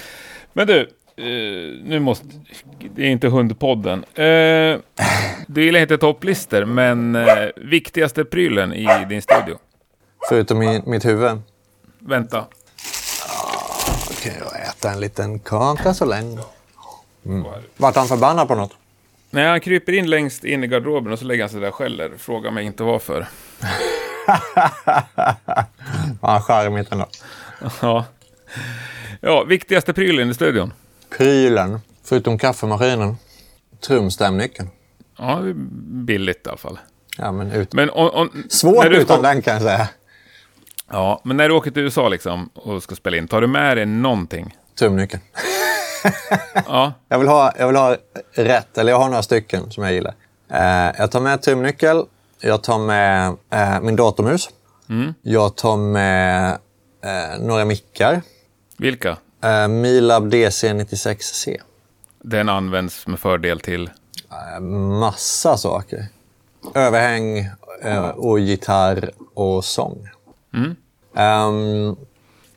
[0.52, 0.80] Men du,
[1.16, 2.26] eh, nu måste...
[2.94, 4.04] Det är inte Hundpodden.
[4.14, 4.78] Eh,
[5.46, 7.26] du gillar inte topplistor, men eh,
[7.56, 9.58] viktigaste prylen i din studio?
[10.28, 11.40] Förutom i mitt huvud.
[12.06, 12.46] Vänta.
[14.22, 16.38] Kan jag äta en liten kaka så länge.
[17.26, 17.44] Mm.
[17.76, 18.72] Vart han förbannad på något?
[19.30, 21.74] När han kryper in längst in i garderoben och så lägger han sig där och
[21.74, 22.12] skäller.
[22.18, 23.26] Fråga mig inte varför.
[26.22, 27.06] Ja, charmigt ändå.
[27.80, 28.04] Ja.
[29.20, 30.72] ja, viktigaste prylen i studion?
[31.18, 33.16] Prylen, förutom kaffemaskinen.
[33.86, 34.68] Trumstämnyckeln.
[35.18, 35.40] Ja,
[36.06, 36.78] billigt i alla fall.
[37.18, 37.72] Ja, men ut...
[37.72, 39.88] Men om, om, Svårt du utan får- den kan jag säga.
[40.94, 43.76] Ja, men när du åker till USA liksom och ska spela in, tar du med
[43.76, 44.56] dig någonting?
[44.78, 45.22] Tumnyckeln.
[46.66, 47.96] Ja, Jag vill, ha, jag vill ha
[48.32, 50.14] rätt, eller jag har några stycken som jag gillar.
[50.50, 52.02] Eh, jag tar med tumnyckel,
[52.40, 54.48] jag tar med eh, min datormus,
[55.22, 56.58] jag tar med
[57.04, 58.22] Eh, några mickar.
[58.78, 59.16] Vilka?
[59.42, 61.60] Eh, Milab DC96C.
[62.22, 63.90] Den används med fördel till...
[64.30, 64.60] Eh,
[65.00, 66.06] massa saker.
[66.74, 67.38] Överhäng
[67.82, 70.08] eh, och gitarr och sång.
[71.16, 71.96] Um,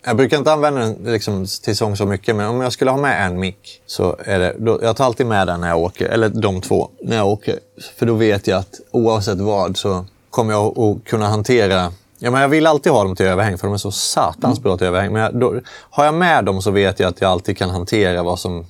[0.06, 2.98] jag brukar inte använda den liksom, till sång så mycket, men om jag skulle ha
[2.98, 4.56] med en mick så är det...
[4.58, 7.60] Då, jag tar alltid med den när jag åker, eller de två, när jag åker.
[7.98, 11.92] För då vet jag att oavsett vad så kommer jag att kunna hantera...
[12.20, 14.78] Ja, men jag vill alltid ha dem till överhäng, för de är så satans bra
[14.78, 15.14] till överhäng.
[15.14, 18.24] Men jag, då, har jag med dem så vet jag att jag alltid kan hantera
[18.24, 18.66] vad som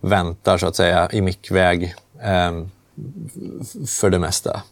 [0.00, 1.94] väntar, så att säga, i mickväg.
[2.48, 2.70] Um,
[3.86, 4.62] för det mesta.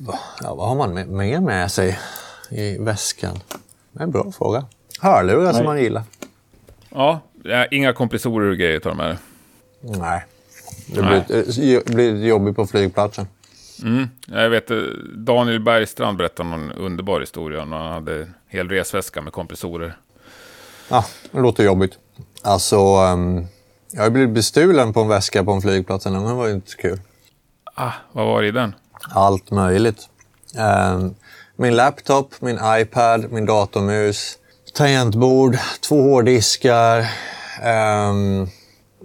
[0.43, 1.99] Ja, vad har man mer med sig
[2.49, 3.41] i väskan?
[3.99, 4.65] Det är en bra fråga.
[5.01, 6.03] Hörlurar som man gillar.
[6.91, 9.17] Ja, ja, inga kompressorer och grejer tar de med.
[9.81, 10.25] Nej.
[10.87, 13.27] Det blir, det blir jobbigt på flygplatsen.
[13.83, 14.09] Mm.
[14.27, 14.77] Jag vet, eh,
[15.17, 17.65] Daniel Bergstrand berättade någon underbar historia.
[17.65, 19.97] när Han hade en hel resväska med kompressorer.
[20.89, 21.99] Ja, det låter jobbigt.
[22.43, 23.47] Alltså, ehm,
[23.91, 26.05] jag har blivit bestulen på en väska på en flygplats.
[26.05, 27.01] Det var ju inte så kul.
[27.75, 28.75] Ah, vad var det i den?
[29.11, 30.09] Allt möjligt.
[30.57, 31.15] Ehm,
[31.61, 34.39] min laptop, min iPad, min datormus,
[34.75, 37.07] tangentbord, två hårddiskar,
[38.11, 38.49] um,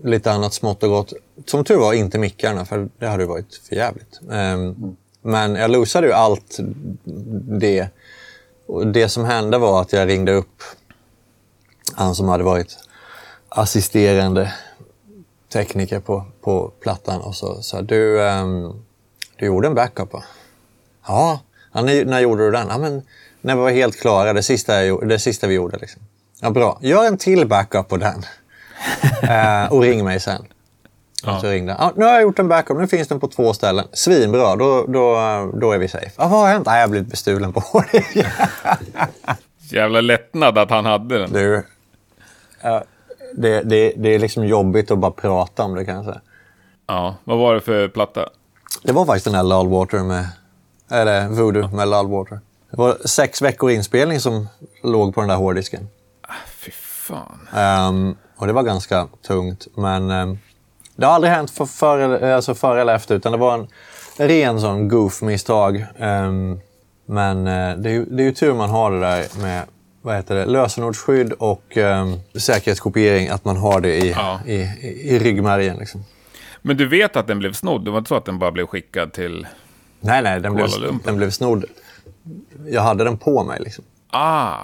[0.03, 1.13] lite annat smått och gott.
[1.45, 4.19] Som tur var inte mickarna, för det hade ju varit för jävligt.
[4.31, 6.57] Ehm, men jag losade ju allt
[7.59, 7.87] det.
[8.67, 10.63] Och det som hände var att jag ringde upp
[11.95, 12.77] han som hade varit
[13.49, 14.53] assisterande
[15.53, 18.85] tekniker på, på plattan och så sa du, um,
[19.37, 20.23] du gjorde en backup va?
[21.07, 21.39] Ja,
[21.73, 22.67] ja när, gjorde du den?
[22.69, 23.01] Ja, men
[23.41, 25.77] när vi var helt klara, det sista, jag, det sista vi gjorde.
[25.77, 26.01] Liksom.
[26.41, 26.79] Ja, bra.
[26.81, 28.23] Gör en till backup på den.
[29.23, 30.45] eh, och ring mig sen.
[31.27, 31.81] Och så ringde han.
[31.81, 33.85] Ja, nu har jag gjort en backup, nu finns den på två ställen.
[33.93, 35.15] Svinbra, då, då,
[35.53, 36.11] då är vi safe.
[36.17, 36.65] Ja, vad har hänt?
[36.65, 38.25] Nej, jag har blivit bestulen på det.
[39.71, 41.33] Jävla lättnad att han hade den.
[41.33, 41.63] du,
[42.61, 42.83] ja,
[43.33, 46.21] det, det, det är liksom jobbigt att bara prata om det kan jag säga.
[46.87, 48.29] Ja, vad var det för platta?
[48.83, 50.27] Det var faktiskt den här Lullwater med,
[50.91, 52.39] eller Voodoo med Lullwater.
[52.71, 54.47] Det var sex veckor inspelning som
[54.83, 55.87] låg på den där hårddisken.
[56.47, 57.47] Fy fan.
[57.55, 60.37] Ehm, och det var ganska tungt, men ehm,
[60.95, 63.67] det har aldrig hänt för, före, alltså före eller efter, utan det var en
[64.27, 65.85] ren sån goof-misstag.
[65.99, 66.59] Ehm,
[67.05, 69.63] men eh, det, är ju, det är ju tur man har det där med
[70.01, 74.39] vad heter det, lösenordsskydd och um, säkerhetskopiering, att man har det i, Ja.
[74.45, 75.77] i, i, i ryggmärgen.
[75.77, 76.05] Liksom.
[76.61, 77.85] Men du vet att den blev snodd?
[77.85, 79.47] Det var inte så att den bara blev skickad till...
[80.03, 80.69] Nej, nej, den blev,
[81.03, 81.65] den blev snodd.
[82.67, 83.59] Jag hade den på mig.
[83.59, 83.83] Liksom.
[84.09, 84.57] Ah!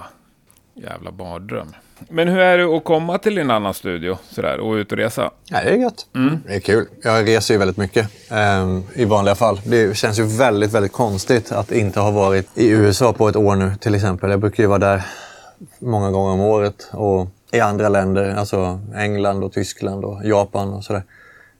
[0.74, 1.74] Jävla mardröm.
[2.08, 5.30] Men hur är det att komma till en annan studio sådär, och ut och resa?
[5.44, 6.06] Ja, det är gött.
[6.46, 6.86] Det är kul.
[7.02, 9.60] Jag reser ju väldigt mycket ehm, i vanliga fall.
[9.64, 13.56] Det känns ju väldigt, väldigt konstigt att inte ha varit i USA på ett år
[13.56, 14.30] nu till exempel.
[14.30, 15.02] Jag brukar ju vara där
[15.78, 20.84] många gånger om året och i andra länder, alltså England och Tyskland och Japan och
[20.84, 21.02] sådär.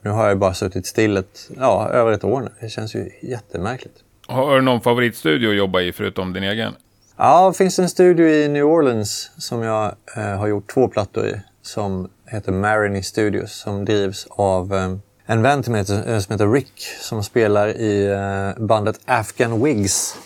[0.03, 2.49] Nu har jag bara suttit still ett, ja, över ett år nu.
[2.61, 3.95] Det känns ju jättemärkligt.
[4.27, 6.75] Har du någon favoritstudio att jobba i förutom din egen?
[7.17, 11.27] Ja, det finns en studio i New Orleans som jag eh, har gjort två plattor
[11.27, 11.41] i.
[11.63, 13.53] Som heter Marini Studios.
[13.53, 14.97] Som drivs av eh,
[15.27, 16.87] en vän till mig eh, som heter Rick.
[17.01, 20.17] Som spelar i eh, bandet Afghan Wigs.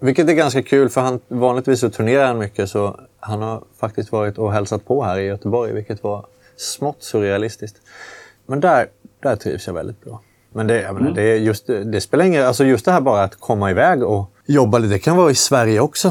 [0.00, 2.70] Vilket är ganska kul för han vanligtvis så turnerar han mycket.
[2.70, 5.72] Så han har faktiskt varit och hälsat på här i Göteborg.
[5.72, 6.26] Vilket var
[6.56, 7.76] smått surrealistiskt.
[8.46, 8.86] Men där,
[9.28, 10.20] där trivs jag väldigt bra.
[10.52, 13.40] Men det, menar, det, är just, det spelar ingen Alltså just det här bara att
[13.40, 14.94] komma iväg och jobba lite.
[14.94, 16.08] Det kan vara i Sverige också.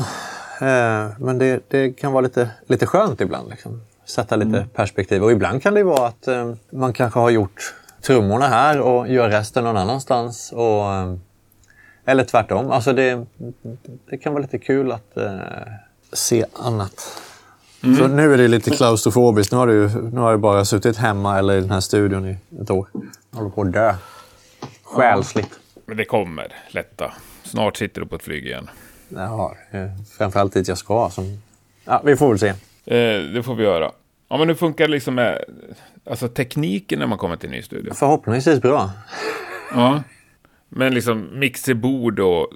[0.61, 3.49] Eh, men det, det kan vara lite, lite skönt ibland.
[3.49, 3.81] Liksom.
[4.05, 5.23] Sätta lite perspektiv.
[5.23, 9.29] Och ibland kan det vara att eh, man kanske har gjort trummorna här och gör
[9.29, 10.51] resten någon annanstans.
[10.51, 11.15] Och, eh,
[12.05, 12.71] eller tvärtom.
[12.71, 13.25] Alltså det,
[14.09, 15.37] det kan vara lite kul att eh,
[16.13, 17.21] se annat.
[17.83, 19.51] Så nu är det lite klaustrofobiskt.
[19.51, 22.37] Nu har, du, nu har jag bara suttit hemma eller i den här studion i
[22.61, 22.87] ett år.
[23.31, 23.95] Jag håller på att dö.
[24.83, 25.59] Själsligt.
[25.85, 27.13] Men det kommer, lätta.
[27.43, 28.69] Snart sitter du på ett flyg igen.
[29.09, 29.87] Ja, eh,
[30.17, 31.09] framförallt dit jag ska.
[31.09, 31.41] Som...
[31.85, 32.47] Ja, vi får väl se.
[32.47, 33.91] Eh, det får vi göra.
[34.29, 35.43] Ja, men hur funkar det liksom med
[36.09, 37.93] alltså, tekniken när man kommer till en ny studio?
[37.93, 38.91] Förhoppningsvis bra.
[39.73, 40.03] Ja.
[40.69, 42.47] Men liksom mixerbord och...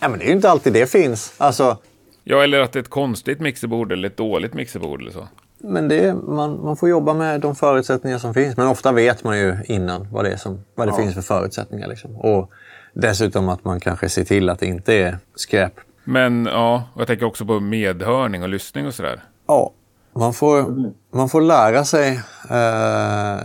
[0.00, 1.34] Ja, men det är ju inte alltid det finns.
[1.38, 1.78] Alltså,
[2.28, 5.28] Ja, eller att det är ett konstigt mixerbord eller ett dåligt mixerbord eller så.
[5.58, 8.56] men det, man, man får jobba med de förutsättningar som finns.
[8.56, 11.88] Men ofta vet man ju innan vad det, är som, vad det finns för förutsättningar.
[11.88, 12.16] Liksom.
[12.16, 12.50] Och
[12.92, 15.72] dessutom att man kanske ser till att det inte är skräp.
[16.04, 19.20] Men ja, jag tänker också på medhörning och lyssning och sådär.
[19.46, 19.72] Ja,
[20.12, 22.20] man får, man får lära sig
[22.50, 23.40] eh,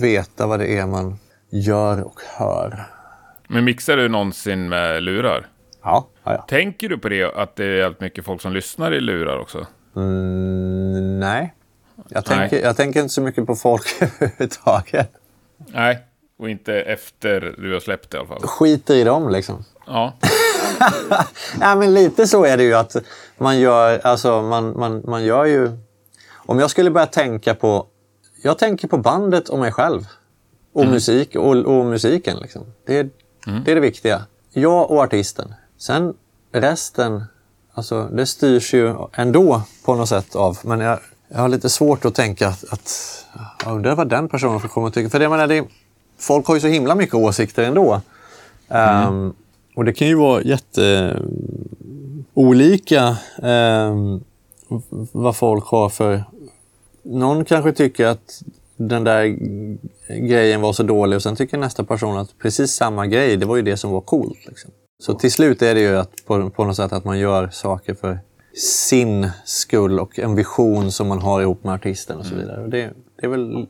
[0.00, 1.18] veta vad det är man
[1.50, 2.86] gör och hör.
[3.48, 5.46] Men mixar du någonsin med lurar?
[5.86, 6.44] Ja, ja, ja.
[6.48, 9.66] Tänker du på det, att det är jävligt mycket folk som lyssnar i lurar också?
[9.96, 11.54] Mm, nej.
[12.08, 12.38] Jag Nej.
[12.38, 15.10] tänker, jag tänker inte så mycket på folk överhuvudtaget.
[15.56, 15.98] Nej,
[16.38, 18.42] och inte efter du har släppt det i alla fall.
[18.42, 19.64] Skiter i dem liksom.
[19.86, 20.12] Ja,
[21.60, 22.96] Ja, men lite så är det ju att
[23.38, 25.70] man gör, alltså man, man, man gör ju...
[26.32, 27.86] Om jag skulle börja tänka på...
[28.42, 30.02] Jag tänker på bandet och mig själv.
[30.72, 32.38] Och musik och, och musiken.
[32.42, 32.62] Liksom.
[32.86, 33.10] Det, är,
[33.64, 34.22] det är det viktiga.
[34.52, 35.54] Jag och artisten.
[35.78, 36.14] Sen
[36.52, 37.24] resten,
[37.72, 40.58] alltså det styrs ju ändå på något sätt av.
[40.62, 40.98] Men jag,
[41.28, 42.90] jag har lite svårt att tänka att, att
[43.64, 45.10] jag undrar vad den personen får komma och tycka.
[45.10, 45.64] För det, menar, det,
[46.18, 48.00] folk har ju så himla mycket åsikter ändå.
[48.68, 49.34] Ehm, mm.
[49.76, 54.24] och det kan ju vara jätteolika um,
[55.12, 56.24] vad folk har för...
[57.02, 58.42] Någon kanske tycker att
[58.76, 59.24] den där
[60.08, 63.56] grejen var så dålig och sen tycker nästa person att precis samma grej, det var
[63.56, 64.46] ju det som var coolt.
[64.46, 64.70] Liksom.
[64.98, 67.94] Så till slut är det ju att på, på något sätt att man gör saker
[67.94, 68.18] för
[68.54, 72.62] sin skull och en vision som man har ihop med artisten och så vidare.
[72.62, 72.90] Och det,
[73.20, 73.66] det är väl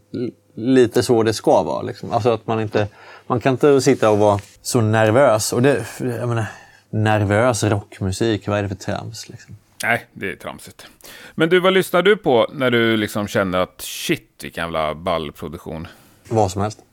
[0.54, 1.82] lite så det ska vara.
[1.82, 2.12] Liksom.
[2.12, 2.88] Alltså att man inte...
[3.26, 5.52] Man kan inte sitta och vara så nervös.
[5.52, 6.46] Och det, jag menar,
[6.90, 9.28] nervös rockmusik, vad är det för trams?
[9.28, 9.56] Liksom?
[9.82, 10.86] nej, det är tramsigt.
[11.34, 15.88] Men du, vad lyssnar du på när du liksom känner att shit, vilken jävla ballproduktion?
[16.28, 16.85] Vad som helst.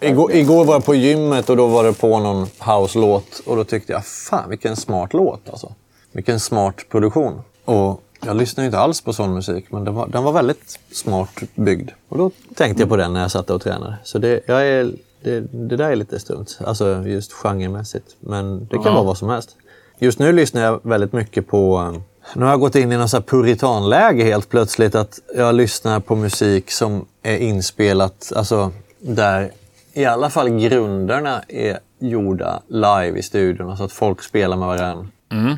[0.00, 3.64] Igår, igår var jag på gymmet och då var det på någon house-låt och då
[3.64, 5.72] tyckte jag, fan vilken smart låt alltså.
[6.12, 7.40] Vilken smart produktion.
[7.64, 11.30] Och jag lyssnar inte alls på sån musik, men den var, den var väldigt smart
[11.54, 11.90] byggd.
[12.08, 13.96] Och då tänkte jag på den när jag satt och tränade.
[14.04, 18.16] Så det, jag är, det, det där är lite stumt, alltså just genremässigt.
[18.20, 18.92] Men det kan Ja.
[18.92, 19.56] vara vad som helst.
[19.98, 21.78] Just nu lyssnar jag väldigt mycket på...
[21.94, 22.00] eh,
[22.34, 24.94] Nu har jag gått in i någon så här puritanläge helt plötsligt.
[24.94, 29.50] Att jag lyssnar på musik som är inspelat, alltså där
[29.92, 33.70] i alla fall grunderna är gjorda live i studion.
[33.70, 35.06] Alltså att folk spelar med varandra.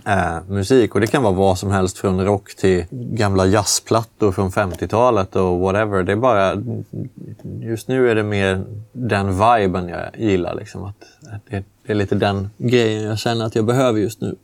[0.06, 0.94] Eh, musik.
[0.94, 5.58] Och det kan vara vad som helst från rock till gamla jazzplattor från 50-talet och
[5.58, 6.02] whatever.
[6.02, 6.62] Det är bara...
[7.60, 10.54] Just nu är det mer den viben jag gillar.
[10.54, 10.84] Liksom.
[10.84, 14.36] Att, att det, det är lite den grejen jag känner att jag behöver just nu.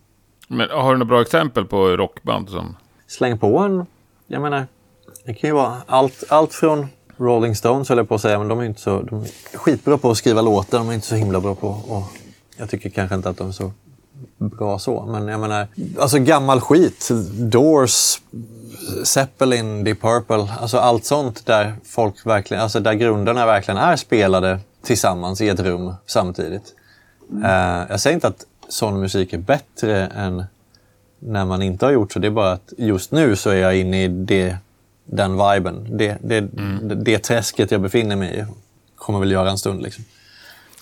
[0.48, 2.76] Men har du några bra exempel på rockband som...
[3.06, 3.86] Släng på en...
[4.26, 4.66] Jag menar,
[5.24, 6.86] det kan ju vara allt, allt från
[7.18, 9.02] Rolling Stones höll jag på att säga, men de är inte så...
[9.02, 11.68] De är skitbra på att skriva låtar, de är inte så himla bra på...
[11.68, 12.04] Och
[12.56, 13.72] jag tycker kanske inte att de är så
[14.38, 15.66] bra så, men jag menar...
[15.98, 17.08] Alltså gammal skit.
[17.38, 18.20] Doors,
[19.04, 22.62] Zeppelin, Deep Purple, alltså allt sånt där folk verkligen...
[22.62, 26.74] Alltså där grunderna verkligen är spelade tillsammans i ett rum samtidigt.
[27.44, 30.44] Eh, jag säger inte att sån musik är bättre än
[31.18, 32.18] när man inte har gjort så.
[32.18, 34.56] Det är bara att just nu så är jag inne i det,
[35.08, 35.86] den viben.
[35.98, 36.40] Det, det,
[36.82, 38.44] det, det träsket jag befinner mig i.
[38.96, 40.04] Kommer väl göra en stund liksom.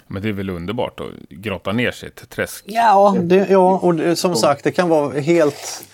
[0.06, 2.64] Men det är väl underbart att grotta ner sig i ett träsk.
[2.66, 5.84] Ja, det, ja och det, som sagt det kan vara helt...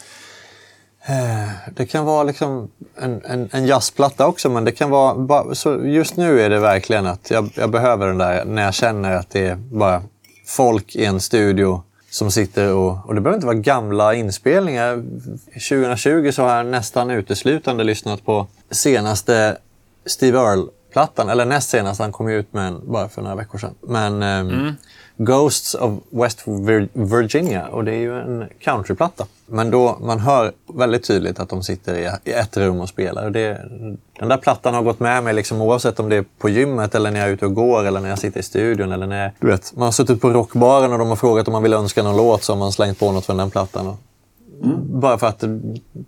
[1.07, 5.15] eh, Det kan vara liksom en, en, en jazzplatta också men det kan vara...
[5.15, 8.75] Bara, så just nu är det verkligen att jag, jag behöver den där när jag
[8.75, 10.03] känner att det är bara
[10.47, 13.07] folk i en studio som sitter och...
[13.07, 15.03] Och det behöver inte vara gamla inspelningar.
[15.53, 19.57] 2020 så har jag nästan uteslutande lyssnat på senaste
[20.07, 20.39] Steve
[20.93, 21.29] Earle-plattan.
[21.29, 23.75] Eller näst senast, han kom ju ut med en bara för några veckor sedan.
[23.81, 24.73] Men ehm,
[25.17, 27.67] Ghosts of West Vir- Virginia.
[27.67, 29.27] Och det är ju en countryplatta.
[29.47, 33.25] Men då man hör väldigt tydligt att de sitter i, i ett rum och spelar.
[33.25, 33.61] Och det,
[34.19, 37.11] den där plattan har gått med mig liksom, oavsett om det är på gymmet eller
[37.11, 38.93] när jag är ute och går eller när jag sitter i studion.
[38.93, 41.63] Eller när, du vet, man har suttit på rockbaren och de har frågat om man
[41.63, 43.87] vill önska någon låt så har man slängt på något från den plattan.
[43.89, 43.97] Och,
[44.85, 45.45] Bara för att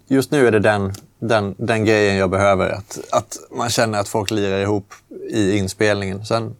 [0.06, 2.70] just nu är det den, den, den grejen jag behöver.
[2.70, 4.94] Att, att man känner att folk lirar ihop
[5.30, 6.24] i inspelningen.
[6.24, 6.56] Sen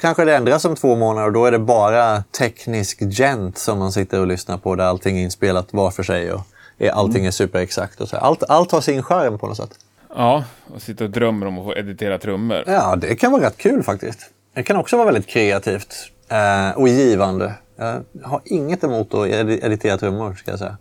[0.00, 3.92] kanske det ändras om två månader och då är det bara teknisk gent som man
[3.92, 6.40] sitter och lyssnar på där allting är inspelat var för sig och
[6.78, 8.00] är, allting är superexakt.
[8.00, 8.16] Och så.
[8.16, 9.70] Allt, allt har sin charm på något sätt.
[10.16, 10.44] Ja,
[10.74, 12.64] och sitta och drömmer om att få editera trummor.
[12.66, 14.18] Ja, det kan vara rätt kul faktiskt.
[14.54, 15.94] Det kan också vara väldigt kreativt
[16.28, 17.54] eh, och givande.
[17.76, 20.76] Jag har inget emot att edi- editera trummor, ska jag säga.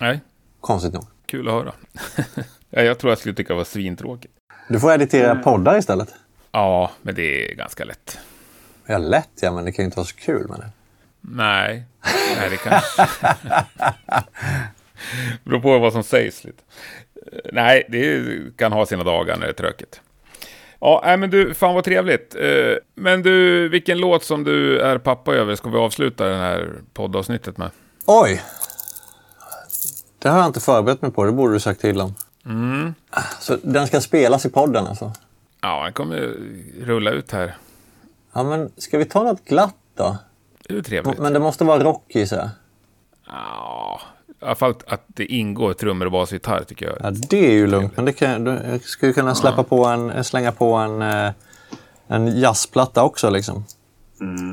[0.00, 0.20] Nej,
[0.60, 1.04] Konstigt nog.
[1.26, 1.72] kul att höra.
[2.70, 4.34] ja, jag tror jag skulle tycka det var svintråkigt.
[4.68, 6.14] Du får editera poddar istället.
[6.52, 8.18] Ja, men det är ganska lätt.
[8.86, 10.70] Ja, lätt ja, men det kan ju inte vara så kul med det.
[11.20, 11.84] Nej,
[12.36, 13.06] nej det kanske...
[15.44, 16.62] beror på vad som sägs lite.
[17.52, 18.24] Nej, det
[18.56, 20.00] kan ha sina dagar när det är tråkigt.
[20.80, 22.34] Ja, nej, men du, fan vad trevligt.
[22.34, 26.72] Eh, Men du, vilken låt som du är pappa över ska vi avsluta det här
[26.92, 27.70] poddavsnittet med?
[28.06, 28.42] Oj!
[30.18, 32.14] Det har jag inte förberett mig på, det borde du sagt till om.
[33.40, 35.12] Så den ska spelas i podden alltså?
[35.60, 37.56] Ja, den kommer ju rulla ut här.
[38.32, 40.16] Ja, men ska vi ta något glatt då?
[40.66, 41.18] Det är ju trevligt.
[41.18, 42.48] Men det måste vara rock gissar jag.
[43.26, 46.96] Ja, I alla fall att det ingår trummor och bas och gitarr tycker jag.
[47.00, 47.96] Ja, det är ju lugnt.
[47.96, 51.32] Men det kan, du, skulle kunna släppa på en, slänga på en, eh,
[52.06, 53.30] en jazzplatta också.
[53.30, 53.64] Liksom.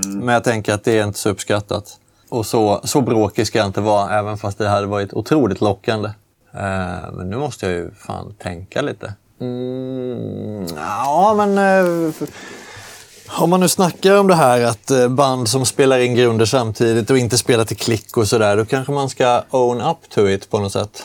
[0.05, 1.99] Men jag tänker att det är inte så uppskattat.
[2.35, 6.09] Och så, så bråkig ska jag inte vara, även fast det hade varit otroligt lockande.
[6.53, 9.13] Eh, men nu måste jag ju fan tänka lite.
[9.41, 11.57] Mm, ja, men...
[11.57, 12.13] Eh,
[13.39, 17.09] om man nu snackar om det här att eh, band som spelar in grunder samtidigt
[17.09, 20.49] och inte spelar till klick och sådär, då kanske man ska own up to it
[20.49, 21.03] på något sätt.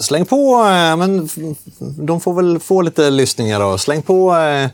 [0.00, 1.28] Släng på, eh, men
[1.78, 3.78] de får väl få lite lyssningar då.
[3.78, 4.70] Släng på eh,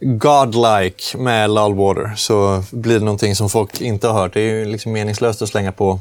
[0.00, 4.34] Godlike med Lullwater så blir det någonting som folk inte har hört.
[4.34, 6.00] Det är ju liksom meningslöst att slänga på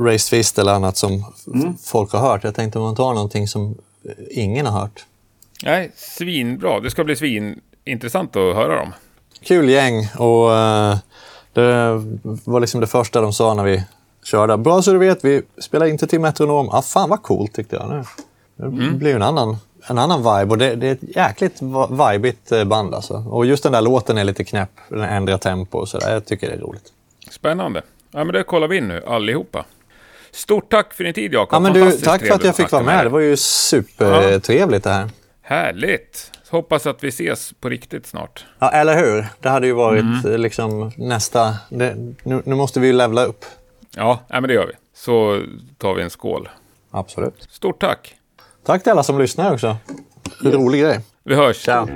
[0.00, 2.44] Raised Fist eller annat som f- folk har hört.
[2.44, 3.74] Jag tänkte om man tar någonting som
[4.30, 5.04] ingen har hört.
[5.64, 6.80] Nej, svinbra.
[6.80, 8.92] Det ska bli svinintressant att höra dem.
[9.44, 10.96] Kul gäng och eh,
[11.52, 11.92] det
[12.44, 13.82] var liksom det första de sa när vi
[14.24, 14.56] körde.
[14.56, 16.68] Bra så du vet, vi spelar inte till metronom.
[16.68, 17.90] Ah, fan vad coolt tyckte jag.
[17.90, 18.04] Nu.
[18.56, 21.60] Det blir ju en annan, en annan vibe och det, det är ett jäkligt
[21.90, 23.14] vibigt eh, band alltså.
[23.14, 24.70] Och just den där låten är lite knäpp.
[24.88, 26.12] Den ändrar tempo och sådär.
[26.12, 26.92] Jag tycker det är roligt.
[27.30, 27.82] Spännande.
[28.10, 29.64] Ja, men det kollar vi in nu, allihopa.
[30.30, 31.54] Stort tack för din tid, Jakob.
[31.54, 32.96] Ja, men du, tack för att jag fick vara med.
[32.96, 33.04] dig.
[33.04, 35.10] Det var ju supertrevligt det här.
[35.42, 36.30] Härligt.
[36.50, 38.46] Hoppas att vi ses på riktigt snart.
[38.58, 39.26] Ja, eller hur?
[39.40, 41.56] Det hade ju varit eh, liksom nästa...
[41.70, 43.44] Det, nu, nu måste vi ju levla upp.
[43.96, 44.72] Ja, men det gör vi.
[44.94, 45.42] Så
[45.78, 46.48] tar vi en skål.
[46.90, 47.48] Absolut.
[47.50, 48.14] Stort tack.
[48.64, 49.76] Tack till alla som lyssnar också.
[50.42, 51.00] Rolig grej.
[51.24, 51.56] Vi hörs.
[51.56, 51.88] Ciao.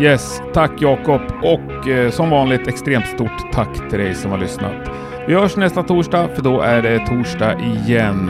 [0.00, 1.20] Yes, tack Jakob.
[1.42, 4.90] Och eh, som vanligt extremt stort tack till dig som har lyssnat.
[5.26, 8.28] Vi hörs nästa torsdag, för då är det torsdag igen.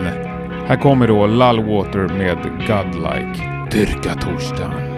[0.66, 3.68] Här kommer då Lullwater med Godlike.
[3.72, 4.89] Dyrka torsdagen.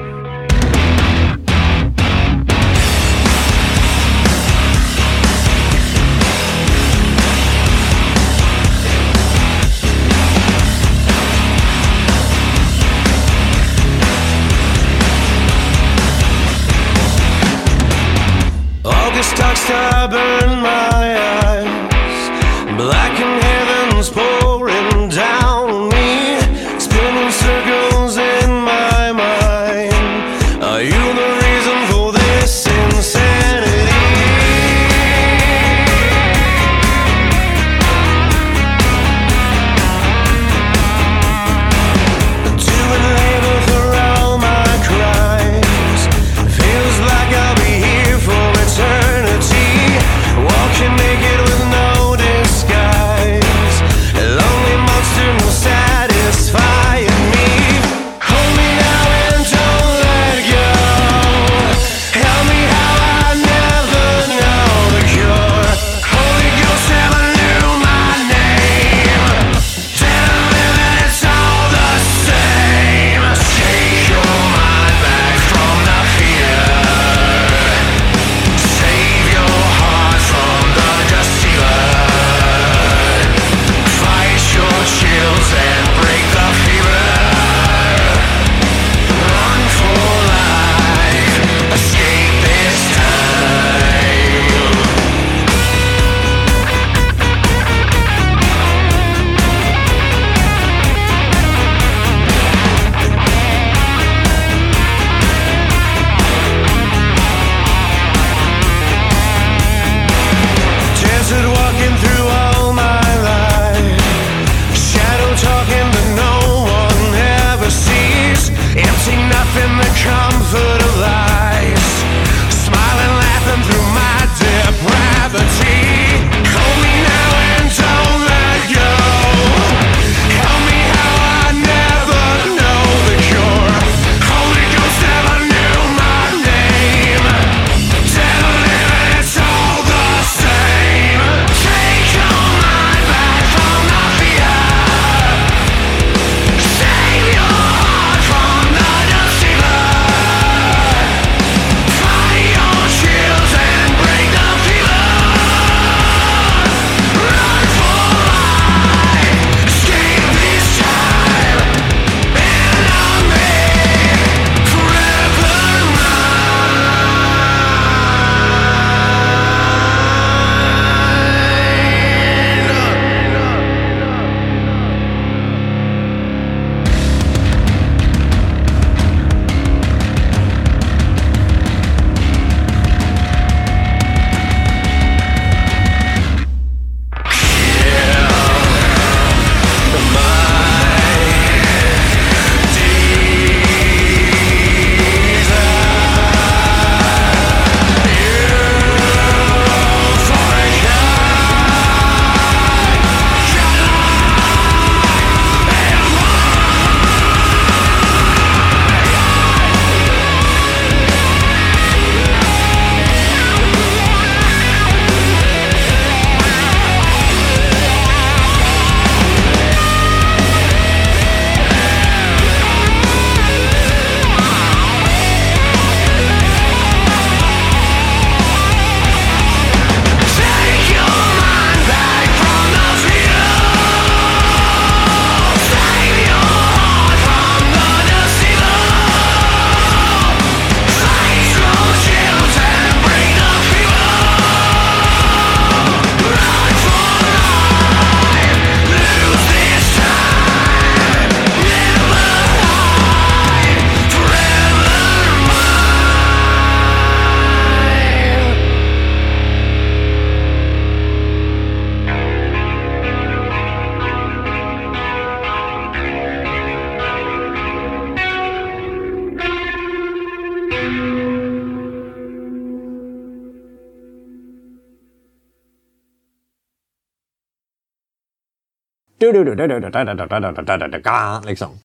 [281.47, 281.82] Liksom.